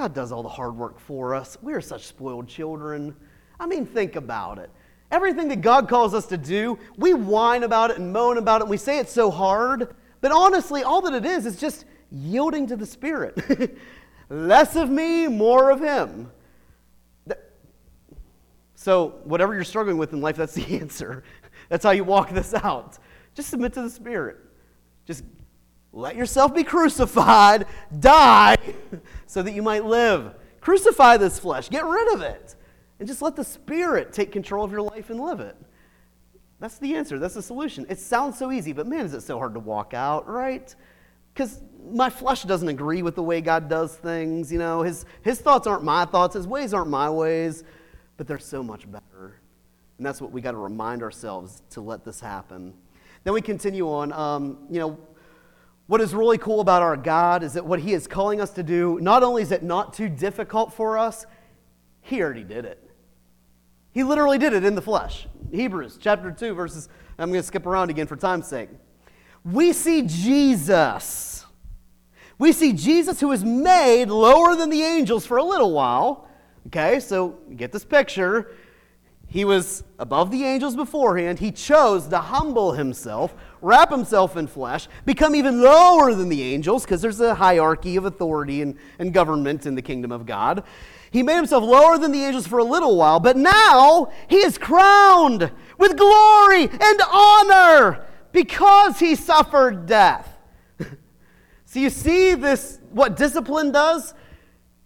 God 0.00 0.14
does 0.14 0.32
all 0.32 0.42
the 0.42 0.48
hard 0.48 0.78
work 0.78 0.98
for 0.98 1.34
us. 1.34 1.58
We 1.60 1.74
are 1.74 1.80
such 1.82 2.06
spoiled 2.06 2.48
children. 2.48 3.14
I 3.60 3.66
mean, 3.66 3.84
think 3.84 4.16
about 4.16 4.56
it. 4.56 4.70
Everything 5.10 5.48
that 5.48 5.60
God 5.60 5.90
calls 5.90 6.14
us 6.14 6.24
to 6.28 6.38
do, 6.38 6.78
we 6.96 7.12
whine 7.12 7.64
about 7.64 7.90
it 7.90 7.98
and 7.98 8.10
moan 8.10 8.38
about 8.38 8.62
it, 8.62 8.64
and 8.64 8.70
we 8.70 8.78
say 8.78 8.98
it's 8.98 9.12
so 9.12 9.30
hard. 9.30 9.94
But 10.22 10.32
honestly, 10.32 10.82
all 10.84 11.02
that 11.02 11.12
it 11.12 11.26
is 11.26 11.44
is 11.44 11.60
just 11.60 11.84
yielding 12.10 12.66
to 12.68 12.76
the 12.76 12.86
Spirit. 12.86 13.76
Less 14.30 14.74
of 14.74 14.88
me, 14.88 15.28
more 15.28 15.70
of 15.70 15.82
Him. 15.82 16.32
So, 18.74 19.18
whatever 19.24 19.52
you're 19.52 19.64
struggling 19.64 19.98
with 19.98 20.14
in 20.14 20.22
life, 20.22 20.36
that's 20.36 20.54
the 20.54 20.64
answer. 20.80 21.24
That's 21.68 21.84
how 21.84 21.90
you 21.90 22.04
walk 22.04 22.30
this 22.30 22.54
out. 22.54 22.96
Just 23.34 23.50
submit 23.50 23.74
to 23.74 23.82
the 23.82 23.90
Spirit. 23.90 24.38
Just 25.04 25.24
let 25.92 26.16
yourself 26.16 26.54
be 26.54 26.62
crucified, 26.62 27.66
die, 27.98 28.56
so 29.26 29.42
that 29.42 29.52
you 29.52 29.62
might 29.62 29.84
live. 29.84 30.34
Crucify 30.60 31.16
this 31.16 31.38
flesh, 31.38 31.68
get 31.68 31.84
rid 31.84 32.12
of 32.14 32.22
it, 32.22 32.54
and 32.98 33.08
just 33.08 33.22
let 33.22 33.34
the 33.34 33.44
Spirit 33.44 34.12
take 34.12 34.30
control 34.30 34.64
of 34.64 34.70
your 34.70 34.82
life 34.82 35.10
and 35.10 35.20
live 35.20 35.40
it. 35.40 35.56
That's 36.60 36.78
the 36.78 36.94
answer. 36.94 37.18
That's 37.18 37.34
the 37.34 37.42
solution. 37.42 37.86
It 37.88 37.98
sounds 37.98 38.38
so 38.38 38.52
easy, 38.52 38.72
but 38.72 38.86
man, 38.86 39.06
is 39.06 39.14
it 39.14 39.22
so 39.22 39.38
hard 39.38 39.54
to 39.54 39.60
walk 39.60 39.94
out, 39.94 40.28
right? 40.28 40.74
Because 41.32 41.62
my 41.90 42.10
flesh 42.10 42.42
doesn't 42.42 42.68
agree 42.68 43.02
with 43.02 43.14
the 43.14 43.22
way 43.22 43.40
God 43.40 43.68
does 43.68 43.96
things. 43.96 44.52
You 44.52 44.58
know, 44.58 44.82
his, 44.82 45.06
his 45.22 45.40
thoughts 45.40 45.66
aren't 45.66 45.84
my 45.84 46.04
thoughts, 46.04 46.34
his 46.34 46.46
ways 46.46 46.74
aren't 46.74 46.90
my 46.90 47.08
ways, 47.08 47.64
but 48.18 48.26
they're 48.26 48.38
so 48.38 48.62
much 48.62 48.90
better. 48.90 49.40
And 49.96 50.06
that's 50.06 50.20
what 50.20 50.32
we 50.32 50.42
got 50.42 50.52
to 50.52 50.58
remind 50.58 51.02
ourselves 51.02 51.62
to 51.70 51.80
let 51.80 52.04
this 52.04 52.20
happen. 52.20 52.74
Then 53.24 53.34
we 53.34 53.40
continue 53.40 53.88
on. 53.88 54.12
Um, 54.12 54.58
you 54.70 54.78
know, 54.78 54.98
what 55.90 56.00
is 56.00 56.14
really 56.14 56.38
cool 56.38 56.60
about 56.60 56.82
our 56.82 56.96
God 56.96 57.42
is 57.42 57.54
that 57.54 57.66
what 57.66 57.80
He 57.80 57.94
is 57.94 58.06
calling 58.06 58.40
us 58.40 58.50
to 58.50 58.62
do, 58.62 59.00
not 59.02 59.24
only 59.24 59.42
is 59.42 59.50
it 59.50 59.64
not 59.64 59.92
too 59.92 60.08
difficult 60.08 60.72
for 60.72 60.96
us, 60.96 61.26
He 62.00 62.22
already 62.22 62.44
did 62.44 62.64
it. 62.64 62.88
He 63.90 64.04
literally 64.04 64.38
did 64.38 64.52
it 64.52 64.64
in 64.64 64.76
the 64.76 64.82
flesh. 64.82 65.26
Hebrews 65.50 65.98
chapter 66.00 66.30
2, 66.30 66.54
verses, 66.54 66.88
I'm 67.18 67.30
going 67.30 67.40
to 67.40 67.46
skip 67.46 67.66
around 67.66 67.90
again 67.90 68.06
for 68.06 68.14
time's 68.14 68.46
sake 68.46 68.68
we 69.44 69.72
see 69.72 70.02
Jesus. 70.02 71.44
We 72.38 72.52
see 72.52 72.72
Jesus 72.72 73.18
who 73.18 73.32
is 73.32 73.44
made 73.44 74.10
lower 74.10 74.54
than 74.54 74.70
the 74.70 74.82
angels 74.82 75.26
for 75.26 75.38
a 75.38 75.44
little 75.44 75.72
while. 75.72 76.28
Okay, 76.68 77.00
so 77.00 77.38
get 77.56 77.72
this 77.72 77.84
picture. 77.84 78.52
He 79.26 79.44
was 79.44 79.84
above 79.98 80.30
the 80.30 80.44
angels 80.44 80.76
beforehand. 80.76 81.38
He 81.38 81.52
chose 81.52 82.08
to 82.08 82.18
humble 82.18 82.72
himself, 82.72 83.34
wrap 83.62 83.90
himself 83.90 84.36
in 84.36 84.46
flesh, 84.46 84.88
become 85.04 85.34
even 85.34 85.62
lower 85.62 86.14
than 86.14 86.28
the 86.28 86.42
angels, 86.42 86.84
because 86.84 87.02
there's 87.02 87.20
a 87.20 87.34
hierarchy 87.34 87.96
of 87.96 88.04
authority 88.04 88.62
and, 88.62 88.76
and 88.98 89.12
government 89.12 89.66
in 89.66 89.74
the 89.74 89.82
kingdom 89.82 90.12
of 90.12 90.26
God. 90.26 90.64
He 91.10 91.22
made 91.22 91.36
himself 91.36 91.64
lower 91.64 91.98
than 91.98 92.12
the 92.12 92.24
angels 92.24 92.46
for 92.46 92.58
a 92.58 92.64
little 92.64 92.96
while, 92.96 93.20
but 93.20 93.36
now 93.36 94.12
he 94.28 94.38
is 94.38 94.58
crowned 94.58 95.50
with 95.76 95.96
glory 95.96 96.68
and 96.68 97.00
honor 97.12 98.06
because 98.32 98.98
he 99.00 99.14
suffered 99.14 99.86
death. 99.86 100.36
so 101.64 101.80
you 101.80 101.90
see 101.90 102.34
this, 102.34 102.78
what 102.90 103.16
discipline 103.16 103.72
does? 103.72 104.14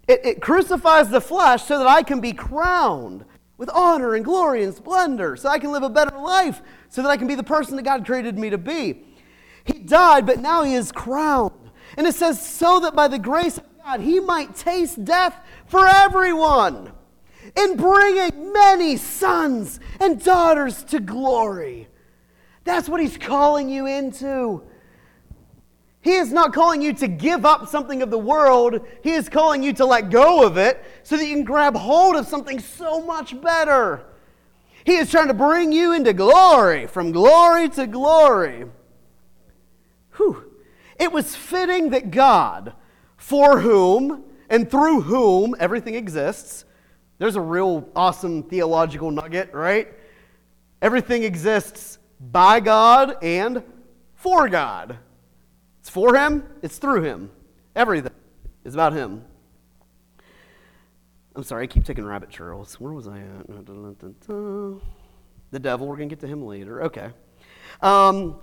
It, 0.08 0.20
it 0.24 0.40
crucifies 0.40 1.10
the 1.10 1.20
flesh 1.20 1.64
so 1.64 1.78
that 1.78 1.86
I 1.86 2.02
can 2.02 2.20
be 2.20 2.32
crowned 2.32 3.24
with 3.56 3.70
honor 3.70 4.14
and 4.14 4.24
glory 4.24 4.64
and 4.64 4.74
splendor, 4.74 5.36
so 5.36 5.48
I 5.48 5.58
can 5.58 5.72
live 5.72 5.82
a 5.82 5.90
better 5.90 6.18
life, 6.18 6.60
so 6.88 7.02
that 7.02 7.08
I 7.08 7.16
can 7.16 7.28
be 7.28 7.34
the 7.34 7.42
person 7.42 7.76
that 7.76 7.82
God 7.82 8.04
created 8.04 8.38
me 8.38 8.50
to 8.50 8.58
be. 8.58 9.04
He 9.64 9.78
died, 9.78 10.26
but 10.26 10.40
now 10.40 10.62
he 10.62 10.74
is 10.74 10.92
crowned. 10.92 11.70
And 11.96 12.06
it 12.06 12.14
says, 12.14 12.44
so 12.44 12.80
that 12.80 12.94
by 12.94 13.08
the 13.08 13.18
grace 13.18 13.58
of 13.58 13.64
God, 13.82 14.00
he 14.00 14.18
might 14.20 14.56
taste 14.56 15.04
death 15.04 15.36
for 15.66 15.86
everyone 15.86 16.92
in 17.56 17.76
bringing 17.76 18.52
many 18.52 18.96
sons 18.96 19.78
and 20.00 20.22
daughters 20.22 20.82
to 20.84 20.98
glory. 20.98 21.88
That's 22.64 22.88
what 22.88 23.00
he's 23.00 23.18
calling 23.18 23.68
you 23.68 23.86
into. 23.86 24.62
He 26.04 26.16
is 26.16 26.30
not 26.30 26.52
calling 26.52 26.82
you 26.82 26.92
to 26.92 27.08
give 27.08 27.46
up 27.46 27.66
something 27.66 28.02
of 28.02 28.10
the 28.10 28.18
world. 28.18 28.86
He 29.02 29.12
is 29.12 29.30
calling 29.30 29.62
you 29.62 29.72
to 29.72 29.86
let 29.86 30.10
go 30.10 30.46
of 30.46 30.58
it 30.58 30.84
so 31.02 31.16
that 31.16 31.24
you 31.24 31.32
can 31.32 31.44
grab 31.44 31.74
hold 31.74 32.14
of 32.14 32.26
something 32.26 32.60
so 32.60 33.00
much 33.00 33.40
better. 33.40 34.04
He 34.84 34.96
is 34.96 35.10
trying 35.10 35.28
to 35.28 35.34
bring 35.34 35.72
you 35.72 35.94
into 35.94 36.12
glory, 36.12 36.86
from 36.86 37.10
glory 37.10 37.70
to 37.70 37.86
glory. 37.86 38.66
Whew. 40.16 40.52
It 41.00 41.10
was 41.10 41.34
fitting 41.34 41.88
that 41.90 42.10
God, 42.10 42.74
for 43.16 43.60
whom 43.60 44.24
and 44.50 44.70
through 44.70 45.00
whom 45.00 45.56
everything 45.58 45.94
exists, 45.94 46.66
there's 47.16 47.36
a 47.36 47.40
real 47.40 47.88
awesome 47.96 48.42
theological 48.42 49.10
nugget, 49.10 49.54
right? 49.54 49.88
Everything 50.82 51.22
exists 51.22 51.98
by 52.20 52.60
God 52.60 53.16
and 53.22 53.62
for 54.16 54.50
God. 54.50 54.98
It's 55.84 55.90
for 55.90 56.16
Him, 56.16 56.48
it's 56.62 56.78
through 56.78 57.02
Him. 57.02 57.30
Everything 57.76 58.10
is 58.64 58.72
about 58.72 58.94
Him. 58.94 59.22
I'm 61.36 61.42
sorry, 61.42 61.64
I 61.64 61.66
keep 61.66 61.84
taking 61.84 62.06
rabbit 62.06 62.30
trails. 62.30 62.80
Where 62.80 62.94
was 62.94 63.06
I 63.06 63.18
at? 63.18 63.46
The 63.46 64.80
devil, 65.60 65.86
we're 65.86 65.96
going 65.96 66.08
to 66.08 66.14
get 66.14 66.20
to 66.20 66.26
him 66.26 66.46
later. 66.46 66.84
Okay. 66.84 67.10
Um, 67.82 68.40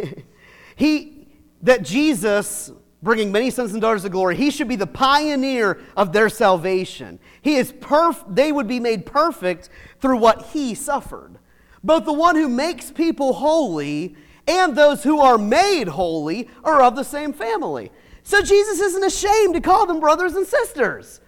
he, 0.76 1.28
that 1.60 1.82
Jesus, 1.82 2.72
bringing 3.02 3.30
many 3.30 3.50
sons 3.50 3.72
and 3.72 3.82
daughters 3.82 4.04
to 4.04 4.08
glory, 4.08 4.34
he 4.36 4.50
should 4.50 4.68
be 4.68 4.76
the 4.76 4.86
pioneer 4.86 5.78
of 5.94 6.14
their 6.14 6.30
salvation. 6.30 7.18
He 7.42 7.56
is 7.56 7.70
perf- 7.70 8.34
they 8.34 8.50
would 8.50 8.66
be 8.66 8.80
made 8.80 9.04
perfect 9.04 9.68
through 10.00 10.16
what 10.16 10.46
he 10.46 10.74
suffered. 10.74 11.38
Both 11.84 12.06
the 12.06 12.14
one 12.14 12.34
who 12.34 12.48
makes 12.48 12.90
people 12.90 13.34
holy 13.34 14.16
and 14.46 14.76
those 14.76 15.02
who 15.02 15.20
are 15.20 15.38
made 15.38 15.88
holy 15.88 16.48
are 16.64 16.82
of 16.82 16.96
the 16.96 17.04
same 17.04 17.32
family. 17.32 17.90
So 18.22 18.42
Jesus 18.42 18.80
isn't 18.80 19.04
ashamed 19.04 19.54
to 19.54 19.60
call 19.60 19.86
them 19.86 20.00
brothers 20.00 20.34
and 20.34 20.46
sisters. 20.46 21.20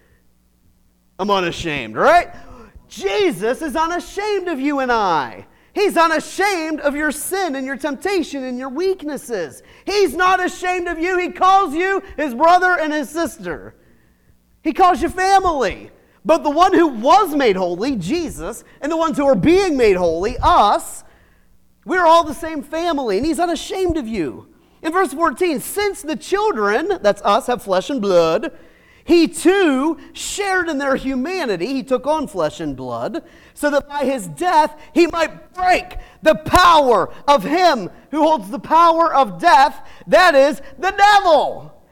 I'm 1.18 1.30
unashamed, 1.30 1.96
right? 1.96 2.34
Jesus 2.88 3.62
is 3.62 3.76
unashamed 3.76 4.48
of 4.48 4.60
you 4.60 4.80
and 4.80 4.92
I. 4.92 5.46
He's 5.74 5.96
unashamed 5.96 6.80
of 6.80 6.94
your 6.94 7.10
sin 7.10 7.56
and 7.56 7.66
your 7.66 7.76
temptation 7.76 8.44
and 8.44 8.58
your 8.58 8.68
weaknesses. 8.68 9.62
He's 9.84 10.14
not 10.14 10.44
ashamed 10.44 10.86
of 10.86 11.00
you. 11.00 11.18
He 11.18 11.30
calls 11.30 11.74
you 11.74 12.02
his 12.16 12.34
brother 12.34 12.78
and 12.78 12.92
his 12.92 13.10
sister. 13.10 13.74
He 14.62 14.72
calls 14.72 15.02
you 15.02 15.08
family. 15.08 15.90
But 16.24 16.42
the 16.42 16.50
one 16.50 16.72
who 16.72 16.86
was 16.86 17.34
made 17.34 17.56
holy, 17.56 17.96
Jesus, 17.96 18.64
and 18.80 18.90
the 18.90 18.96
ones 18.96 19.16
who 19.16 19.26
are 19.26 19.34
being 19.34 19.76
made 19.76 19.96
holy, 19.96 20.36
us, 20.40 21.04
we're 21.84 22.06
all 22.06 22.24
the 22.24 22.34
same 22.34 22.62
family, 22.62 23.18
and 23.18 23.26
he's 23.26 23.38
unashamed 23.38 23.96
of 23.96 24.08
you. 24.08 24.48
In 24.82 24.92
verse 24.92 25.12
14, 25.12 25.60
since 25.60 26.02
the 26.02 26.16
children, 26.16 26.98
that's 27.00 27.22
us, 27.22 27.46
have 27.46 27.62
flesh 27.62 27.90
and 27.90 28.02
blood, 28.02 28.52
he 29.04 29.28
too 29.28 29.98
shared 30.14 30.68
in 30.68 30.78
their 30.78 30.96
humanity. 30.96 31.66
He 31.66 31.82
took 31.82 32.06
on 32.06 32.26
flesh 32.26 32.60
and 32.60 32.74
blood 32.74 33.22
so 33.52 33.68
that 33.70 33.86
by 33.86 34.04
his 34.04 34.26
death 34.28 34.80
he 34.94 35.06
might 35.06 35.52
break 35.52 35.96
the 36.22 36.34
power 36.34 37.12
of 37.28 37.44
him 37.44 37.90
who 38.10 38.22
holds 38.22 38.50
the 38.50 38.58
power 38.58 39.14
of 39.14 39.38
death, 39.38 39.86
that 40.06 40.34
is, 40.34 40.62
the 40.78 40.90
devil. 40.90 41.82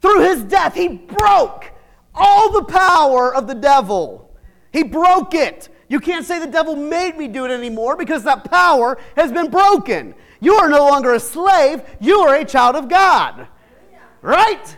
Through 0.00 0.20
his 0.20 0.44
death, 0.44 0.74
he 0.74 0.88
broke 0.88 1.72
all 2.14 2.52
the 2.52 2.64
power 2.64 3.34
of 3.34 3.48
the 3.48 3.54
devil. 3.54 4.30
He 4.72 4.84
broke 4.84 5.34
it. 5.34 5.68
You 5.88 6.00
can't 6.00 6.26
say 6.26 6.38
the 6.38 6.46
devil 6.46 6.74
made 6.74 7.16
me 7.16 7.28
do 7.28 7.44
it 7.44 7.50
anymore 7.50 7.96
because 7.96 8.24
that 8.24 8.50
power 8.50 8.98
has 9.16 9.30
been 9.30 9.50
broken. 9.50 10.14
You 10.40 10.54
are 10.54 10.68
no 10.68 10.86
longer 10.88 11.14
a 11.14 11.20
slave, 11.20 11.82
you 12.00 12.18
are 12.20 12.34
a 12.34 12.44
child 12.44 12.76
of 12.76 12.88
God. 12.88 13.46
Right? 14.20 14.76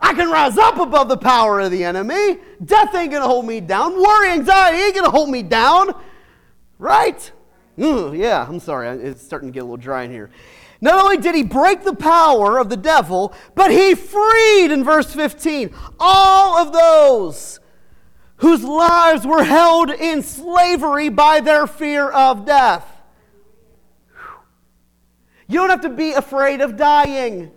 I 0.00 0.14
can 0.14 0.30
rise 0.30 0.58
up 0.58 0.78
above 0.78 1.08
the 1.08 1.16
power 1.16 1.60
of 1.60 1.70
the 1.70 1.82
enemy. 1.82 2.38
Death 2.64 2.94
ain't 2.94 3.10
gonna 3.10 3.26
hold 3.26 3.46
me 3.46 3.60
down. 3.60 4.00
Worry, 4.00 4.30
anxiety 4.30 4.78
ain't 4.78 4.94
gonna 4.94 5.10
hold 5.10 5.30
me 5.30 5.42
down. 5.42 5.94
Right? 6.78 7.32
Yeah, 7.76 8.46
I'm 8.48 8.60
sorry. 8.60 8.88
It's 8.88 9.22
starting 9.22 9.48
to 9.48 9.52
get 9.52 9.60
a 9.60 9.64
little 9.64 9.76
dry 9.76 10.02
in 10.02 10.10
here. 10.10 10.30
Not 10.80 11.02
only 11.02 11.16
did 11.16 11.34
he 11.34 11.42
break 11.42 11.82
the 11.82 11.94
power 11.94 12.58
of 12.58 12.68
the 12.68 12.76
devil, 12.76 13.32
but 13.54 13.70
he 13.70 13.94
freed, 13.94 14.70
in 14.70 14.84
verse 14.84 15.12
15, 15.14 15.74
all 15.98 16.58
of 16.58 16.72
those 16.72 17.58
whose 18.36 18.64
lives 18.64 19.26
were 19.26 19.44
held 19.44 19.90
in 19.90 20.22
slavery 20.22 21.08
by 21.08 21.40
their 21.40 21.66
fear 21.66 22.10
of 22.10 22.44
death. 22.44 22.86
You 25.46 25.60
don't 25.60 25.70
have 25.70 25.82
to 25.82 25.90
be 25.90 26.12
afraid 26.12 26.60
of 26.60 26.76
dying. 26.76 27.50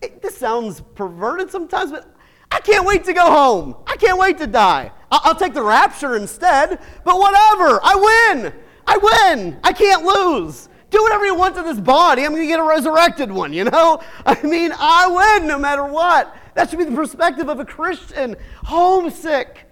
It, 0.00 0.22
this 0.22 0.36
sounds 0.36 0.80
perverted 0.94 1.50
sometimes, 1.50 1.90
but 1.90 2.14
I 2.50 2.60
can't 2.60 2.86
wait 2.86 3.04
to 3.04 3.12
go 3.12 3.26
home. 3.30 3.76
I 3.86 3.96
can't 3.96 4.18
wait 4.18 4.38
to 4.38 4.46
die. 4.46 4.92
I'll, 5.10 5.20
I'll 5.24 5.34
take 5.34 5.54
the 5.54 5.62
rapture 5.62 6.16
instead, 6.16 6.80
but 7.04 7.18
whatever. 7.18 7.80
I 7.82 8.32
win. 8.34 8.52
I 8.86 8.96
win. 8.96 9.60
I 9.62 9.72
can't 9.72 10.04
lose. 10.04 10.68
Do 10.90 11.02
whatever 11.02 11.24
you 11.24 11.34
want 11.34 11.54
to 11.56 11.62
this 11.62 11.78
body. 11.78 12.24
I'm 12.24 12.30
going 12.30 12.42
to 12.42 12.48
get 12.48 12.58
a 12.58 12.64
resurrected 12.64 13.30
one, 13.30 13.52
you 13.52 13.64
know? 13.64 14.02
I 14.26 14.42
mean, 14.42 14.72
I 14.76 15.36
win 15.38 15.46
no 15.46 15.58
matter 15.58 15.84
what. 15.84 16.34
That 16.54 16.70
should 16.70 16.78
be 16.78 16.84
the 16.84 16.94
perspective 16.94 17.48
of 17.48 17.60
a 17.60 17.64
Christian. 17.64 18.36
Homesick. 18.64 19.68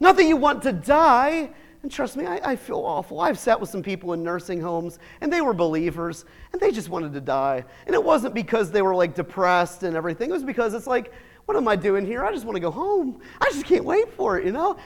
Not 0.00 0.16
that 0.16 0.24
you 0.24 0.36
want 0.36 0.62
to 0.62 0.72
die, 0.72 1.50
and 1.82 1.92
trust 1.92 2.16
me, 2.16 2.26
I, 2.26 2.52
I, 2.52 2.56
feel 2.56 2.78
awful. 2.78 3.20
I've 3.20 3.38
sat 3.38 3.60
with 3.60 3.70
some 3.70 3.82
people 3.82 4.12
in 4.12 4.22
nursing 4.22 4.60
homes, 4.60 4.98
and 5.20 5.32
they 5.32 5.40
were 5.40 5.54
believers, 5.54 6.24
and 6.52 6.60
they 6.60 6.72
just 6.72 6.88
wanted 6.88 7.12
to 7.14 7.20
die. 7.20 7.64
And 7.86 7.94
it 7.94 8.02
wasn't 8.02 8.34
because 8.34 8.70
they 8.70 8.82
were 8.82 8.94
like 8.94 9.14
depressed 9.14 9.84
and 9.84 9.96
everything. 9.96 10.30
It 10.30 10.32
was 10.32 10.44
because 10.44 10.74
it's 10.74 10.86
like, 10.86 11.12
what 11.46 11.56
am 11.56 11.68
I 11.68 11.76
doing 11.76 12.04
here? 12.04 12.24
I 12.24 12.32
just 12.32 12.44
want 12.44 12.56
to 12.56 12.60
go 12.60 12.70
home. 12.70 13.20
I 13.40 13.46
just 13.46 13.64
can't 13.64 13.84
wait 13.84 14.12
for 14.12 14.38
it, 14.38 14.44
you 14.44 14.52
know? 14.52 14.76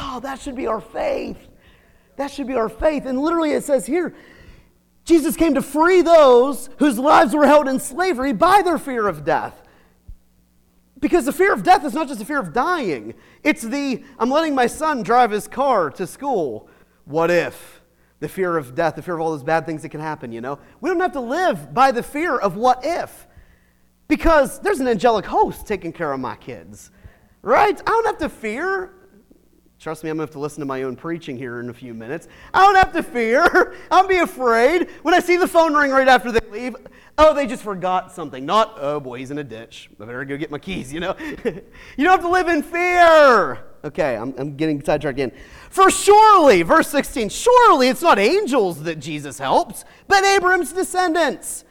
Oh, 0.00 0.20
that 0.20 0.40
should 0.40 0.54
be 0.54 0.66
our 0.66 0.80
faith. 0.80 1.38
That 2.16 2.30
should 2.30 2.46
be 2.46 2.54
our 2.54 2.68
faith. 2.68 3.06
And 3.06 3.20
literally, 3.20 3.52
it 3.52 3.64
says 3.64 3.86
here, 3.86 4.14
Jesus 5.04 5.36
came 5.36 5.54
to 5.54 5.62
free 5.62 6.02
those 6.02 6.70
whose 6.78 6.98
lives 6.98 7.34
were 7.34 7.46
held 7.46 7.66
in 7.66 7.80
slavery 7.80 8.32
by 8.32 8.62
their 8.62 8.78
fear 8.78 9.08
of 9.08 9.24
death. 9.24 9.61
Because 11.02 11.24
the 11.24 11.32
fear 11.32 11.52
of 11.52 11.64
death 11.64 11.84
is 11.84 11.94
not 11.94 12.06
just 12.06 12.20
the 12.20 12.24
fear 12.24 12.38
of 12.38 12.52
dying, 12.52 13.14
it's 13.42 13.62
the 13.62 14.04
I'm 14.20 14.30
letting 14.30 14.54
my 14.54 14.68
son 14.68 15.02
drive 15.02 15.32
his 15.32 15.48
car 15.48 15.90
to 15.90 16.06
school. 16.06 16.68
What 17.04 17.28
if? 17.28 17.82
The 18.20 18.28
fear 18.28 18.56
of 18.56 18.76
death, 18.76 18.94
the 18.94 19.02
fear 19.02 19.16
of 19.16 19.20
all 19.20 19.32
those 19.32 19.42
bad 19.42 19.66
things 19.66 19.82
that 19.82 19.88
can 19.88 20.00
happen, 20.00 20.30
you 20.30 20.40
know? 20.40 20.60
We 20.80 20.88
don't 20.88 21.00
have 21.00 21.12
to 21.14 21.20
live 21.20 21.74
by 21.74 21.90
the 21.90 22.04
fear 22.04 22.38
of 22.38 22.54
what 22.54 22.82
if. 22.84 23.26
Because 24.06 24.60
there's 24.60 24.78
an 24.78 24.86
angelic 24.86 25.26
host 25.26 25.66
taking 25.66 25.92
care 25.92 26.12
of 26.12 26.20
my 26.20 26.36
kids, 26.36 26.92
right? 27.42 27.80
I 27.80 27.84
don't 27.84 28.06
have 28.06 28.18
to 28.18 28.28
fear. 28.28 28.94
Trust 29.80 30.04
me, 30.04 30.10
I'm 30.10 30.18
going 30.18 30.28
to 30.28 30.30
have 30.30 30.34
to 30.34 30.38
listen 30.38 30.60
to 30.60 30.66
my 30.66 30.84
own 30.84 30.94
preaching 30.94 31.36
here 31.36 31.58
in 31.58 31.68
a 31.68 31.74
few 31.74 31.94
minutes. 31.94 32.28
I 32.54 32.60
don't 32.60 32.76
have 32.76 32.92
to 32.92 33.02
fear. 33.02 33.74
I'll 33.90 34.06
be 34.06 34.18
afraid. 34.18 34.88
When 35.02 35.14
I 35.14 35.18
see 35.18 35.36
the 35.36 35.48
phone 35.48 35.74
ring 35.74 35.90
right 35.90 36.06
after 36.06 36.30
they 36.30 36.48
leave, 36.48 36.76
Oh, 37.18 37.34
they 37.34 37.46
just 37.46 37.62
forgot 37.62 38.10
something. 38.12 38.46
Not, 38.46 38.76
oh 38.78 38.98
boy, 38.98 39.18
he's 39.18 39.30
in 39.30 39.38
a 39.38 39.44
ditch. 39.44 39.90
I 40.00 40.04
better 40.04 40.24
go 40.24 40.36
get 40.36 40.50
my 40.50 40.58
keys, 40.58 40.92
you 40.92 41.00
know? 41.00 41.14
you 41.44 42.04
don't 42.04 42.06
have 42.06 42.20
to 42.22 42.28
live 42.28 42.48
in 42.48 42.62
fear. 42.62 43.64
Okay, 43.84 44.16
I'm, 44.16 44.34
I'm 44.38 44.56
getting 44.56 44.82
sidetracked 44.82 45.18
again. 45.18 45.32
For 45.68 45.90
surely, 45.90 46.62
verse 46.62 46.88
16, 46.88 47.28
surely 47.28 47.88
it's 47.88 48.02
not 48.02 48.18
angels 48.18 48.82
that 48.84 48.98
Jesus 48.98 49.38
helps, 49.38 49.84
but 50.08 50.24
Abraham's 50.24 50.72
descendants. 50.72 51.64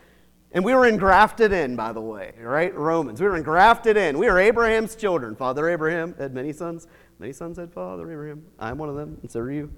And 0.52 0.66
we 0.66 0.74
were 0.74 0.86
engrafted 0.86 1.54
in, 1.54 1.76
by 1.76 1.94
the 1.94 2.02
way, 2.02 2.34
right? 2.40 2.76
Romans. 2.76 3.22
We 3.22 3.28
were 3.28 3.38
engrafted 3.38 3.96
in. 3.96 4.18
We 4.18 4.28
are 4.28 4.38
Abraham's 4.38 4.96
children. 4.96 5.36
Father 5.36 5.70
Abraham 5.70 6.14
had 6.18 6.34
many 6.34 6.52
sons. 6.52 6.88
Many 7.20 7.32
sons 7.32 7.58
had 7.58 7.72
Father 7.72 8.12
Abraham. 8.12 8.46
I'm 8.60 8.78
one 8.78 8.90
of 8.90 8.96
them, 8.96 9.18
and 9.22 9.32
so 9.32 9.40
are 9.40 9.52
you. 9.52 9.72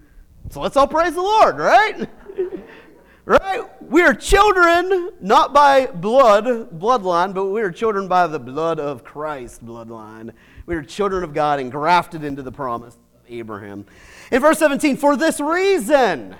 So 0.49 0.61
let's 0.61 0.75
all 0.75 0.87
praise 0.87 1.13
the 1.13 1.21
Lord, 1.21 1.57
right? 1.57 2.09
Right? 3.25 3.63
We 3.81 4.01
are 4.01 4.13
children 4.13 5.11
not 5.21 5.53
by 5.53 5.85
blood, 5.85 6.45
bloodline, 6.77 7.33
but 7.33 7.45
we 7.45 7.61
are 7.61 7.71
children 7.71 8.09
by 8.09 8.27
the 8.27 8.39
blood 8.39 8.81
of 8.81 9.05
Christ, 9.05 9.65
bloodline. 9.65 10.31
We 10.65 10.75
are 10.75 10.83
children 10.83 11.23
of 11.23 11.33
God 11.33 11.59
and 11.59 11.71
grafted 11.71 12.25
into 12.25 12.41
the 12.41 12.51
promise 12.51 12.95
of 12.95 13.31
Abraham. 13.31 13.85
In 14.29 14.41
verse 14.41 14.59
17, 14.59 14.97
for 14.97 15.15
this 15.15 15.39
reason, 15.39 16.35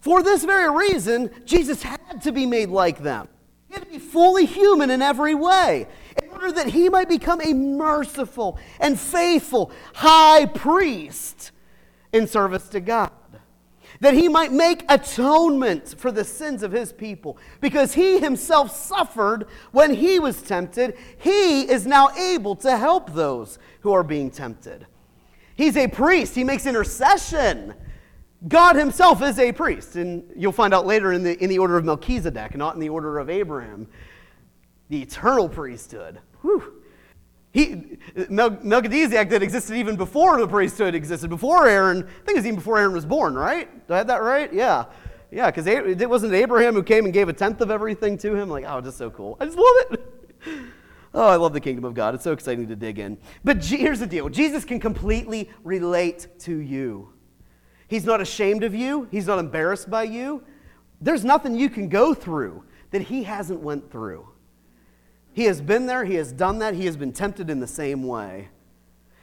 for 0.00 0.22
this 0.22 0.44
very 0.44 0.70
reason, 0.70 1.30
Jesus 1.44 1.82
had 1.82 2.22
to 2.22 2.30
be 2.30 2.46
made 2.46 2.68
like 2.68 3.02
them. 3.02 3.26
He 3.66 3.74
had 3.74 3.82
to 3.82 3.90
be 3.90 3.98
fully 3.98 4.46
human 4.46 4.90
in 4.90 5.02
every 5.02 5.34
way, 5.34 5.88
in 6.22 6.28
order 6.30 6.52
that 6.52 6.68
he 6.68 6.88
might 6.88 7.08
become 7.08 7.40
a 7.40 7.52
merciful 7.52 8.60
and 8.78 8.98
faithful 8.98 9.72
high 9.92 10.46
priest 10.46 11.50
in 12.12 12.28
service 12.28 12.68
to 12.68 12.80
God 12.80 13.10
that 14.00 14.14
he 14.14 14.28
might 14.28 14.52
make 14.52 14.84
atonement 14.88 15.94
for 15.98 16.12
the 16.12 16.24
sins 16.24 16.62
of 16.62 16.72
his 16.72 16.92
people. 16.92 17.38
Because 17.60 17.94
he 17.94 18.18
himself 18.20 18.74
suffered 18.74 19.46
when 19.72 19.94
he 19.94 20.18
was 20.18 20.40
tempted, 20.42 20.96
he 21.18 21.62
is 21.62 21.86
now 21.86 22.10
able 22.10 22.54
to 22.56 22.76
help 22.76 23.12
those 23.12 23.58
who 23.80 23.92
are 23.92 24.04
being 24.04 24.30
tempted. 24.30 24.86
He's 25.56 25.76
a 25.76 25.88
priest, 25.88 26.34
he 26.34 26.44
makes 26.44 26.66
intercession. 26.66 27.74
God 28.46 28.76
himself 28.76 29.20
is 29.20 29.40
a 29.40 29.50
priest, 29.50 29.96
and 29.96 30.22
you'll 30.36 30.52
find 30.52 30.72
out 30.72 30.86
later 30.86 31.12
in 31.12 31.24
the, 31.24 31.42
in 31.42 31.50
the 31.50 31.58
order 31.58 31.76
of 31.76 31.84
Melchizedek, 31.84 32.56
not 32.56 32.74
in 32.74 32.80
the 32.80 32.88
order 32.88 33.18
of 33.18 33.28
Abraham, 33.28 33.88
the 34.88 35.02
eternal 35.02 35.48
priesthood. 35.48 36.20
Whew. 36.42 36.77
He, 37.58 37.98
Melchizedek 38.28 39.30
that 39.30 39.42
existed 39.42 39.74
even 39.74 39.96
before 39.96 40.38
the 40.38 40.46
priesthood 40.46 40.94
existed, 40.94 41.28
before 41.28 41.66
Aaron. 41.66 42.04
I 42.04 42.24
think 42.24 42.28
it 42.28 42.36
was 42.36 42.46
even 42.46 42.54
before 42.54 42.78
Aaron 42.78 42.92
was 42.92 43.04
born, 43.04 43.34
right? 43.34 43.68
Do 43.88 43.94
I 43.94 43.96
have 43.96 44.06
that 44.06 44.22
right? 44.22 44.52
Yeah. 44.52 44.84
Yeah, 45.32 45.50
because 45.50 45.66
it 45.66 46.08
wasn't 46.08 46.34
Abraham 46.34 46.74
who 46.74 46.84
came 46.84 47.04
and 47.04 47.12
gave 47.12 47.28
a 47.28 47.32
tenth 47.32 47.60
of 47.60 47.72
everything 47.72 48.16
to 48.18 48.36
him. 48.36 48.48
Like, 48.48 48.64
oh, 48.64 48.80
just 48.80 48.96
so 48.96 49.10
cool. 49.10 49.36
I 49.40 49.46
just 49.46 49.58
love 49.58 49.74
it. 49.90 50.14
Oh, 51.14 51.26
I 51.26 51.36
love 51.36 51.54
the 51.54 51.60
kingdom 51.60 51.86
of 51.86 51.94
God. 51.94 52.14
It's 52.14 52.22
so 52.22 52.32
exciting 52.32 52.68
to 52.68 52.76
dig 52.76 52.98
in. 52.98 53.16
But 53.42 53.64
here's 53.64 53.98
the 53.98 54.06
deal 54.06 54.28
Jesus 54.28 54.66
can 54.66 54.78
completely 54.78 55.50
relate 55.64 56.28
to 56.40 56.58
you. 56.58 57.14
He's 57.88 58.04
not 58.04 58.20
ashamed 58.20 58.62
of 58.62 58.74
you, 58.74 59.08
He's 59.10 59.26
not 59.26 59.38
embarrassed 59.38 59.88
by 59.88 60.02
you. 60.02 60.44
There's 61.00 61.24
nothing 61.24 61.56
you 61.56 61.70
can 61.70 61.88
go 61.88 62.12
through 62.12 62.62
that 62.90 63.00
He 63.00 63.22
hasn't 63.22 63.60
went 63.60 63.90
through. 63.90 64.28
He 65.38 65.44
has 65.44 65.60
been 65.60 65.86
there, 65.86 66.04
he 66.04 66.16
has 66.16 66.32
done 66.32 66.58
that, 66.58 66.74
he 66.74 66.86
has 66.86 66.96
been 66.96 67.12
tempted 67.12 67.48
in 67.48 67.60
the 67.60 67.66
same 67.68 68.02
way. 68.02 68.48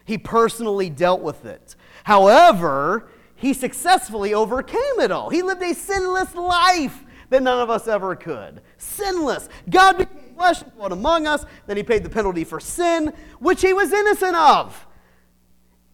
He 0.05 0.18
personally 0.18 0.89
dealt 0.89 1.20
with 1.20 1.43
it. 1.43 1.76
However, 2.05 3.09
he 3.36 3.51
successfully 3.51 4.34
overcame 4.34 5.01
it 5.01 5.11
all. 5.11 5.30
He 5.30 5.41
lived 5.41 5.61
a 5.61 5.74
sinless 5.74 6.34
life 6.34 7.03
that 7.30 7.43
none 7.43 7.59
of 7.59 7.70
us 7.70 7.89
ever 7.89 8.16
could. 8.16 8.61
Sinless. 8.78 9.49
God 9.70 9.97
became 9.97 10.36
flesh 10.36 10.61
and 10.61 10.74
dwelt 10.76 10.93
among 10.93 11.28
us. 11.28 11.43
Then 11.68 11.76
he 11.76 11.84
paid 11.84 12.05
the 12.05 12.09
penalty 12.09 12.45
for 12.45 12.61
sin, 12.61 13.11
which 13.39 13.59
he 13.59 13.74
was 13.74 13.91
innocent 13.91 14.38
of. 14.38 14.88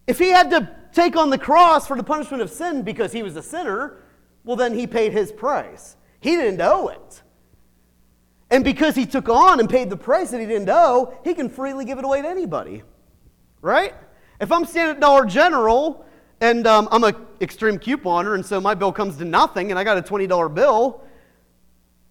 If 0.05 0.19
he 0.19 0.29
had 0.29 0.51
to 0.51 0.69
take 0.93 1.15
on 1.15 1.31
the 1.31 1.39
cross 1.39 1.87
for 1.87 1.97
the 1.97 2.03
punishment 2.03 2.43
of 2.43 2.51
sin 2.51 2.83
because 2.83 3.11
he 3.11 3.23
was 3.23 3.35
a 3.37 3.41
sinner, 3.41 4.03
well, 4.43 4.55
then 4.55 4.75
he 4.75 4.85
paid 4.85 5.13
his 5.13 5.31
price. 5.31 5.95
He 6.19 6.35
didn't 6.35 6.61
owe 6.61 6.89
it. 6.89 7.23
And 8.51 8.65
because 8.65 8.95
he 8.95 9.05
took 9.05 9.29
on 9.29 9.61
and 9.61 9.69
paid 9.69 9.89
the 9.89 9.97
price 9.97 10.31
that 10.31 10.41
he 10.41 10.45
didn't 10.45 10.69
owe, 10.69 11.17
he 11.23 11.33
can 11.33 11.49
freely 11.49 11.85
give 11.85 11.97
it 11.97 12.03
away 12.03 12.21
to 12.21 12.27
anybody. 12.27 12.83
Right? 13.61 13.95
If 14.41 14.51
I'm 14.51 14.65
standing 14.65 14.95
at 14.95 15.01
Dollar 15.01 15.25
General 15.25 16.05
and 16.41 16.67
um, 16.67 16.89
I'm 16.91 17.03
an 17.05 17.15
extreme 17.39 17.79
couponer, 17.79 18.35
and 18.35 18.45
so 18.45 18.59
my 18.59 18.73
bill 18.73 18.91
comes 18.91 19.17
to 19.17 19.25
nothing 19.25 19.71
and 19.71 19.79
I 19.79 19.85
got 19.85 19.97
a 19.97 20.01
$20 20.01 20.53
bill, 20.53 21.01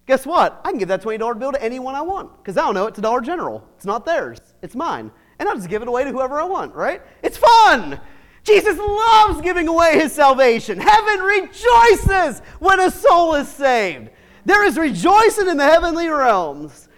guess 0.07 0.25
what? 0.25 0.59
I 0.65 0.69
can 0.71 0.79
give 0.79 0.87
that 0.87 1.03
$20 1.03 1.37
bill 1.37 1.51
to 1.51 1.61
anyone 1.61 1.93
I 1.93 2.01
want 2.01 2.35
because 2.37 2.57
I 2.57 2.61
don't 2.61 2.73
know 2.73 2.87
it's 2.87 2.97
a 2.97 3.01
Dollar 3.01 3.21
General. 3.21 3.63
It's 3.75 3.85
not 3.85 4.05
theirs, 4.05 4.39
it's 4.63 4.75
mine. 4.75 5.11
And 5.37 5.47
I'll 5.47 5.55
just 5.55 5.69
give 5.69 5.83
it 5.83 5.87
away 5.87 6.03
to 6.05 6.11
whoever 6.11 6.41
I 6.41 6.45
want, 6.45 6.73
right? 6.73 7.01
It's 7.21 7.37
fun. 7.37 7.99
Jesus 8.43 8.77
loves 8.77 9.41
giving 9.41 9.67
away 9.67 9.99
his 9.99 10.11
salvation. 10.11 10.79
Heaven 10.79 11.19
rejoices 11.19 12.39
when 12.59 12.79
a 12.79 12.89
soul 12.89 13.35
is 13.35 13.47
saved. 13.47 14.09
There 14.45 14.65
is 14.65 14.77
rejoicing 14.77 15.47
in 15.47 15.57
the 15.57 15.65
heavenly 15.65 16.07
realms. 16.07 16.89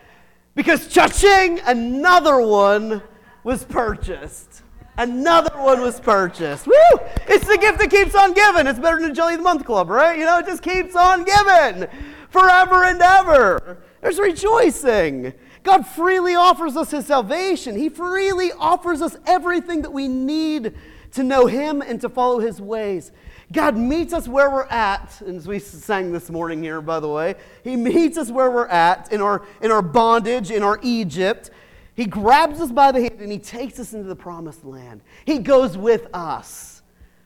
Because 0.56 0.88
cha-ching, 0.88 1.60
another 1.66 2.40
one 2.40 3.02
was 3.44 3.64
purchased. 3.64 4.62
Another 4.98 5.58
one 5.58 5.82
was 5.82 6.00
purchased. 6.00 6.68
Woo! 6.68 7.00
It's 7.28 7.48
the 7.48 7.58
gift 7.58 7.80
that 7.80 7.90
keeps 7.90 8.14
on 8.14 8.34
giving. 8.34 8.68
It's 8.68 8.78
better 8.78 9.00
than 9.00 9.10
the 9.10 9.16
Jelly 9.16 9.34
of 9.34 9.40
the 9.40 9.44
Month 9.44 9.66
Club, 9.66 9.90
right? 9.90 10.18
You 10.20 10.26
know, 10.26 10.38
it 10.38 10.46
just 10.46 10.62
keeps 10.62 10.96
on 10.96 11.24
giving 11.24 11.88
forever 12.30 12.84
and 12.84 13.02
ever. 13.02 13.80
There's 14.02 14.20
rejoicing. 14.20 15.34
God 15.64 15.88
freely 15.88 16.36
offers 16.36 16.78
us 16.78 16.92
his 16.92 17.08
salvation. 17.08 17.76
He 17.76 17.90
freely 17.90 18.52
offers 18.52 19.02
us 19.02 19.18
everything 19.26 19.82
that 19.82 19.94
we 19.94 20.08
need 20.08 20.76
to 21.14 21.24
know 21.24 21.46
him 21.46 21.82
and 21.82 22.00
to 22.02 22.10
follow 22.10 22.40
his 22.40 22.60
ways. 22.62 23.12
God 23.52 23.78
meets 23.78 24.14
us 24.14 24.28
where 24.28 24.50
we're 24.50 24.66
at, 24.66 25.22
and 25.22 25.38
as 25.38 25.48
we 25.48 25.60
sang 25.60 26.12
this 26.12 26.32
morning 26.32 26.64
here, 26.64 26.82
by 26.82 27.00
the 27.00 27.08
way, 27.08 27.36
He 27.64 27.76
meets 27.76 28.18
us 28.18 28.32
where 28.32 28.50
we're 28.50 28.68
at 28.68 29.12
in 29.12 29.22
our, 29.22 29.46
in 29.62 29.70
our 29.72 29.84
bondage, 29.84 30.50
in 30.50 30.64
our 30.64 30.80
Egypt. 30.82 31.52
He 31.96 32.06
grabs 32.06 32.60
us 32.60 32.72
by 32.72 32.92
the 32.92 33.02
hand 33.02 33.20
and 33.20 33.32
He 33.32 33.38
takes 33.38 33.80
us 33.80 33.94
into 33.94 34.08
the 34.08 34.16
promised 34.16 34.66
land. 34.66 35.02
He 35.26 35.38
goes 35.38 35.78
with 35.78 36.08
us, 36.14 36.82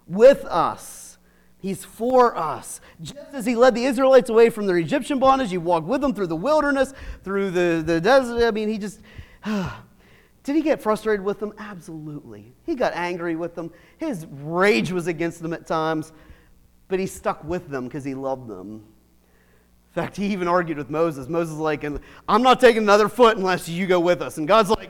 with 0.06 0.44
us. 0.46 1.18
He's 1.60 1.86
for 1.86 2.38
us. 2.38 2.82
Just 3.02 3.34
as 3.34 3.46
He 3.46 3.56
led 3.56 3.74
the 3.74 3.86
Israelites 3.86 4.30
away 4.30 4.50
from 4.50 4.68
their 4.68 4.78
Egyptian 4.78 5.20
bondage, 5.20 5.50
He 5.50 5.58
walked 5.58 5.88
with 5.88 6.02
them 6.02 6.14
through 6.14 6.28
the 6.28 6.36
wilderness, 6.36 6.94
through 7.24 7.52
the, 7.52 7.82
the 7.86 8.02
desert. 8.02 8.46
I 8.46 8.52
mean, 8.52 8.70
He 8.70 8.78
just. 8.78 9.00
Ah, 9.50 9.84
Did 10.48 10.56
he 10.56 10.62
get 10.62 10.82
frustrated 10.82 11.26
with 11.26 11.42
them? 11.42 11.54
Absolutely. 11.58 12.54
He 12.66 12.74
got 12.74 12.94
angry 12.94 13.36
with 13.36 13.54
them. 13.54 13.70
His 13.98 14.26
rage 14.32 14.94
was 14.94 15.08
against 15.08 15.42
them 15.42 15.52
at 15.52 15.68
times, 15.68 16.14
but 16.88 17.00
he 17.02 17.06
stuck 17.06 17.44
with 17.44 17.68
them 17.68 17.84
because 17.84 18.06
he 18.06 18.16
loved 18.16 18.48
them. 18.48 18.76
In 18.76 19.94
fact, 19.94 20.16
he 20.16 20.28
even 20.28 20.48
argued 20.48 20.78
with 20.78 20.90
Moses. 20.90 21.28
Moses 21.28 21.52
was 21.52 21.60
like, 21.60 21.84
I'm 22.30 22.42
not 22.42 22.62
taking 22.62 22.84
another 22.84 23.10
foot 23.10 23.36
unless 23.36 23.68
you 23.68 23.88
go 23.88 24.00
with 24.00 24.22
us. 24.22 24.38
And 24.38 24.48
God's 24.48 24.70
like, 24.70 24.90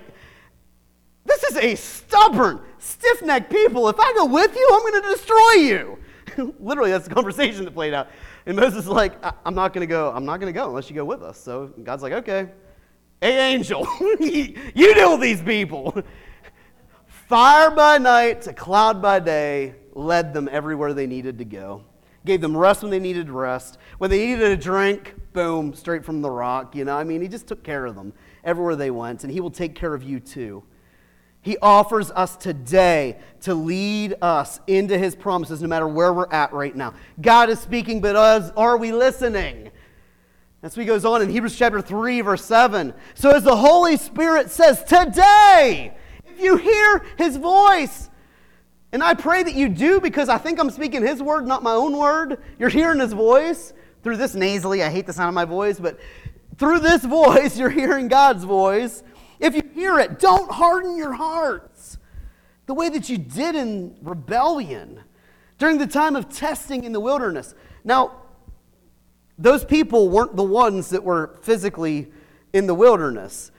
this 1.26 1.44
is 1.46 1.58
a 1.58 1.74
stubborn, 1.74 2.62
stiff 2.78 3.24
necked 3.24 3.52
people. 3.52 3.90
If 3.90 4.00
I 4.00 4.14
go 4.14 4.26
with 4.26 4.56
you, 4.56 4.70
I'm 4.72 4.82
going 4.82 5.02
to 5.02 5.10
destroy 5.10 5.54
you. 5.54 6.54
Literally, 6.60 6.92
that's 6.92 7.08
the 7.08 7.16
conversation 7.16 7.66
that 7.66 7.74
played 7.74 7.96
out. 7.96 8.10
And 8.46 8.56
Moses 8.56 8.84
is 8.84 8.88
like, 8.88 9.14
I'm 9.44 9.56
not 9.56 9.74
going 9.74 9.82
to 9.82 9.92
go. 9.92 10.12
I'm 10.12 10.24
not 10.24 10.40
going 10.40 10.54
to 10.54 10.56
go 10.56 10.68
unless 10.68 10.88
you 10.88 10.96
go 10.96 11.04
with 11.04 11.24
us. 11.24 11.42
So 11.42 11.74
God's 11.82 12.04
like, 12.04 12.14
okay. 12.14 12.50
Hey, 13.20 13.56
angel, 13.56 13.88
you 14.20 14.54
with 14.76 15.22
these 15.22 15.42
people. 15.42 16.04
Fire 17.08 17.72
by 17.72 17.98
night, 17.98 18.46
a 18.46 18.54
cloud 18.54 19.02
by 19.02 19.20
day, 19.20 19.74
led 19.94 20.36
them 20.36 20.48
everywhere 20.52 20.94
they 20.94 21.08
needed 21.08 21.40
to 21.40 21.46
go. 21.46 21.84
Gave 22.26 22.42
them 22.42 22.56
rest 22.56 22.84
when 22.84 22.92
they 22.92 23.00
needed 23.00 23.32
rest. 23.32 23.80
When 23.98 24.12
they 24.12 24.28
needed 24.28 24.52
a 24.52 24.56
drink, 24.56 25.16
boom, 25.34 25.74
straight 25.74 26.06
from 26.06 26.22
the 26.22 26.30
rock. 26.30 26.76
You 26.76 26.86
know, 26.86 26.96
I 26.96 27.04
mean, 27.04 27.24
he 27.24 27.28
just 27.28 27.48
took 27.48 27.64
care 27.64 27.88
of 27.88 27.96
them 27.96 28.14
everywhere 28.44 28.76
they 28.76 28.92
went, 28.92 29.24
and 29.24 29.34
he 29.34 29.42
will 29.42 29.50
take 29.50 29.74
care 29.74 29.96
of 29.96 30.04
you 30.04 30.20
too. 30.20 30.64
He 31.42 31.58
offers 31.58 32.12
us 32.12 32.36
today 32.36 33.18
to 33.42 33.56
lead 33.56 34.14
us 34.22 34.60
into 34.68 34.96
his 34.96 35.16
promises 35.16 35.60
no 35.60 35.68
matter 35.68 35.88
where 35.88 36.14
we're 36.14 36.32
at 36.32 36.54
right 36.54 36.76
now. 36.76 36.94
God 37.20 37.50
is 37.50 37.60
speaking, 37.60 38.00
but 38.00 38.16
us, 38.16 38.52
are 38.56 38.78
we 38.78 38.92
listening? 38.92 39.72
That's 40.68 40.76
what 40.76 40.82
he 40.82 40.88
goes 40.88 41.06
on 41.06 41.22
in 41.22 41.30
Hebrews 41.30 41.58
chapter 41.58 41.80
3, 41.80 42.20
verse 42.20 42.44
7. 42.44 42.94
So, 43.14 43.32
as 43.32 43.46
the 43.46 43.56
Holy 43.56 43.96
Spirit 43.96 44.52
says, 44.52 44.84
today, 44.84 45.96
if 46.26 46.42
you 46.42 46.58
hear 46.58 47.06
his 47.18 47.38
voice, 47.38 48.10
and 48.92 49.02
I 49.02 49.14
pray 49.14 49.44
that 49.44 49.54
you 49.54 49.70
do 49.70 50.02
because 50.02 50.28
I 50.28 50.38
think 50.38 50.60
I'm 50.60 50.70
speaking 50.70 51.04
his 51.04 51.24
word, 51.24 51.48
not 51.48 51.64
my 51.64 51.72
own 51.72 51.98
word. 51.98 52.44
You're 52.60 52.68
hearing 52.68 53.00
his 53.00 53.14
voice 53.14 53.72
through 54.04 54.18
this 54.18 54.36
nasally. 54.36 54.84
I 54.84 54.90
hate 54.90 55.06
the 55.06 55.14
sound 55.14 55.30
of 55.30 55.36
my 55.36 55.46
voice, 55.46 55.80
but 55.80 56.02
through 56.58 56.80
this 56.82 57.06
voice, 57.06 57.58
you're 57.58 57.70
hearing 57.70 58.10
God's 58.10 58.44
voice. 58.44 59.04
If 59.40 59.56
you 59.56 59.64
hear 59.74 60.00
it, 60.00 60.20
don't 60.20 60.52
harden 60.52 60.98
your 60.98 61.14
hearts 61.14 61.98
the 62.66 62.74
way 62.74 62.90
that 62.90 63.08
you 63.08 63.18
did 63.18 63.56
in 63.56 63.96
rebellion 64.02 65.00
during 65.60 65.78
the 65.78 65.88
time 65.88 66.18
of 66.18 66.28
testing 66.28 66.84
in 66.84 66.92
the 66.92 67.00
wilderness. 67.00 67.56
Now, 67.86 68.24
those 69.38 69.64
people 69.64 70.10
weren't 70.10 70.36
the 70.36 70.44
ones 70.44 70.90
that 70.90 71.04
were 71.04 71.38
physically 71.42 72.12
in 72.54 72.68
the 72.68 72.74
wilderness. 72.74 73.52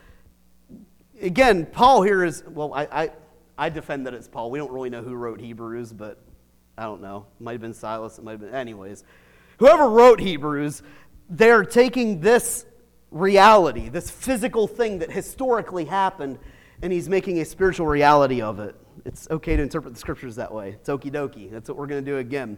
Again, 1.21 1.65
Paul 1.65 2.01
here 2.01 2.23
is, 2.23 2.43
well, 2.47 2.73
I, 2.73 2.83
I, 2.91 3.11
I 3.57 3.69
defend 3.69 4.05
that 4.07 4.13
it's 4.13 4.27
Paul. 4.27 4.51
We 4.51 4.59
don't 4.59 4.71
really 4.71 4.89
know 4.89 5.01
who 5.01 5.15
wrote 5.15 5.39
Hebrews, 5.39 5.93
but 5.93 6.19
I 6.77 6.83
don't 6.83 7.01
know. 7.01 7.25
It 7.39 7.43
might 7.43 7.53
have 7.53 7.61
been 7.61 7.73
Silas, 7.73 8.17
it 8.17 8.23
might 8.23 8.33
have 8.33 8.41
been, 8.41 8.53
anyways. 8.53 9.03
Whoever 9.57 9.89
wrote 9.89 10.19
Hebrews, 10.19 10.81
they're 11.29 11.63
taking 11.63 12.21
this 12.21 12.65
reality, 13.11 13.89
this 13.89 14.09
physical 14.09 14.67
thing 14.67 14.99
that 14.99 15.11
historically 15.11 15.85
happened, 15.85 16.39
and 16.81 16.93
he's 16.93 17.09
making 17.09 17.39
a 17.39 17.45
spiritual 17.45 17.87
reality 17.87 18.41
of 18.41 18.59
it. 18.59 18.75
It's 19.05 19.29
okay 19.29 19.55
to 19.55 19.63
interpret 19.63 19.93
the 19.93 19.99
scriptures 19.99 20.35
that 20.35 20.53
way. 20.53 20.71
It's 20.71 20.89
okie 20.89 21.11
dokie. 21.11 21.51
That's 21.51 21.69
what 21.69 21.77
we're 21.77 21.87
going 21.87 22.03
to 22.03 22.11
do 22.11 22.17
again 22.17 22.57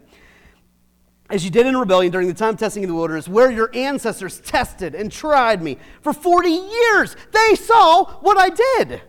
as 1.32 1.46
you 1.46 1.50
did 1.50 1.66
in 1.66 1.74
rebellion 1.74 2.12
during 2.12 2.28
the 2.28 2.34
time 2.34 2.58
testing 2.58 2.82
in 2.82 2.90
the 2.90 2.94
wilderness, 2.94 3.26
where 3.26 3.50
your 3.50 3.70
ancestors 3.74 4.38
tested 4.40 4.94
and 4.94 5.10
tried 5.10 5.62
me 5.62 5.78
for 6.02 6.12
40 6.12 6.50
years. 6.50 7.16
They 7.32 7.54
saw 7.54 8.04
what 8.20 8.36
I 8.36 8.50
did. 8.50 9.00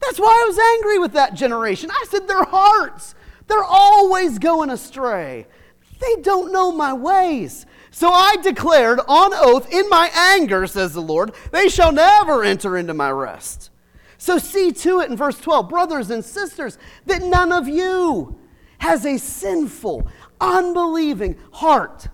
That's 0.00 0.18
why 0.18 0.28
I 0.28 0.48
was 0.48 0.58
angry 0.58 0.98
with 0.98 1.12
that 1.12 1.34
generation. 1.34 1.90
I 1.90 2.06
said, 2.08 2.26
Their 2.26 2.44
hearts, 2.44 3.14
they're 3.48 3.62
always 3.62 4.38
going 4.38 4.70
astray. 4.70 5.46
They 6.00 6.22
don't 6.22 6.52
know 6.52 6.72
my 6.72 6.94
ways. 6.94 7.66
So 7.90 8.08
I 8.08 8.36
declared 8.42 9.00
on 9.06 9.34
oath 9.34 9.70
in 9.70 9.88
my 9.90 10.10
anger, 10.14 10.66
says 10.66 10.94
the 10.94 11.02
Lord, 11.02 11.34
they 11.52 11.68
shall 11.68 11.92
never 11.92 12.44
enter 12.44 12.78
into 12.78 12.94
my 12.94 13.10
rest. 13.10 13.70
So 14.16 14.38
see 14.38 14.72
to 14.72 15.00
it 15.00 15.10
in 15.10 15.16
verse 15.16 15.38
12, 15.38 15.68
brothers 15.68 16.10
and 16.10 16.24
sisters, 16.24 16.78
that 17.06 17.22
none 17.22 17.52
of 17.52 17.68
you 17.68 18.38
has 18.78 19.04
a 19.04 19.18
sinful, 19.18 20.06
unbelieving 20.40 21.36
heart. 21.52 22.08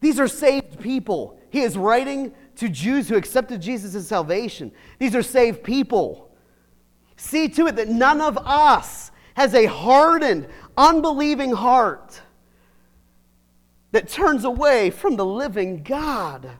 These 0.00 0.18
are 0.18 0.28
saved 0.28 0.80
people. 0.80 1.38
He 1.50 1.60
is 1.60 1.76
writing 1.76 2.32
to 2.56 2.68
Jews 2.68 3.08
who 3.08 3.16
accepted 3.16 3.60
Jesus 3.60 3.94
as 3.94 4.06
salvation. 4.06 4.72
These 4.98 5.14
are 5.14 5.22
saved 5.22 5.62
people. 5.62 6.30
See 7.16 7.48
to 7.50 7.66
it 7.66 7.76
that 7.76 7.88
none 7.88 8.20
of 8.20 8.38
us 8.38 9.10
has 9.34 9.54
a 9.54 9.66
hardened, 9.66 10.48
unbelieving 10.76 11.52
heart 11.52 12.20
that 13.92 14.08
turns 14.08 14.44
away 14.44 14.90
from 14.90 15.16
the 15.16 15.24
living 15.24 15.82
God. 15.82 16.50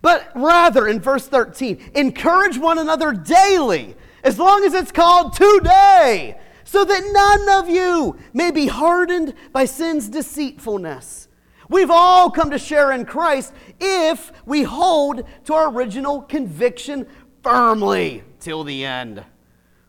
But 0.00 0.30
rather, 0.34 0.86
in 0.86 1.00
verse 1.00 1.26
13, 1.26 1.90
encourage 1.94 2.56
one 2.56 2.78
another 2.78 3.12
daily, 3.12 3.96
as 4.22 4.38
long 4.38 4.64
as 4.64 4.74
it's 4.74 4.92
called 4.92 5.34
today, 5.34 6.38
so 6.68 6.84
that 6.84 7.02
none 7.12 7.64
of 7.64 7.70
you 7.70 8.14
may 8.34 8.50
be 8.50 8.66
hardened 8.66 9.32
by 9.54 9.64
sin's 9.64 10.06
deceitfulness. 10.06 11.26
We've 11.70 11.90
all 11.90 12.30
come 12.30 12.50
to 12.50 12.58
share 12.58 12.92
in 12.92 13.06
Christ 13.06 13.54
if 13.80 14.30
we 14.44 14.64
hold 14.64 15.22
to 15.46 15.54
our 15.54 15.72
original 15.72 16.20
conviction 16.20 17.06
firmly 17.42 18.22
till 18.38 18.64
the 18.64 18.84
end. 18.84 19.24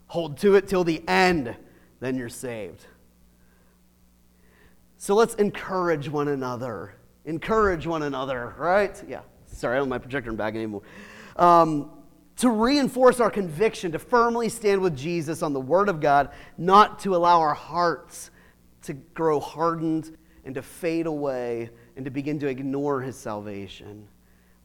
Hold 0.07 0.37
to 0.37 0.55
it 0.55 0.69
till 0.69 0.85
the 0.85 1.03
end, 1.05 1.53
then 1.99 2.15
you're 2.15 2.29
saved. 2.29 2.85
So 4.95 5.15
let's 5.15 5.35
encourage 5.35 6.07
one 6.07 6.29
another. 6.29 6.95
Encourage 7.25 7.87
one 7.87 8.03
another, 8.03 8.55
right? 8.57 9.03
Yeah. 9.05 9.19
Sorry, 9.47 9.75
I 9.75 9.79
don't 9.79 9.87
have 9.87 9.89
my 9.89 9.97
projector 9.97 10.31
back 10.31 10.55
anymore. 10.55 10.83
Um, 11.35 11.91
to 12.39 12.49
reinforce 12.49 13.19
our 13.19 13.29
conviction, 13.29 13.91
to 13.91 13.99
firmly 13.99 14.47
stand 14.47 14.81
with 14.81 14.95
Jesus 14.95 15.43
on 15.43 15.51
the 15.51 15.59
Word 15.59 15.89
of 15.89 15.99
God, 15.99 16.29
not 16.57 16.99
to 16.99 17.15
allow 17.15 17.41
our 17.41 17.53
hearts 17.53 18.31
to 18.83 18.93
grow 18.93 19.41
hardened 19.41 20.17
and 20.45 20.55
to 20.55 20.61
fade 20.61 21.05
away 21.05 21.69
and 21.97 22.05
to 22.05 22.11
begin 22.11 22.39
to 22.39 22.47
ignore 22.47 23.01
His 23.01 23.17
salvation. 23.17 24.07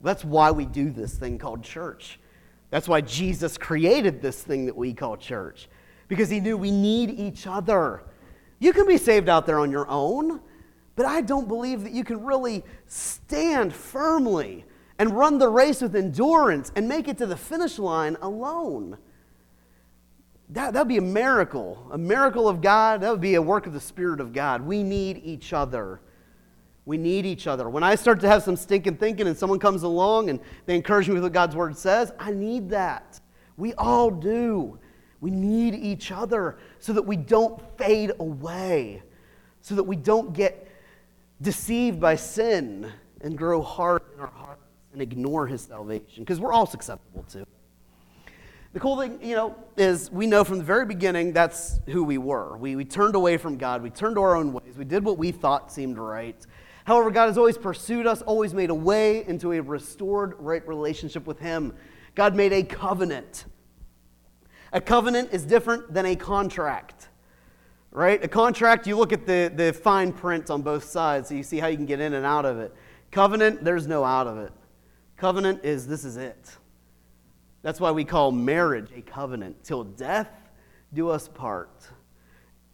That's 0.01 0.25
why 0.25 0.53
we 0.53 0.67
do 0.67 0.91
this 0.91 1.15
thing 1.15 1.37
called 1.37 1.65
church. 1.65 2.21
That's 2.71 2.87
why 2.87 3.01
Jesus 3.01 3.59
created 3.59 4.23
this 4.23 4.41
thing 4.41 4.67
that 4.67 4.77
we 4.77 4.95
call 4.95 5.17
church, 5.17 5.69
because 6.07 6.31
He 6.31 6.39
knew 6.39 6.57
we 6.57 6.71
need 6.71 7.11
each 7.11 7.45
other. 7.47 8.05
You 8.61 8.73
can 8.73 8.87
be 8.87 8.99
saved 8.99 9.29
out 9.29 9.47
there 9.47 9.59
on 9.59 9.73
your 9.73 9.89
own, 9.89 10.41
but 10.95 11.07
I 11.07 11.23
don't 11.23 11.49
believe 11.49 11.83
that 11.83 11.93
you 11.93 12.05
can 12.05 12.25
really 12.25 12.63
stand 12.87 13.75
firmly 13.75 14.65
and 14.99 15.17
run 15.17 15.39
the 15.39 15.49
race 15.49 15.81
with 15.81 15.97
endurance 15.97 16.71
and 16.77 16.89
make 16.89 17.09
it 17.09 17.19
to 17.19 17.27
the 17.27 17.37
finish 17.37 17.79
line 17.79 18.17
alone. 18.23 18.99
That 20.51 20.75
would 20.75 20.89
be 20.89 20.99
a 20.99 21.03
miracle, 21.03 21.89
a 21.91 21.99
miracle 21.99 22.49
of 22.49 22.61
God. 22.61 23.01
That 23.01 23.11
would 23.11 23.21
be 23.21 23.35
a 23.35 23.43
work 23.43 23.67
of 23.67 23.73
the 23.73 23.81
Spirit 23.81 24.21
of 24.21 24.33
God. 24.33 24.63
We 24.63 24.83
need 24.83 25.21
each 25.25 25.53
other. 25.53 26.01
We 26.85 26.99
need 26.99 27.25
each 27.25 27.47
other. 27.47 27.69
When 27.69 27.83
I 27.83 27.95
start 27.95 28.21
to 28.21 28.29
have 28.29 28.43
some 28.43 28.57
stinking 28.57 28.99
thinking 28.99 29.27
and 29.27 29.37
someone 29.37 29.59
comes 29.59 29.83
along 29.83 30.29
and 30.31 30.39
they 30.67 30.77
encourage 30.77 31.09
me 31.09 31.15
with 31.15 31.23
what 31.23 31.33
God's 31.33 31.57
Word 31.57 31.77
says, 31.77 32.13
I 32.19 32.31
need 32.31 32.69
that. 32.71 33.21
We 33.57 33.73
all 33.75 34.11
do. 34.11 34.79
We 35.21 35.31
need 35.31 35.75
each 35.75 36.13
other 36.13 36.59
so 36.79 36.93
that 36.93 37.03
we 37.03 37.17
don't 37.17 37.61
fade 37.79 38.13
away, 38.21 39.03
so 39.63 39.75
that 39.75 39.85
we 39.85 39.97
don't 39.97 40.35
get 40.35 40.69
deceived 41.41 41.99
by 41.99 42.17
sin 42.17 42.93
and 43.23 43.37
grow 43.37 43.63
hard 43.63 44.03
in 44.15 44.21
our 44.21 44.27
hearts 44.27 44.64
and 44.95 45.03
ignore 45.03 45.47
his 45.47 45.63
salvation 45.63 46.25
because 46.25 46.41
we're 46.41 46.53
all 46.53 46.67
susceptible 46.67 47.25
to. 47.25 47.47
The 48.73 48.81
cool 48.81 48.99
thing, 48.99 49.21
you 49.23 49.37
know, 49.37 49.55
is 49.77 50.11
we 50.11 50.27
know 50.27 50.43
from 50.43 50.59
the 50.59 50.65
very 50.65 50.85
beginning 50.85 51.33
that's 51.33 51.79
who 51.87 52.03
we 52.03 52.19
were. 52.19 52.57
We, 52.57 52.75
we 52.75 52.85
turned 52.85 53.15
away 53.15 53.37
from 53.37 53.57
God. 53.57 53.83
We 53.83 53.91
turned 53.91 54.17
to 54.17 54.23
our 54.23 54.35
own 54.35 54.53
ways. 54.53 54.77
We 54.77 54.85
did 54.85 55.05
what 55.05 55.17
we 55.17 55.31
thought 55.31 55.71
seemed 55.71 55.97
right. 55.97 56.45
However, 56.85 57.13
God 57.13 57.27
has 57.27 57.39
always 57.39 57.57
pursued 57.57 58.07
us, 58.07 58.21
always 58.23 58.53
made 58.53 58.71
a 58.71 58.75
way 58.75 59.25
into 59.27 59.53
a 59.53 59.61
restored 59.61 60.35
right 60.39 60.67
relationship 60.67 61.25
with 61.25 61.39
Him. 61.39 61.73
God 62.17 62.35
made 62.35 62.53
a 62.53 62.65
covenant. 62.65 63.45
A 64.73 64.81
covenant 64.81 65.31
is 65.33 65.45
different 65.45 65.95
than 65.95 66.05
a 66.05 66.17
contract, 66.17 67.11
right? 67.93 68.23
A 68.25 68.29
contract, 68.29 68.89
you 68.89 68.97
look 68.97 69.13
at 69.13 69.25
the, 69.25 69.53
the 69.55 69.73
fine 69.73 70.13
print 70.13 70.51
on 70.51 70.63
both 70.63 70.83
sides 70.83 71.29
so 71.29 71.37
you 71.37 71.45
see 71.45 71.59
how 71.59 71.69
you 71.69 71.77
can 71.77 71.87
get 71.87 72.01
in 72.01 72.13
and 72.13 72.27
out 72.27 72.45
of 72.45 72.59
it. 72.59 72.75
Covenant, 73.13 73.65
there's 73.65 73.87
no 73.87 74.03
out 74.03 74.27
of 74.27 74.39
it. 74.39 74.53
Covenant 75.17 75.65
is 75.65 75.87
this 75.87 76.05
is 76.05 76.17
it. 76.17 76.57
That's 77.63 77.81
why 77.81 77.93
we 77.93 78.05
call 78.05 78.31
marriage 78.31 78.91
a 78.95 79.01
covenant. 79.01 79.65
Till 79.65 79.85
death 79.85 80.29
do 80.93 81.09
us 81.09 81.29
part. 81.29 81.89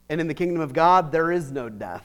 And 0.09 0.21
in 0.21 0.27
the 0.27 0.35
kingdom 0.35 0.61
of 0.61 0.73
God, 0.73 1.13
there 1.13 1.31
is 1.31 1.53
no 1.53 1.69
death. 1.69 2.05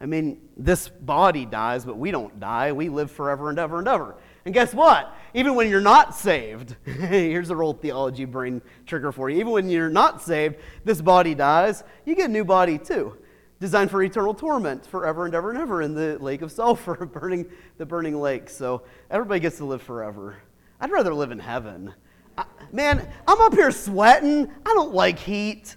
I 0.00 0.06
mean, 0.06 0.48
this 0.56 0.88
body 0.88 1.46
dies, 1.46 1.84
but 1.84 1.96
we 1.96 2.10
don't 2.10 2.40
die. 2.40 2.72
We 2.72 2.88
live 2.88 3.10
forever 3.10 3.50
and 3.50 3.58
ever 3.58 3.78
and 3.78 3.86
ever. 3.86 4.16
And 4.44 4.52
guess 4.52 4.74
what? 4.74 5.14
Even 5.32 5.54
when 5.54 5.70
you're 5.70 5.80
not 5.80 6.14
saved, 6.14 6.74
here's 6.84 7.50
a 7.50 7.56
real 7.56 7.72
theology 7.72 8.24
brain 8.24 8.60
trigger 8.84 9.12
for 9.12 9.30
you. 9.30 9.38
Even 9.38 9.52
when 9.52 9.70
you're 9.70 9.88
not 9.88 10.20
saved, 10.20 10.56
this 10.84 11.00
body 11.00 11.34
dies, 11.36 11.84
you 12.04 12.16
get 12.16 12.30
a 12.30 12.32
new 12.32 12.44
body 12.44 12.78
too, 12.78 13.16
designed 13.62 13.92
for 13.92 14.02
eternal 14.02 14.34
torment 14.34 14.84
forever 14.84 15.24
and 15.24 15.36
ever 15.36 15.50
and 15.50 15.58
ever 15.58 15.82
in 15.82 15.94
the 15.94 16.18
lake 16.18 16.42
of 16.42 16.50
sulfur, 16.50 17.06
burning 17.12 17.46
the 17.78 17.86
burning 17.86 18.20
lake. 18.20 18.50
So 18.50 18.82
everybody 19.08 19.38
gets 19.38 19.58
to 19.58 19.64
live 19.64 19.80
forever. 19.80 20.36
I'd 20.80 20.90
rather 20.90 21.14
live 21.14 21.30
in 21.30 21.38
heaven. 21.38 21.94
I, 22.36 22.44
man, 22.72 23.08
I'm 23.26 23.40
up 23.40 23.54
here 23.54 23.70
sweating. 23.70 24.50
I 24.66 24.74
don't 24.74 24.92
like 24.92 25.16
heat. 25.16 25.76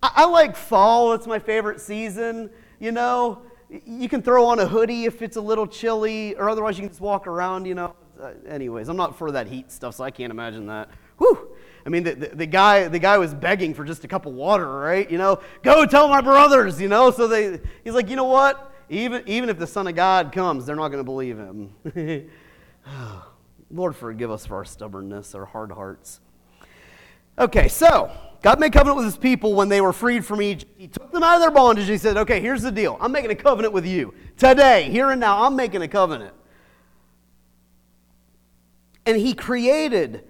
I, 0.00 0.12
I 0.14 0.26
like 0.26 0.54
fall. 0.54 1.12
It's 1.12 1.26
my 1.26 1.40
favorite 1.40 1.80
season. 1.80 2.50
You 2.78 2.92
know, 2.92 3.42
you 3.84 4.08
can 4.08 4.22
throw 4.22 4.46
on 4.46 4.60
a 4.60 4.66
hoodie 4.66 5.04
if 5.04 5.20
it's 5.20 5.36
a 5.36 5.40
little 5.40 5.66
chilly, 5.66 6.36
or 6.36 6.48
otherwise 6.48 6.78
you 6.78 6.82
can 6.82 6.90
just 6.90 7.00
walk 7.00 7.26
around, 7.26 7.66
you 7.66 7.74
know. 7.74 7.96
Uh, 8.20 8.30
anyways, 8.46 8.88
I'm 8.88 8.96
not 8.96 9.18
for 9.18 9.32
that 9.32 9.48
heat 9.48 9.72
stuff, 9.72 9.96
so 9.96 10.04
I 10.04 10.12
can't 10.12 10.30
imagine 10.30 10.66
that. 10.66 10.88
I 11.86 11.90
mean, 11.90 12.02
the, 12.02 12.14
the, 12.14 12.28
the, 12.28 12.46
guy, 12.46 12.88
the 12.88 12.98
guy 12.98 13.18
was 13.18 13.34
begging 13.34 13.74
for 13.74 13.84
just 13.84 14.04
a 14.04 14.08
cup 14.08 14.24
of 14.26 14.32
water, 14.32 14.78
right? 14.78 15.10
You 15.10 15.18
know, 15.18 15.40
go 15.62 15.84
tell 15.84 16.08
my 16.08 16.20
brothers, 16.22 16.80
you 16.80 16.88
know. 16.88 17.10
So 17.10 17.28
they, 17.28 17.60
he's 17.82 17.92
like, 17.92 18.08
you 18.08 18.16
know 18.16 18.24
what? 18.24 18.72
Even, 18.88 19.22
even 19.26 19.48
if 19.48 19.58
the 19.58 19.66
Son 19.66 19.86
of 19.86 19.94
God 19.94 20.32
comes, 20.32 20.64
they're 20.64 20.76
not 20.76 20.88
going 20.88 21.00
to 21.00 21.04
believe 21.04 21.38
him. 21.38 21.74
Lord, 23.70 23.96
forgive 23.96 24.30
us 24.30 24.46
for 24.46 24.56
our 24.56 24.64
stubbornness, 24.64 25.34
our 25.34 25.44
hard 25.44 25.72
hearts. 25.72 26.20
Okay, 27.38 27.68
so 27.68 28.10
God 28.42 28.60
made 28.60 28.72
covenant 28.72 28.96
with 28.96 29.06
his 29.06 29.16
people 29.16 29.54
when 29.54 29.68
they 29.68 29.80
were 29.80 29.92
freed 29.92 30.24
from 30.24 30.40
Egypt. 30.40 30.72
He 30.78 30.86
took 30.86 31.10
them 31.10 31.22
out 31.22 31.36
of 31.36 31.40
their 31.40 31.50
bondage. 31.50 31.88
He 31.88 31.98
said, 31.98 32.16
Okay, 32.16 32.40
here's 32.40 32.62
the 32.62 32.70
deal. 32.70 32.96
I'm 33.00 33.10
making 33.10 33.30
a 33.30 33.34
covenant 33.34 33.74
with 33.74 33.86
you. 33.86 34.14
Today, 34.36 34.90
here 34.90 35.10
and 35.10 35.20
now, 35.20 35.44
I'm 35.44 35.56
making 35.56 35.82
a 35.82 35.88
covenant. 35.88 36.34
And 39.06 39.16
he 39.16 39.34
created 39.34 40.24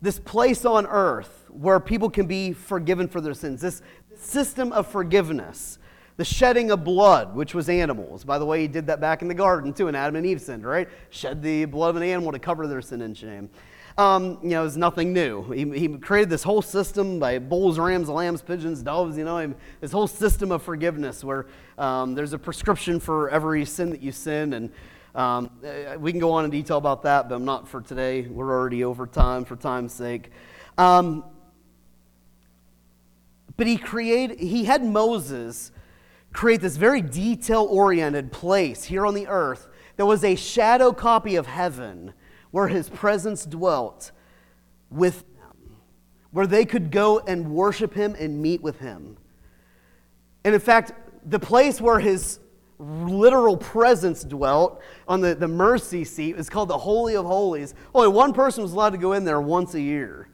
this 0.00 0.18
place 0.18 0.64
on 0.64 0.86
earth 0.86 1.46
where 1.48 1.80
people 1.80 2.10
can 2.10 2.26
be 2.26 2.52
forgiven 2.52 3.08
for 3.08 3.20
their 3.20 3.34
sins, 3.34 3.60
this 3.60 3.82
system 4.16 4.72
of 4.72 4.86
forgiveness. 4.86 5.78
The 6.18 6.24
shedding 6.24 6.70
of 6.70 6.82
blood, 6.82 7.34
which 7.34 7.54
was 7.54 7.68
animals. 7.68 8.24
By 8.24 8.38
the 8.38 8.46
way, 8.46 8.62
he 8.62 8.68
did 8.68 8.86
that 8.86 9.02
back 9.02 9.20
in 9.20 9.28
the 9.28 9.34
garden 9.34 9.74
too, 9.74 9.88
and 9.88 9.94
Adam 9.94 10.16
and 10.16 10.24
Eve 10.24 10.40
sinned, 10.40 10.64
right? 10.64 10.88
Shed 11.10 11.42
the 11.42 11.66
blood 11.66 11.90
of 11.90 11.96
an 11.96 12.02
animal 12.02 12.32
to 12.32 12.38
cover 12.38 12.66
their 12.66 12.80
sin 12.80 13.02
and 13.02 13.14
shame 13.14 13.50
um, 13.98 14.38
you 14.42 14.50
know, 14.50 14.64
is 14.64 14.76
nothing 14.76 15.12
new. 15.12 15.50
He, 15.50 15.64
he 15.78 15.88
created 15.88 16.28
this 16.28 16.42
whole 16.42 16.60
system 16.60 17.18
by 17.18 17.38
bulls, 17.38 17.78
rams, 17.78 18.08
lambs, 18.08 18.42
pigeons, 18.42 18.82
doves, 18.82 19.16
you 19.16 19.24
know, 19.24 19.54
this 19.80 19.92
whole 19.92 20.06
system 20.06 20.52
of 20.52 20.62
forgiveness 20.62 21.24
where 21.24 21.46
um, 21.78 22.14
there's 22.14 22.34
a 22.34 22.38
prescription 22.38 23.00
for 23.00 23.30
every 23.30 23.64
sin 23.64 23.90
that 23.90 24.02
you 24.02 24.12
sin. 24.12 24.52
And 24.52 24.70
um, 25.16 25.50
eh, 25.64 25.96
we 25.96 26.12
can 26.12 26.20
go 26.20 26.32
on 26.32 26.44
in 26.44 26.50
detail 26.50 26.76
about 26.76 27.02
that, 27.04 27.28
but 27.28 27.34
I'm 27.34 27.46
not 27.46 27.66
for 27.66 27.80
today. 27.80 28.22
We're 28.22 28.50
already 28.50 28.84
over 28.84 29.06
time 29.06 29.46
for 29.46 29.56
time's 29.56 29.94
sake. 29.94 30.30
Um, 30.76 31.24
but 33.56 33.66
he 33.66 33.78
created, 33.78 34.38
he 34.38 34.66
had 34.66 34.84
Moses 34.84 35.72
create 36.34 36.60
this 36.60 36.76
very 36.76 37.00
detail 37.00 37.66
oriented 37.70 38.30
place 38.30 38.84
here 38.84 39.06
on 39.06 39.14
the 39.14 39.26
earth 39.26 39.68
that 39.96 40.04
was 40.04 40.22
a 40.22 40.34
shadow 40.34 40.92
copy 40.92 41.36
of 41.36 41.46
heaven 41.46 42.12
where 42.50 42.68
his 42.68 42.90
presence 42.90 43.46
dwelt 43.46 44.12
with 44.90 45.24
them, 45.38 45.76
where 46.30 46.46
they 46.46 46.66
could 46.66 46.90
go 46.90 47.20
and 47.20 47.50
worship 47.52 47.94
him 47.94 48.14
and 48.18 48.42
meet 48.42 48.60
with 48.60 48.78
him. 48.80 49.16
And 50.44 50.54
in 50.54 50.60
fact, 50.60 50.92
the 51.24 51.38
place 51.38 51.80
where 51.80 51.98
his 51.98 52.38
literal 52.78 53.56
presence 53.56 54.22
dwelt 54.22 54.82
on 55.08 55.20
the, 55.20 55.34
the 55.34 55.48
mercy 55.48 56.04
seat 56.04 56.36
is 56.36 56.50
called 56.50 56.68
the 56.68 56.78
Holy 56.78 57.16
of 57.16 57.24
Holies. 57.24 57.74
Only 57.94 58.08
one 58.08 58.32
person 58.32 58.62
was 58.62 58.72
allowed 58.72 58.90
to 58.90 58.98
go 58.98 59.12
in 59.12 59.24
there 59.24 59.40
once 59.40 59.74
a 59.74 59.80
year. 59.80 60.28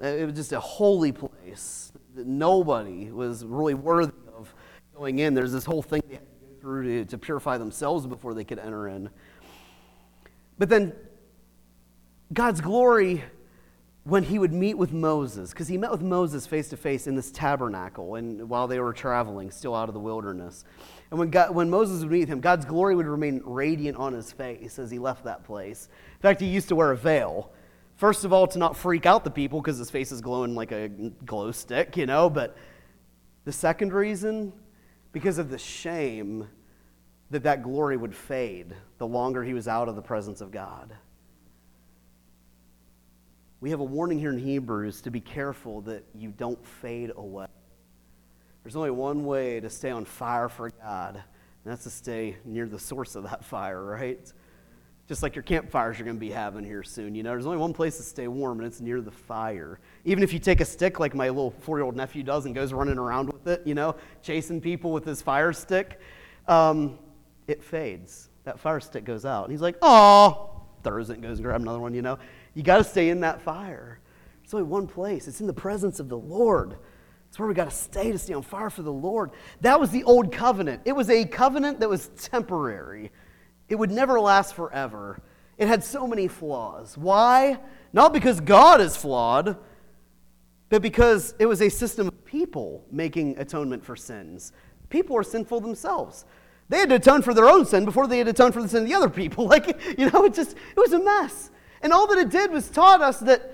It 0.00 0.26
was 0.26 0.34
just 0.34 0.52
a 0.52 0.60
holy 0.60 1.12
place 1.12 1.92
that 2.14 2.26
nobody 2.26 3.10
was 3.10 3.44
really 3.44 3.74
worthy 3.74 4.12
of 4.36 4.52
going 4.96 5.20
in. 5.20 5.34
There's 5.34 5.52
this 5.52 5.64
whole 5.64 5.82
thing 5.82 6.02
they 6.08 6.14
had 6.14 6.26
to 6.26 6.46
go 6.46 6.60
through 6.60 7.04
to, 7.04 7.10
to 7.10 7.18
purify 7.18 7.58
themselves 7.58 8.06
before 8.06 8.34
they 8.34 8.44
could 8.44 8.58
enter 8.58 8.88
in. 8.88 9.08
But 10.58 10.68
then 10.68 10.92
God's 12.32 12.60
glory 12.60 13.22
when 14.04 14.22
he 14.22 14.38
would 14.38 14.52
meet 14.52 14.74
with 14.74 14.92
Moses, 14.92 15.50
because 15.50 15.66
he 15.66 15.78
met 15.78 15.90
with 15.90 16.02
Moses 16.02 16.46
face 16.46 16.68
to 16.68 16.76
face 16.76 17.06
in 17.06 17.14
this 17.14 17.30
tabernacle 17.30 18.16
and 18.16 18.50
while 18.50 18.66
they 18.68 18.78
were 18.78 18.92
traveling, 18.92 19.50
still 19.50 19.74
out 19.74 19.88
of 19.88 19.94
the 19.94 20.00
wilderness. 20.00 20.64
And 21.14 21.20
when, 21.20 21.30
God, 21.30 21.54
when 21.54 21.70
Moses 21.70 22.00
would 22.00 22.10
meet 22.10 22.26
him, 22.26 22.40
God's 22.40 22.64
glory 22.64 22.96
would 22.96 23.06
remain 23.06 23.40
radiant 23.44 23.96
on 23.96 24.12
his 24.12 24.32
face 24.32 24.80
as 24.80 24.90
he 24.90 24.98
left 24.98 25.22
that 25.22 25.44
place. 25.44 25.88
In 26.16 26.20
fact, 26.22 26.40
he 26.40 26.48
used 26.48 26.66
to 26.70 26.74
wear 26.74 26.90
a 26.90 26.96
veil. 26.96 27.52
First 27.94 28.24
of 28.24 28.32
all, 28.32 28.48
to 28.48 28.58
not 28.58 28.76
freak 28.76 29.06
out 29.06 29.22
the 29.22 29.30
people 29.30 29.60
because 29.60 29.78
his 29.78 29.90
face 29.90 30.10
is 30.10 30.20
glowing 30.20 30.56
like 30.56 30.72
a 30.72 30.88
glow 30.88 31.52
stick, 31.52 31.96
you 31.96 32.06
know. 32.06 32.28
But 32.28 32.56
the 33.44 33.52
second 33.52 33.92
reason, 33.92 34.52
because 35.12 35.38
of 35.38 35.50
the 35.50 35.58
shame 35.58 36.48
that 37.30 37.44
that 37.44 37.62
glory 37.62 37.96
would 37.96 38.12
fade 38.12 38.74
the 38.98 39.06
longer 39.06 39.44
he 39.44 39.54
was 39.54 39.68
out 39.68 39.88
of 39.88 39.94
the 39.94 40.02
presence 40.02 40.40
of 40.40 40.50
God 40.50 40.96
we 43.64 43.70
have 43.70 43.80
a 43.80 43.84
warning 43.84 44.18
here 44.18 44.30
in 44.30 44.36
Hebrews 44.36 45.00
to 45.00 45.10
be 45.10 45.20
careful 45.20 45.80
that 45.80 46.04
you 46.14 46.34
don't 46.36 46.62
fade 46.66 47.10
away. 47.16 47.46
There's 48.64 48.76
only 48.76 48.90
one 48.90 49.26
way 49.26 49.60
to 49.60 49.68
stay 49.68 49.90
on 49.90 50.06
fire 50.06 50.48
for 50.48 50.70
God, 50.70 51.16
and 51.16 51.72
that's 51.72 51.84
to 51.84 51.90
stay 51.90 52.38
near 52.46 52.66
the 52.66 52.78
source 52.78 53.14
of 53.14 53.24
that 53.24 53.44
fire, 53.44 53.84
right? 53.84 54.32
Just 55.06 55.22
like 55.22 55.36
your 55.36 55.42
campfires 55.42 55.98
you're 55.98 56.06
going 56.06 56.16
to 56.16 56.20
be 56.20 56.30
having 56.30 56.64
here 56.64 56.82
soon. 56.82 57.14
You 57.14 57.22
know, 57.22 57.30
there's 57.30 57.44
only 57.44 57.58
one 57.58 57.74
place 57.74 57.98
to 57.98 58.02
stay 58.02 58.26
warm, 58.26 58.60
and 58.60 58.66
it's 58.66 58.80
near 58.80 59.02
the 59.02 59.10
fire. 59.10 59.80
Even 60.06 60.24
if 60.24 60.32
you 60.32 60.38
take 60.38 60.62
a 60.62 60.64
stick 60.64 60.98
like 60.98 61.14
my 61.14 61.28
little 61.28 61.50
four 61.50 61.76
year 61.76 61.84
old 61.84 61.94
nephew 61.94 62.22
does 62.22 62.46
and 62.46 62.54
goes 62.54 62.72
running 62.72 62.96
around 62.96 63.30
with 63.30 63.46
it, 63.46 63.66
you 63.66 63.74
know, 63.74 63.96
chasing 64.22 64.62
people 64.62 64.92
with 64.92 65.04
his 65.04 65.20
fire 65.20 65.52
stick, 65.52 66.00
um, 66.48 66.98
it 67.46 67.62
fades. 67.62 68.30
That 68.44 68.58
fire 68.58 68.80
stick 68.80 69.04
goes 69.04 69.26
out. 69.26 69.44
And 69.44 69.52
he's 69.52 69.60
like, 69.60 69.76
oh, 69.82 70.62
throws 70.82 71.10
it 71.10 71.14
and 71.14 71.22
goes 71.22 71.36
and 71.36 71.44
grab 71.44 71.60
another 71.60 71.80
one, 71.80 71.92
you 71.92 72.00
know. 72.00 72.18
You 72.54 72.62
got 72.62 72.78
to 72.78 72.84
stay 72.84 73.10
in 73.10 73.20
that 73.20 73.42
fire. 73.42 74.00
There's 74.40 74.54
only 74.54 74.64
one 74.64 74.86
place. 74.86 75.28
It's 75.28 75.42
in 75.42 75.46
the 75.46 75.52
presence 75.52 76.00
of 76.00 76.08
the 76.08 76.16
Lord. 76.16 76.76
Where 77.38 77.48
we 77.48 77.54
got 77.54 77.70
to 77.70 77.76
stay 77.76 78.12
to 78.12 78.18
stay 78.18 78.34
on 78.34 78.42
fire 78.42 78.70
for 78.70 78.82
the 78.82 78.92
Lord. 78.92 79.30
That 79.60 79.80
was 79.80 79.90
the 79.90 80.04
old 80.04 80.32
covenant. 80.32 80.82
It 80.84 80.92
was 80.92 81.10
a 81.10 81.24
covenant 81.24 81.80
that 81.80 81.88
was 81.88 82.08
temporary. 82.16 83.10
It 83.68 83.74
would 83.76 83.90
never 83.90 84.20
last 84.20 84.54
forever. 84.54 85.20
It 85.58 85.68
had 85.68 85.82
so 85.82 86.06
many 86.06 86.28
flaws. 86.28 86.96
Why? 86.98 87.58
Not 87.92 88.12
because 88.12 88.40
God 88.40 88.80
is 88.80 88.96
flawed, 88.96 89.56
but 90.68 90.82
because 90.82 91.34
it 91.38 91.46
was 91.46 91.62
a 91.62 91.68
system 91.68 92.08
of 92.08 92.24
people 92.24 92.84
making 92.90 93.38
atonement 93.38 93.84
for 93.84 93.96
sins. 93.96 94.52
People 94.88 95.16
are 95.16 95.22
sinful 95.22 95.60
themselves. 95.60 96.24
They 96.68 96.78
had 96.78 96.88
to 96.88 96.96
atone 96.96 97.22
for 97.22 97.34
their 97.34 97.48
own 97.48 97.66
sin 97.66 97.84
before 97.84 98.06
they 98.06 98.18
had 98.18 98.24
to 98.24 98.30
atone 98.30 98.52
for 98.52 98.62
the 98.62 98.68
sin 98.68 98.82
of 98.82 98.88
the 98.88 98.94
other 98.94 99.10
people. 99.10 99.46
Like, 99.54 99.98
you 99.98 100.10
know, 100.10 100.24
it 100.24 100.34
just, 100.34 100.52
it 100.52 100.76
was 100.76 100.92
a 100.92 100.98
mess. 100.98 101.50
And 101.82 101.92
all 101.92 102.06
that 102.08 102.18
it 102.18 102.30
did 102.30 102.50
was 102.50 102.70
taught 102.70 103.02
us 103.02 103.20
that 103.20 103.52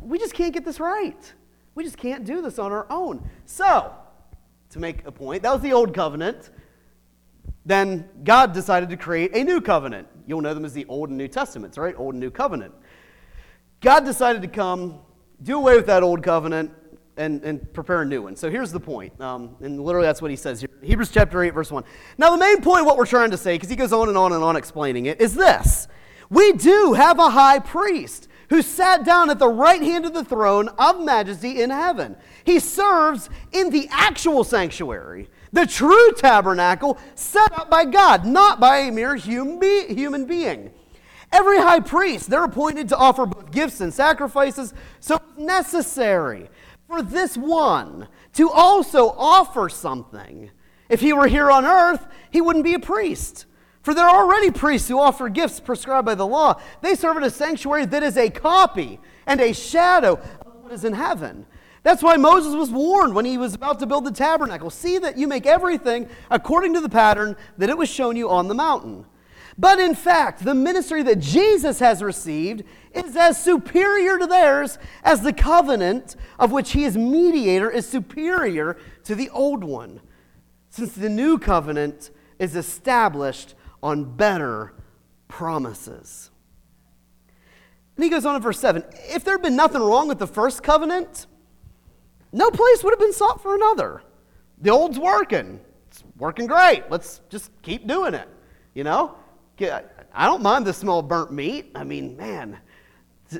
we 0.00 0.18
just 0.18 0.34
can't 0.34 0.52
get 0.52 0.64
this 0.64 0.80
right. 0.80 1.32
We 1.74 1.84
just 1.84 1.96
can't 1.96 2.24
do 2.24 2.42
this 2.42 2.58
on 2.58 2.72
our 2.72 2.86
own. 2.90 3.28
So, 3.46 3.92
to 4.70 4.78
make 4.78 5.04
a 5.06 5.12
point, 5.12 5.42
that 5.42 5.52
was 5.52 5.62
the 5.62 5.72
old 5.72 5.94
covenant. 5.94 6.50
Then 7.64 8.08
God 8.24 8.52
decided 8.52 8.88
to 8.90 8.96
create 8.96 9.34
a 9.34 9.44
new 9.44 9.60
covenant. 9.60 10.08
You'll 10.26 10.40
know 10.40 10.54
them 10.54 10.64
as 10.64 10.72
the 10.72 10.86
Old 10.86 11.08
and 11.08 11.18
New 11.18 11.28
Testaments, 11.28 11.76
right? 11.76 11.94
Old 11.96 12.14
and 12.14 12.20
New 12.20 12.30
Covenant. 12.30 12.74
God 13.80 14.04
decided 14.04 14.42
to 14.42 14.48
come, 14.48 14.98
do 15.42 15.56
away 15.56 15.76
with 15.76 15.86
that 15.86 16.02
old 16.02 16.22
covenant, 16.22 16.72
and, 17.16 17.42
and 17.44 17.72
prepare 17.72 18.02
a 18.02 18.06
new 18.06 18.22
one. 18.22 18.36
So 18.36 18.50
here's 18.50 18.72
the 18.72 18.80
point. 18.80 19.18
Um, 19.20 19.56
and 19.60 19.82
literally, 19.82 20.06
that's 20.06 20.22
what 20.22 20.30
he 20.30 20.36
says 20.36 20.60
here. 20.60 20.70
Hebrews 20.82 21.10
chapter 21.10 21.42
8, 21.42 21.50
verse 21.50 21.70
1. 21.70 21.84
Now, 22.16 22.30
the 22.30 22.38
main 22.38 22.62
point, 22.62 22.86
what 22.86 22.96
we're 22.96 23.06
trying 23.06 23.30
to 23.32 23.36
say, 23.36 23.54
because 23.54 23.68
he 23.68 23.76
goes 23.76 23.92
on 23.92 24.08
and 24.08 24.16
on 24.16 24.32
and 24.32 24.42
on 24.42 24.56
explaining 24.56 25.06
it, 25.06 25.20
is 25.20 25.34
this 25.34 25.86
We 26.30 26.52
do 26.52 26.94
have 26.94 27.18
a 27.18 27.30
high 27.30 27.58
priest 27.58 28.28
who 28.50 28.60
sat 28.60 29.04
down 29.04 29.30
at 29.30 29.38
the 29.38 29.48
right 29.48 29.80
hand 29.80 30.04
of 30.04 30.12
the 30.12 30.24
throne 30.24 30.68
of 30.78 31.02
majesty 31.02 31.62
in 31.62 31.70
heaven. 31.70 32.16
He 32.44 32.58
serves 32.58 33.30
in 33.52 33.70
the 33.70 33.88
actual 33.90 34.44
sanctuary, 34.44 35.30
the 35.52 35.66
true 35.66 36.12
tabernacle 36.12 36.98
set 37.14 37.52
up 37.58 37.70
by 37.70 37.84
God, 37.84 38.26
not 38.26 38.60
by 38.60 38.78
a 38.78 38.92
mere 38.92 39.14
human, 39.14 40.26
being. 40.26 40.72
Every 41.32 41.58
high 41.58 41.80
priest, 41.80 42.28
they're 42.28 42.44
appointed 42.44 42.88
to 42.88 42.96
offer 42.96 43.24
both 43.24 43.52
gifts 43.52 43.80
and 43.80 43.94
sacrifices, 43.94 44.74
so 44.98 45.14
it's 45.14 45.38
necessary 45.38 46.50
for 46.88 47.02
this 47.02 47.36
one 47.36 48.08
to 48.32 48.50
also 48.50 49.10
offer 49.10 49.68
something. 49.68 50.50
If 50.88 51.00
he 51.00 51.12
were 51.12 51.28
here 51.28 51.52
on 51.52 51.64
earth, 51.64 52.04
he 52.32 52.40
wouldn't 52.40 52.64
be 52.64 52.74
a 52.74 52.80
priest. 52.80 53.46
For 53.82 53.94
there 53.94 54.06
are 54.06 54.24
already 54.24 54.50
priests 54.50 54.88
who 54.88 54.98
offer 54.98 55.28
gifts 55.28 55.58
prescribed 55.58 56.04
by 56.04 56.14
the 56.14 56.26
law. 56.26 56.60
They 56.82 56.94
serve 56.94 57.16
in 57.16 57.24
a 57.24 57.30
sanctuary 57.30 57.86
that 57.86 58.02
is 58.02 58.16
a 58.16 58.28
copy 58.28 59.00
and 59.26 59.40
a 59.40 59.54
shadow 59.54 60.14
of 60.44 60.56
what 60.62 60.72
is 60.72 60.84
in 60.84 60.92
heaven. 60.92 61.46
That's 61.82 62.02
why 62.02 62.16
Moses 62.16 62.54
was 62.54 62.70
warned 62.70 63.14
when 63.14 63.24
he 63.24 63.38
was 63.38 63.54
about 63.54 63.78
to 63.78 63.86
build 63.86 64.04
the 64.04 64.10
tabernacle 64.10 64.68
see 64.68 64.98
that 64.98 65.16
you 65.16 65.26
make 65.26 65.46
everything 65.46 66.08
according 66.30 66.74
to 66.74 66.80
the 66.80 66.90
pattern 66.90 67.36
that 67.56 67.70
it 67.70 67.78
was 67.78 67.88
shown 67.88 68.16
you 68.16 68.28
on 68.28 68.48
the 68.48 68.54
mountain. 68.54 69.06
But 69.56 69.78
in 69.78 69.94
fact, 69.94 70.44
the 70.44 70.54
ministry 70.54 71.02
that 71.02 71.18
Jesus 71.18 71.78
has 71.80 72.02
received 72.02 72.64
is 72.92 73.16
as 73.16 73.42
superior 73.42 74.18
to 74.18 74.26
theirs 74.26 74.78
as 75.02 75.22
the 75.22 75.32
covenant 75.32 76.16
of 76.38 76.52
which 76.52 76.72
he 76.72 76.84
is 76.84 76.96
mediator 76.96 77.70
is 77.70 77.86
superior 77.86 78.76
to 79.04 79.14
the 79.14 79.30
old 79.30 79.64
one, 79.64 80.00
since 80.68 80.92
the 80.92 81.08
new 81.08 81.38
covenant 81.38 82.10
is 82.38 82.56
established 82.56 83.54
on 83.82 84.04
better 84.16 84.74
promises. 85.28 86.30
And 87.96 88.04
he 88.04 88.10
goes 88.10 88.24
on 88.24 88.36
in 88.36 88.42
verse 88.42 88.58
7 88.58 88.84
If 88.92 89.24
there 89.24 89.34
had 89.34 89.42
been 89.42 89.56
nothing 89.56 89.82
wrong 89.82 90.08
with 90.08 90.18
the 90.18 90.26
first 90.26 90.62
covenant, 90.62 91.26
no 92.32 92.50
place 92.50 92.82
would 92.82 92.92
have 92.92 92.98
been 92.98 93.12
sought 93.12 93.42
for 93.42 93.54
another. 93.54 94.02
The 94.60 94.70
old's 94.70 94.98
working. 94.98 95.60
It's 95.88 96.04
working 96.16 96.46
great. 96.46 96.84
Let's 96.90 97.20
just 97.28 97.50
keep 97.62 97.86
doing 97.86 98.14
it. 98.14 98.28
You 98.74 98.84
know? 98.84 99.16
I 99.60 100.26
don't 100.26 100.42
mind 100.42 100.66
the 100.66 100.72
smell 100.72 101.00
of 101.00 101.08
burnt 101.08 101.32
meat. 101.32 101.70
I 101.74 101.84
mean, 101.84 102.16
man, 102.16 102.58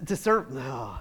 to, 0.06 0.16
serve. 0.16 0.48
Oh. 0.54 1.00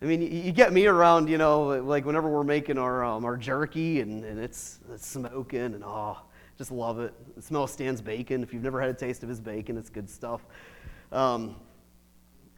I 0.00 0.04
mean, 0.04 0.20
you 0.20 0.52
get 0.52 0.72
me 0.72 0.86
around, 0.86 1.28
you 1.28 1.38
know, 1.38 1.68
like 1.82 2.04
whenever 2.04 2.28
we're 2.28 2.44
making 2.44 2.76
our, 2.76 3.04
um, 3.04 3.24
our 3.24 3.36
jerky 3.36 4.00
and, 4.00 4.24
and 4.24 4.38
it's, 4.38 4.80
it's 4.92 5.06
smoking 5.06 5.60
and 5.60 5.84
oh, 5.84 6.18
just 6.62 6.70
love 6.70 7.00
it. 7.00 7.12
It 7.36 7.42
smells 7.42 7.72
Stan's 7.72 8.00
bacon. 8.00 8.44
If 8.44 8.54
you've 8.54 8.62
never 8.62 8.80
had 8.80 8.88
a 8.88 8.94
taste 8.94 9.24
of 9.24 9.28
his 9.28 9.40
bacon, 9.40 9.76
it's 9.76 9.90
good 9.90 10.08
stuff. 10.08 10.46
Um, 11.10 11.56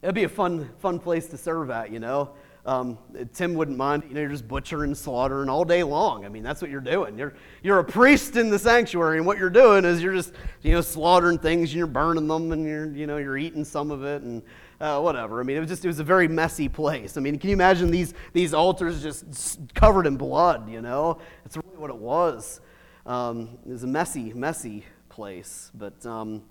it'd 0.03 0.13
be 0.13 0.25
a 0.25 0.29
fun, 0.29 0.69
fun 0.77 0.99
place 0.99 1.25
to 1.29 1.37
serve 1.37 1.71
at, 1.71 1.91
you 1.91 1.99
know. 1.99 2.29
Um, 2.67 2.99
Tim 3.33 3.55
wouldn't 3.55 3.79
mind. 3.79 4.03
You 4.07 4.13
know, 4.13 4.21
you're 4.21 4.29
just 4.29 4.47
butchering, 4.47 4.93
slaughtering 4.93 5.49
all 5.49 5.65
day 5.65 5.81
long. 5.81 6.23
I 6.23 6.29
mean, 6.29 6.43
that's 6.43 6.61
what 6.61 6.69
you're 6.69 6.81
doing. 6.81 7.17
You're, 7.17 7.33
you're 7.63 7.79
a 7.79 7.83
priest 7.83 8.35
in 8.35 8.51
the 8.51 8.59
sanctuary, 8.59 9.17
and 9.17 9.25
what 9.25 9.39
you're 9.39 9.49
doing 9.49 9.85
is 9.85 10.03
you're 10.03 10.13
just, 10.13 10.33
you 10.61 10.73
know, 10.73 10.81
slaughtering 10.81 11.39
things, 11.39 11.71
and 11.71 11.77
you're 11.77 11.87
burning 11.87 12.27
them, 12.27 12.51
and 12.51 12.63
you're, 12.63 12.91
you 12.91 13.07
know, 13.07 13.17
you're 13.17 13.39
eating 13.39 13.65
some 13.65 13.89
of 13.89 14.03
it, 14.03 14.21
and 14.21 14.43
uh, 14.81 14.99
whatever. 14.99 15.39
I 15.39 15.43
mean, 15.43 15.57
it 15.57 15.61
was 15.61 15.69
just, 15.69 15.83
it 15.83 15.87
was 15.87 15.99
a 15.99 16.03
very 16.03 16.27
messy 16.27 16.69
place. 16.69 17.17
I 17.17 17.21
mean, 17.21 17.39
can 17.39 17.49
you 17.49 17.55
imagine 17.55 17.89
these, 17.89 18.13
these 18.33 18.53
altars 18.53 19.01
just 19.01 19.73
covered 19.73 20.05
in 20.05 20.15
blood, 20.15 20.69
you 20.69 20.83
know? 20.83 21.17
That's 21.43 21.57
really 21.57 21.77
what 21.77 21.89
it 21.89 21.97
was. 21.97 22.61
Um, 23.05 23.57
it 23.65 23.71
was 23.71 23.83
a 23.83 23.87
messy, 23.87 24.33
messy 24.33 24.85
place. 25.09 25.71
But 25.75 26.05
um, 26.05 26.43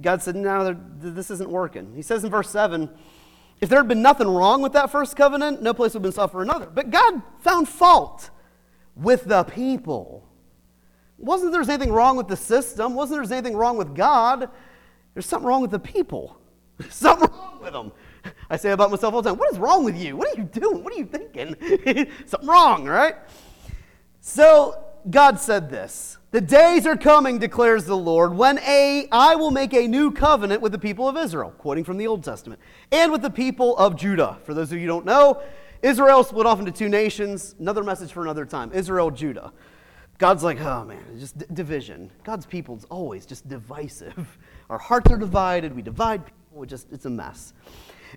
God 0.00 0.22
said, 0.22 0.36
no, 0.36 0.76
this 0.98 1.30
isn't 1.30 1.50
working. 1.50 1.94
He 1.94 2.02
says 2.02 2.22
in 2.24 2.30
verse 2.30 2.50
7, 2.50 2.90
if 3.60 3.68
there 3.68 3.78
had 3.78 3.88
been 3.88 4.02
nothing 4.02 4.28
wrong 4.28 4.62
with 4.62 4.72
that 4.72 4.90
first 4.90 5.16
covenant, 5.16 5.62
no 5.62 5.74
place 5.74 5.94
would 5.94 6.04
have 6.04 6.14
been 6.14 6.28
for 6.28 6.42
another. 6.42 6.66
But 6.66 6.90
God 6.90 7.22
found 7.40 7.68
fault 7.68 8.30
with 8.96 9.24
the 9.24 9.44
people. 9.44 10.26
Wasn't 11.18 11.52
there 11.52 11.60
anything 11.60 11.92
wrong 11.92 12.16
with 12.16 12.28
the 12.28 12.36
system? 12.36 12.94
Wasn't 12.94 13.16
there 13.28 13.38
anything 13.38 13.56
wrong 13.56 13.76
with 13.76 13.94
God? 13.94 14.48
There's 15.12 15.26
something 15.26 15.46
wrong 15.46 15.60
with 15.60 15.70
the 15.70 15.78
people. 15.78 16.38
something 16.88 17.28
wrong 17.30 17.60
with 17.60 17.72
them. 17.72 17.92
I 18.48 18.56
say 18.56 18.70
about 18.70 18.90
myself 18.90 19.12
all 19.14 19.22
the 19.22 19.30
time, 19.30 19.38
what 19.38 19.52
is 19.52 19.58
wrong 19.58 19.84
with 19.84 19.96
you? 19.96 20.16
What 20.16 20.28
are 20.28 20.40
you 20.40 20.44
doing? 20.44 20.82
What 20.82 20.94
are 20.94 20.96
you 20.96 21.06
thinking? 21.06 21.56
something 22.26 22.48
wrong, 22.48 22.86
right? 22.86 23.16
So 24.20 24.82
God 25.08 25.38
said 25.40 25.70
this 25.70 26.18
the 26.32 26.40
days 26.40 26.86
are 26.86 26.96
coming, 26.96 27.38
declares 27.38 27.86
the 27.86 27.96
Lord, 27.96 28.34
when 28.34 28.58
a, 28.60 29.08
I 29.10 29.34
will 29.34 29.50
make 29.50 29.74
a 29.74 29.88
new 29.88 30.12
covenant 30.12 30.62
with 30.62 30.70
the 30.70 30.78
people 30.78 31.08
of 31.08 31.16
Israel, 31.16 31.52
quoting 31.58 31.82
from 31.82 31.96
the 31.96 32.06
Old 32.06 32.22
Testament, 32.22 32.60
and 32.92 33.10
with 33.10 33.22
the 33.22 33.30
people 33.30 33.76
of 33.78 33.96
Judah. 33.96 34.38
For 34.44 34.54
those 34.54 34.70
of 34.70 34.78
you 34.78 34.82
who 34.82 34.86
don't 34.86 35.04
know, 35.04 35.42
Israel 35.82 36.22
split 36.22 36.46
off 36.46 36.60
into 36.60 36.70
two 36.70 36.88
nations. 36.88 37.56
Another 37.58 37.82
message 37.82 38.12
for 38.12 38.22
another 38.22 38.44
time 38.44 38.70
Israel, 38.72 39.10
Judah. 39.10 39.52
God's 40.18 40.44
like, 40.44 40.60
oh 40.60 40.84
man, 40.84 41.02
just 41.18 41.38
d- 41.38 41.46
division. 41.52 42.12
God's 42.22 42.46
people's 42.46 42.84
always 42.84 43.24
just 43.24 43.48
divisive. 43.48 44.38
Our 44.70 44.78
hearts 44.78 45.10
are 45.10 45.16
divided. 45.16 45.74
We 45.74 45.82
divide 45.82 46.26
people. 46.26 46.62
It 46.62 46.68
just, 46.68 46.92
it's 46.92 47.06
a 47.06 47.10
mess. 47.10 47.54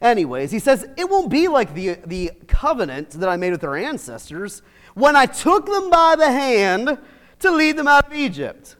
Anyways, 0.01 0.51
he 0.51 0.59
says, 0.59 0.86
it 0.97 1.09
won't 1.09 1.29
be 1.29 1.47
like 1.47 1.73
the, 1.73 1.97
the 2.05 2.31
covenant 2.47 3.11
that 3.11 3.29
I 3.29 3.38
made 3.38 3.51
with 3.51 3.61
their 3.61 3.75
ancestors 3.75 4.61
when 4.94 5.16
I 5.16 5.26
took 5.26 5.66
them 5.66 5.89
by 5.89 6.16
the 6.18 6.32
hand 6.32 6.98
to 7.39 7.52
lead 7.52 7.78
them 7.78 7.88
out 7.88 8.08
of 8.08 8.14
Egypt. 8.14 8.76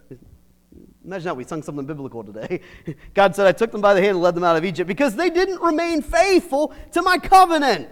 Imagine 1.04 1.26
that 1.26 1.38
we 1.38 1.44
sung 1.44 1.62
something 1.62 1.86
biblical 1.86 2.24
today. 2.24 2.62
God 3.14 3.36
said, 3.36 3.46
I 3.46 3.52
took 3.52 3.72
them 3.72 3.82
by 3.82 3.94
the 3.94 4.02
hand 4.02 4.12
and 4.12 4.22
led 4.22 4.36
them 4.36 4.44
out 4.44 4.56
of 4.56 4.64
Egypt 4.64 4.88
because 4.88 5.16
they 5.16 5.30
didn't 5.30 5.62
remain 5.62 6.02
faithful 6.02 6.74
to 6.94 7.02
my 7.02 7.18
covenant. 7.18 7.90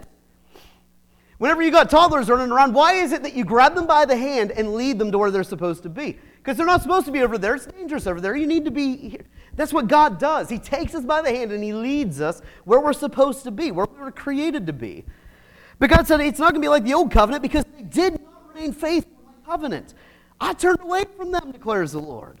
Whenever 1.36 1.60
you 1.60 1.70
got 1.70 1.90
toddlers 1.90 2.28
running 2.28 2.50
around, 2.50 2.72
why 2.72 2.94
is 2.94 3.12
it 3.12 3.22
that 3.24 3.34
you 3.34 3.44
grab 3.44 3.74
them 3.74 3.86
by 3.86 4.04
the 4.04 4.16
hand 4.16 4.52
and 4.52 4.74
lead 4.74 4.98
them 4.98 5.10
to 5.10 5.18
where 5.18 5.30
they're 5.30 5.42
supposed 5.42 5.82
to 5.82 5.88
be? 5.88 6.18
Because 6.36 6.56
they're 6.56 6.66
not 6.66 6.82
supposed 6.82 7.04
to 7.06 7.12
be 7.12 7.20
over 7.20 7.36
there. 7.36 7.56
It's 7.56 7.66
dangerous 7.66 8.06
over 8.06 8.20
there. 8.20 8.34
You 8.36 8.46
need 8.46 8.64
to 8.64 8.70
be 8.70 8.96
here. 8.96 9.26
That's 9.54 9.72
what 9.72 9.88
God 9.88 10.18
does. 10.18 10.48
He 10.48 10.58
takes 10.58 10.94
us 10.94 11.04
by 11.04 11.20
the 11.20 11.30
hand 11.30 11.52
and 11.52 11.62
He 11.62 11.72
leads 11.72 12.20
us 12.20 12.40
where 12.64 12.80
we're 12.80 12.92
supposed 12.92 13.42
to 13.44 13.50
be, 13.50 13.72
where 13.72 13.86
we 13.92 14.00
were 14.00 14.12
created 14.12 14.66
to 14.68 14.72
be. 14.72 15.04
But 15.82 15.90
God 15.90 16.06
said 16.06 16.20
it's 16.20 16.38
not 16.38 16.52
going 16.52 16.62
to 16.62 16.64
be 16.64 16.68
like 16.68 16.84
the 16.84 16.94
old 16.94 17.10
covenant 17.10 17.42
because 17.42 17.64
they 17.76 17.82
did 17.82 18.12
not 18.12 18.54
remain 18.54 18.72
faithful 18.72 19.16
to 19.16 19.24
my 19.24 19.50
covenant. 19.52 19.94
I 20.40 20.52
turned 20.52 20.78
away 20.80 21.06
from 21.16 21.32
them, 21.32 21.50
declares 21.50 21.90
the 21.90 21.98
Lord. 21.98 22.38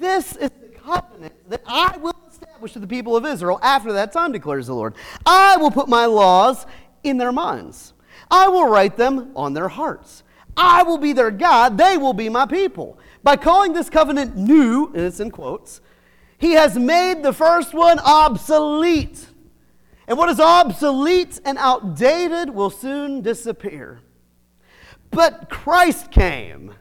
This 0.00 0.34
is 0.34 0.50
the 0.60 0.66
covenant 0.70 1.48
that 1.48 1.62
I 1.64 1.96
will 1.98 2.16
establish 2.28 2.74
with 2.74 2.80
the 2.80 2.88
people 2.88 3.16
of 3.16 3.24
Israel 3.24 3.60
after 3.62 3.92
that 3.92 4.10
time, 4.10 4.32
declares 4.32 4.66
the 4.66 4.74
Lord. 4.74 4.96
I 5.24 5.58
will 5.58 5.70
put 5.70 5.88
my 5.88 6.06
laws 6.06 6.66
in 7.04 7.18
their 7.18 7.30
minds, 7.30 7.92
I 8.32 8.48
will 8.48 8.68
write 8.68 8.96
them 8.96 9.30
on 9.36 9.54
their 9.54 9.68
hearts. 9.68 10.24
I 10.56 10.82
will 10.82 10.98
be 10.98 11.12
their 11.12 11.30
God, 11.30 11.78
they 11.78 11.96
will 11.96 12.14
be 12.14 12.28
my 12.28 12.46
people. 12.46 12.98
By 13.22 13.36
calling 13.36 13.74
this 13.74 13.88
covenant 13.88 14.36
new, 14.36 14.88
and 14.88 15.04
it's 15.04 15.20
in 15.20 15.30
quotes, 15.30 15.80
he 16.36 16.54
has 16.54 16.76
made 16.76 17.22
the 17.22 17.32
first 17.32 17.74
one 17.74 18.00
obsolete. 18.00 19.28
And 20.10 20.18
what 20.18 20.28
is 20.28 20.40
obsolete 20.40 21.40
and 21.44 21.56
outdated 21.56 22.50
will 22.50 22.70
soon 22.70 23.22
disappear. 23.22 24.00
But 25.12 25.48
Christ 25.48 26.10
came 26.10 26.74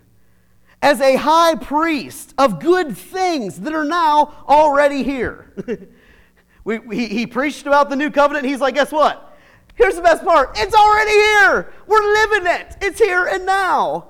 as 0.82 1.00
a 1.00 1.16
high 1.16 1.54
priest 1.54 2.34
of 2.40 2.60
good 2.60 2.98
things 2.98 3.60
that 3.60 3.74
are 3.74 3.86
now 3.86 4.44
already 4.48 5.04
here. 5.04 5.54
we, 6.64 6.80
he 7.06 7.28
preached 7.28 7.68
about 7.68 7.92
the 7.92 7.96
new 7.96 8.10
covenant. 8.10 8.48
He's 8.48 8.62
like, 8.62 8.74
guess 8.74 8.92
what? 8.92 9.38
Here's 9.76 9.96
the 9.96 10.02
best 10.02 10.26
part 10.26 10.58
it's 10.58 10.74
already 10.74 11.12
here. 11.12 11.72
We're 11.86 12.02
living 12.02 12.48
it. 12.48 12.78
It's 12.82 12.98
here 12.98 13.28
and 13.28 13.46
now. 13.46 14.08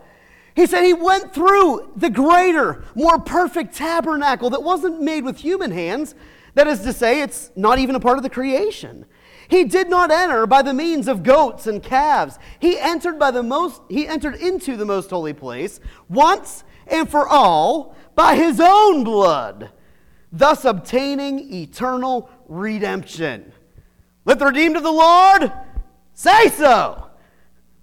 He 0.56 0.66
said 0.66 0.86
he 0.86 0.94
went 0.94 1.34
through 1.34 1.92
the 1.98 2.10
greater, 2.10 2.86
more 2.96 3.20
perfect 3.20 3.76
tabernacle 3.76 4.50
that 4.52 4.64
wasn't 4.64 5.02
made 5.02 5.26
with 5.26 5.40
human 5.40 5.72
hands. 5.72 6.16
That 6.56 6.68
is 6.68 6.82
to 6.82 6.94
say, 6.94 7.22
it's 7.22 7.52
not 7.56 7.80
even 7.80 7.96
a 7.96 8.00
part 8.00 8.18
of 8.18 8.24
the 8.24 8.30
creation. 8.30 9.06
He 9.48 9.64
did 9.64 9.90
not 9.90 10.12
enter 10.12 10.46
by 10.46 10.62
the 10.62 10.74
means 10.74 11.08
of 11.08 11.24
goats 11.24 11.66
and 11.66 11.82
calves. 11.82 12.38
He 12.60 12.78
entered 12.78 13.18
by 13.18 13.32
the 13.32 13.42
most 13.42 13.82
he 13.90 14.08
entered 14.08 14.36
into 14.36 14.78
the 14.78 14.86
most 14.86 15.10
holy 15.10 15.34
place 15.34 15.80
once 16.08 16.64
and 16.86 17.10
for 17.10 17.28
all 17.28 17.96
by 18.16 18.36
his 18.36 18.60
own 18.60 19.04
blood, 19.04 19.72
thus 20.32 20.66
obtaining 20.66 21.52
eternal 21.52 22.30
redemption. 22.48 23.52
Let 24.26 24.38
the 24.38 24.46
redeemed 24.46 24.78
of 24.78 24.84
the 24.84 24.92
Lord 24.92 25.52
say 26.14 26.50
so. 26.50 27.08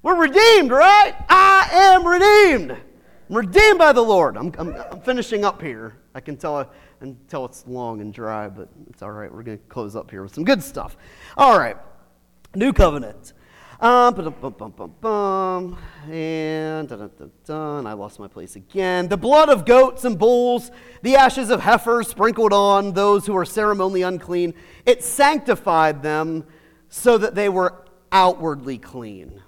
We're 0.02 0.20
redeemed, 0.20 0.70
right? 0.70 1.14
I 1.28 1.68
am 1.72 2.06
redeemed. 2.06 2.80
Redeemed 3.28 3.78
by 3.78 3.92
the 3.92 4.02
Lord. 4.02 4.36
I'm, 4.36 4.52
I'm, 4.58 4.74
I'm 4.74 5.00
finishing 5.00 5.44
up 5.44 5.60
here. 5.60 5.96
I 6.14 6.20
can 6.20 6.36
tell 6.36 6.70
until 7.00 7.44
it's 7.44 7.66
long 7.66 8.00
and 8.00 8.14
dry, 8.14 8.48
but 8.48 8.68
it's 8.88 9.02
all 9.02 9.10
right. 9.10 9.32
We're 9.32 9.42
going 9.42 9.58
to 9.58 9.64
close 9.64 9.96
up 9.96 10.10
here 10.10 10.22
with 10.22 10.34
some 10.34 10.44
good 10.44 10.62
stuff. 10.62 10.96
All 11.36 11.58
right. 11.58 11.76
New 12.54 12.72
covenant. 12.72 13.32
Um, 13.78 14.14
bum, 14.14 14.34
bum, 14.40 14.70
bum, 14.70 14.94
bum, 15.02 15.78
and 16.10 16.88
dun, 16.88 16.98
dun, 16.98 17.30
dun, 17.44 17.86
I 17.86 17.92
lost 17.92 18.18
my 18.18 18.26
place 18.26 18.56
again. 18.56 19.06
The 19.06 19.18
blood 19.18 19.50
of 19.50 19.66
goats 19.66 20.06
and 20.06 20.18
bulls, 20.18 20.70
the 21.02 21.16
ashes 21.16 21.50
of 21.50 21.60
heifers 21.60 22.08
sprinkled 22.08 22.54
on 22.54 22.94
those 22.94 23.26
who 23.26 23.36
are 23.36 23.44
ceremonially 23.44 24.00
unclean, 24.00 24.54
it 24.86 25.04
sanctified 25.04 26.02
them 26.02 26.46
so 26.88 27.18
that 27.18 27.34
they 27.34 27.50
were 27.50 27.84
outwardly 28.12 28.78
clean. 28.78 29.42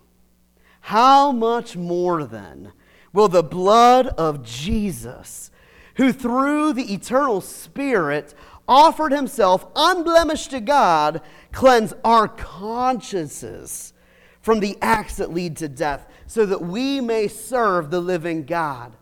How 0.81 1.33
much 1.33 1.75
more 1.75 2.25
then 2.25 2.73
will 3.13 3.29
the 3.29 3.43
blood 3.43 4.09
of 4.09 4.43
Jesus, 4.43 5.51
who 5.97 6.13
through 6.13 6.73
the 6.73 6.93
eternal 6.93 7.41
Spirit 7.41 8.35
offered 8.67 9.13
himself 9.13 9.67
unblemished 9.75 10.51
to 10.51 10.61
God, 10.61 11.23
cleanse 11.53 11.95
our 12.05 12.29
consciences 12.29 13.95
from 14.41 14.61
the 14.61 14.77
acts 14.83 15.17
that 15.17 15.33
lead 15.33 15.57
to 15.57 15.69
death, 15.69 16.07
so 16.27 16.47
that 16.47 16.63
we 16.63 17.01
may 17.01 17.29
serve 17.29 17.91
the 17.91 18.01
living 18.01 18.45
God. 18.45 18.95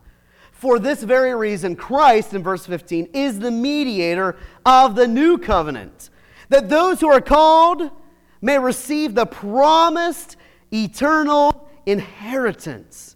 For 0.52 0.78
this 0.78 1.02
very 1.02 1.34
reason, 1.34 1.76
Christ, 1.76 2.32
in 2.32 2.42
verse 2.42 2.64
15, 2.64 3.10
is 3.12 3.40
the 3.40 3.50
mediator 3.50 4.36
of 4.64 4.94
the 4.94 5.06
new 5.06 5.36
covenant, 5.36 6.10
that 6.48 6.68
those 6.68 7.00
who 7.00 7.10
are 7.10 7.20
called 7.20 7.90
may 8.40 8.58
receive 8.58 9.14
the 9.14 9.26
promised 9.26 10.36
eternal 10.72 11.68
inheritance. 11.84 13.15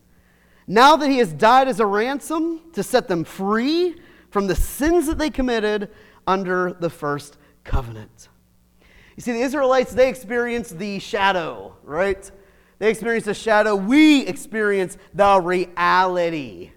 Now 0.71 0.95
that 0.95 1.11
he 1.11 1.18
has 1.18 1.33
died 1.33 1.66
as 1.66 1.81
a 1.81 1.85
ransom 1.85 2.61
to 2.75 2.85
set 2.85 3.09
them 3.09 3.25
free 3.25 3.97
from 4.31 4.47
the 4.47 4.55
sins 4.55 5.09
that 5.09 5.18
they 5.18 5.29
committed 5.29 5.91
under 6.29 6.75
the 6.75 6.89
first 6.89 7.39
covenant. 7.64 8.29
You 9.16 9.23
see, 9.25 9.33
the 9.33 9.41
Israelites, 9.41 9.93
they 9.93 10.09
experienced 10.09 10.79
the 10.79 11.01
shadow, 11.01 11.75
right? 11.83 12.31
They 12.79 12.89
experienced 12.89 13.27
the 13.27 13.35
shadow. 13.35 13.75
We 13.75 14.25
experience 14.25 14.97
the 15.12 15.41
reality. 15.41 16.71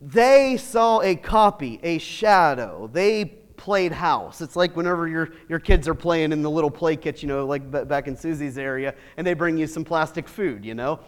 They 0.00 0.56
saw 0.56 1.02
a 1.02 1.14
copy, 1.14 1.78
a 1.82 1.98
shadow. 1.98 2.88
They 2.90 3.26
played 3.26 3.92
house. 3.92 4.40
It's 4.40 4.56
like 4.56 4.74
whenever 4.76 5.08
your, 5.08 5.28
your 5.46 5.58
kids 5.58 5.86
are 5.86 5.94
playing 5.94 6.32
in 6.32 6.40
the 6.40 6.50
little 6.50 6.70
play 6.70 6.96
kitchen, 6.96 7.28
you 7.28 7.34
know, 7.34 7.44
like 7.44 7.70
back 7.86 8.08
in 8.08 8.16
Susie's 8.16 8.56
area, 8.56 8.94
and 9.18 9.26
they 9.26 9.34
bring 9.34 9.58
you 9.58 9.66
some 9.66 9.84
plastic 9.84 10.26
food, 10.26 10.64
you 10.64 10.74
know? 10.74 10.98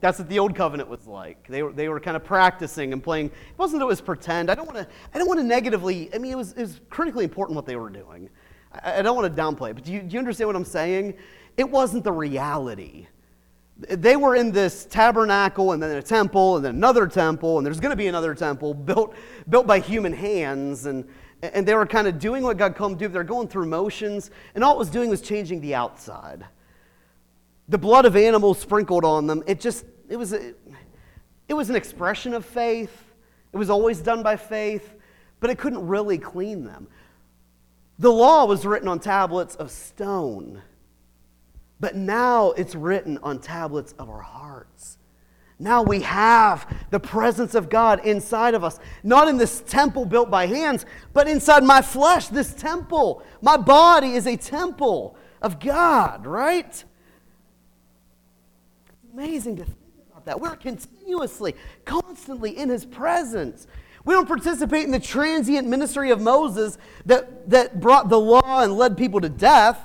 That's 0.00 0.18
what 0.18 0.28
the 0.28 0.38
old 0.38 0.54
covenant 0.54 0.88
was 0.88 1.06
like. 1.06 1.46
They 1.48 1.62
were, 1.62 1.72
they 1.72 1.88
were 1.88 2.00
kind 2.00 2.16
of 2.16 2.24
practicing 2.24 2.92
and 2.92 3.02
playing. 3.02 3.26
It 3.26 3.58
wasn't 3.58 3.80
that 3.80 3.86
it 3.86 3.88
was 3.88 4.00
pretend. 4.00 4.50
I 4.50 4.54
don't 4.54 4.66
want 4.66 4.78
to, 4.78 4.86
I 5.14 5.18
don't 5.18 5.26
want 5.26 5.40
to 5.40 5.44
negatively, 5.44 6.10
I 6.14 6.18
mean, 6.18 6.32
it 6.32 6.36
was, 6.36 6.52
it 6.52 6.60
was 6.60 6.80
critically 6.90 7.24
important 7.24 7.56
what 7.56 7.66
they 7.66 7.76
were 7.76 7.88
doing. 7.90 8.28
I, 8.72 8.98
I 8.98 9.02
don't 9.02 9.16
want 9.16 9.34
to 9.34 9.42
downplay 9.42 9.70
it, 9.70 9.74
but 9.74 9.84
do 9.84 9.92
you, 9.92 10.02
do 10.02 10.12
you 10.12 10.18
understand 10.18 10.48
what 10.48 10.56
I'm 10.56 10.64
saying? 10.64 11.14
It 11.56 11.68
wasn't 11.68 12.04
the 12.04 12.12
reality. 12.12 13.06
They 13.78 14.16
were 14.16 14.36
in 14.36 14.52
this 14.52 14.86
tabernacle 14.86 15.72
and 15.72 15.82
then 15.82 15.96
a 15.96 16.02
temple 16.02 16.56
and 16.56 16.64
then 16.64 16.74
another 16.74 17.06
temple, 17.06 17.58
and 17.58 17.66
there's 17.66 17.80
going 17.80 17.90
to 17.90 17.96
be 17.96 18.06
another 18.06 18.34
temple 18.34 18.74
built, 18.74 19.14
built 19.48 19.66
by 19.66 19.80
human 19.80 20.12
hands. 20.12 20.86
And, 20.86 21.08
and 21.42 21.66
they 21.66 21.74
were 21.74 21.86
kind 21.86 22.06
of 22.06 22.18
doing 22.18 22.42
what 22.42 22.58
God 22.58 22.74
called 22.74 22.92
them 22.92 22.98
to 22.98 23.08
do. 23.08 23.12
They're 23.12 23.24
going 23.24 23.48
through 23.48 23.66
motions, 23.66 24.30
and 24.54 24.62
all 24.62 24.74
it 24.74 24.78
was 24.78 24.90
doing 24.90 25.08
was 25.08 25.20
changing 25.20 25.60
the 25.60 25.74
outside 25.74 26.44
the 27.68 27.78
blood 27.78 28.04
of 28.04 28.16
animals 28.16 28.58
sprinkled 28.58 29.04
on 29.04 29.26
them. 29.26 29.42
It 29.46 29.60
just, 29.60 29.84
it 30.08 30.16
was, 30.16 30.32
a, 30.32 30.54
it 31.48 31.54
was 31.54 31.70
an 31.70 31.76
expression 31.76 32.34
of 32.34 32.44
faith. 32.44 33.04
It 33.52 33.56
was 33.56 33.70
always 33.70 34.00
done 34.00 34.22
by 34.22 34.36
faith, 34.36 34.94
but 35.40 35.50
it 35.50 35.58
couldn't 35.58 35.86
really 35.86 36.18
clean 36.18 36.64
them. 36.64 36.88
The 37.98 38.12
law 38.12 38.44
was 38.44 38.66
written 38.66 38.88
on 38.88 39.00
tablets 39.00 39.54
of 39.56 39.70
stone, 39.70 40.62
but 41.80 41.96
now 41.96 42.52
it's 42.52 42.74
written 42.74 43.18
on 43.22 43.38
tablets 43.40 43.94
of 43.98 44.10
our 44.10 44.20
hearts. 44.20 44.98
Now 45.58 45.82
we 45.82 46.02
have 46.02 46.70
the 46.90 47.00
presence 47.00 47.54
of 47.54 47.70
God 47.70 48.04
inside 48.04 48.52
of 48.52 48.62
us, 48.62 48.78
not 49.02 49.26
in 49.28 49.38
this 49.38 49.62
temple 49.66 50.04
built 50.04 50.30
by 50.30 50.46
hands, 50.46 50.84
but 51.14 51.26
inside 51.26 51.64
my 51.64 51.80
flesh, 51.80 52.28
this 52.28 52.52
temple. 52.52 53.22
My 53.40 53.56
body 53.56 54.12
is 54.12 54.26
a 54.26 54.36
temple 54.36 55.16
of 55.40 55.58
God, 55.58 56.26
right? 56.26 56.84
Amazing 59.16 59.56
to 59.56 59.64
think 59.64 59.78
about 60.10 60.26
that. 60.26 60.38
We're 60.38 60.56
continuously, 60.56 61.54
constantly 61.86 62.50
in 62.50 62.68
his 62.68 62.84
presence. 62.84 63.66
We 64.04 64.12
don't 64.12 64.28
participate 64.28 64.84
in 64.84 64.90
the 64.90 65.00
transient 65.00 65.66
ministry 65.66 66.10
of 66.10 66.20
Moses 66.20 66.76
that, 67.06 67.48
that 67.48 67.80
brought 67.80 68.10
the 68.10 68.20
law 68.20 68.62
and 68.62 68.74
led 68.74 68.98
people 68.98 69.22
to 69.22 69.30
death 69.30 69.80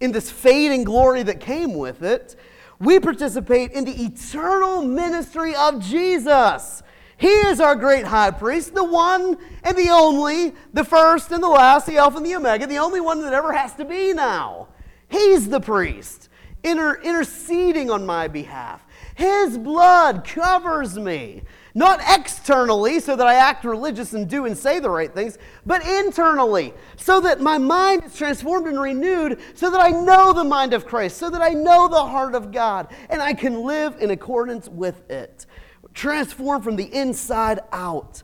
in 0.00 0.10
this 0.10 0.32
fading 0.32 0.82
glory 0.82 1.22
that 1.22 1.38
came 1.38 1.74
with 1.74 2.02
it. 2.02 2.34
We 2.80 2.98
participate 2.98 3.70
in 3.70 3.84
the 3.84 4.04
eternal 4.04 4.82
ministry 4.82 5.54
of 5.54 5.80
Jesus. 5.80 6.82
He 7.18 7.28
is 7.28 7.60
our 7.60 7.76
great 7.76 8.04
high 8.04 8.32
priest, 8.32 8.74
the 8.74 8.82
one 8.82 9.38
and 9.62 9.78
the 9.78 9.90
only, 9.90 10.54
the 10.72 10.84
first 10.84 11.30
and 11.30 11.40
the 11.40 11.48
last, 11.48 11.86
the 11.86 11.98
Alpha 11.98 12.16
and 12.16 12.26
the 12.26 12.34
Omega, 12.34 12.66
the 12.66 12.78
only 12.78 13.00
one 13.00 13.22
that 13.22 13.32
ever 13.32 13.52
has 13.52 13.74
to 13.74 13.84
be 13.84 14.12
now. 14.12 14.66
He's 15.08 15.48
the 15.48 15.60
priest 15.60 16.25
inter- 16.66 17.00
interceding 17.02 17.90
on 17.90 18.04
my 18.04 18.28
behalf. 18.28 18.84
His 19.14 19.56
blood 19.56 20.24
covers 20.24 20.98
me, 20.98 21.42
not 21.74 22.00
externally 22.06 23.00
so 23.00 23.16
that 23.16 23.26
I 23.26 23.34
act 23.34 23.64
religious 23.64 24.12
and 24.12 24.28
do 24.28 24.44
and 24.44 24.56
say 24.56 24.78
the 24.78 24.90
right 24.90 25.12
things, 25.12 25.38
but 25.64 25.86
internally 25.86 26.74
so 26.96 27.20
that 27.20 27.40
my 27.40 27.56
mind 27.56 28.04
is 28.04 28.16
transformed 28.16 28.66
and 28.66 28.80
renewed, 28.80 29.40
so 29.54 29.70
that 29.70 29.80
I 29.80 29.90
know 29.90 30.32
the 30.32 30.44
mind 30.44 30.74
of 30.74 30.86
Christ, 30.86 31.16
so 31.16 31.30
that 31.30 31.40
I 31.40 31.50
know 31.50 31.88
the 31.88 32.04
heart 32.04 32.34
of 32.34 32.52
God, 32.52 32.88
and 33.08 33.22
I 33.22 33.32
can 33.32 33.62
live 33.62 33.96
in 34.00 34.10
accordance 34.10 34.68
with 34.68 35.08
it. 35.10 35.46
Transformed 35.94 36.64
from 36.64 36.76
the 36.76 36.94
inside 36.94 37.60
out. 37.72 38.22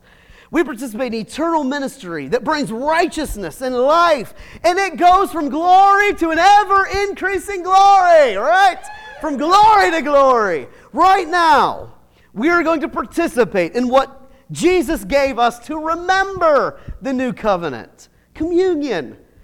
We 0.53 0.63
participate 0.63 1.15
in 1.15 1.21
eternal 1.21 1.65
ministry 1.65 2.29
that 2.29 2.45
brings 2.45 2.71
righteousness 2.71 3.63
and 3.63 3.75
life, 3.75 4.35
and 4.63 4.79
it 4.79 4.99
goes 4.99 5.33
from 5.33 5.49
glory 5.49 6.13
to 6.17 6.29
an 6.29 6.39
ever 6.39 6.87
increasing 7.09 7.63
glory, 7.63 8.37
right? 8.37 8.79
From 9.23 9.39
glory 9.39 9.91
to 9.93 10.03
glory. 10.03 10.69
Right 10.93 11.27
now, 11.27 11.95
we 12.35 12.51
are 12.51 12.63
going 12.63 12.83
to 12.83 12.89
participate 12.89 13.73
in 13.75 13.89
what 13.89 14.31
Jesus 14.53 15.05
gave 15.05 15.39
us 15.39 15.59
to 15.69 15.79
remember 15.79 16.79
the 17.01 17.15
new 17.15 17.33
covenant 17.33 18.11
communion. 18.35 19.17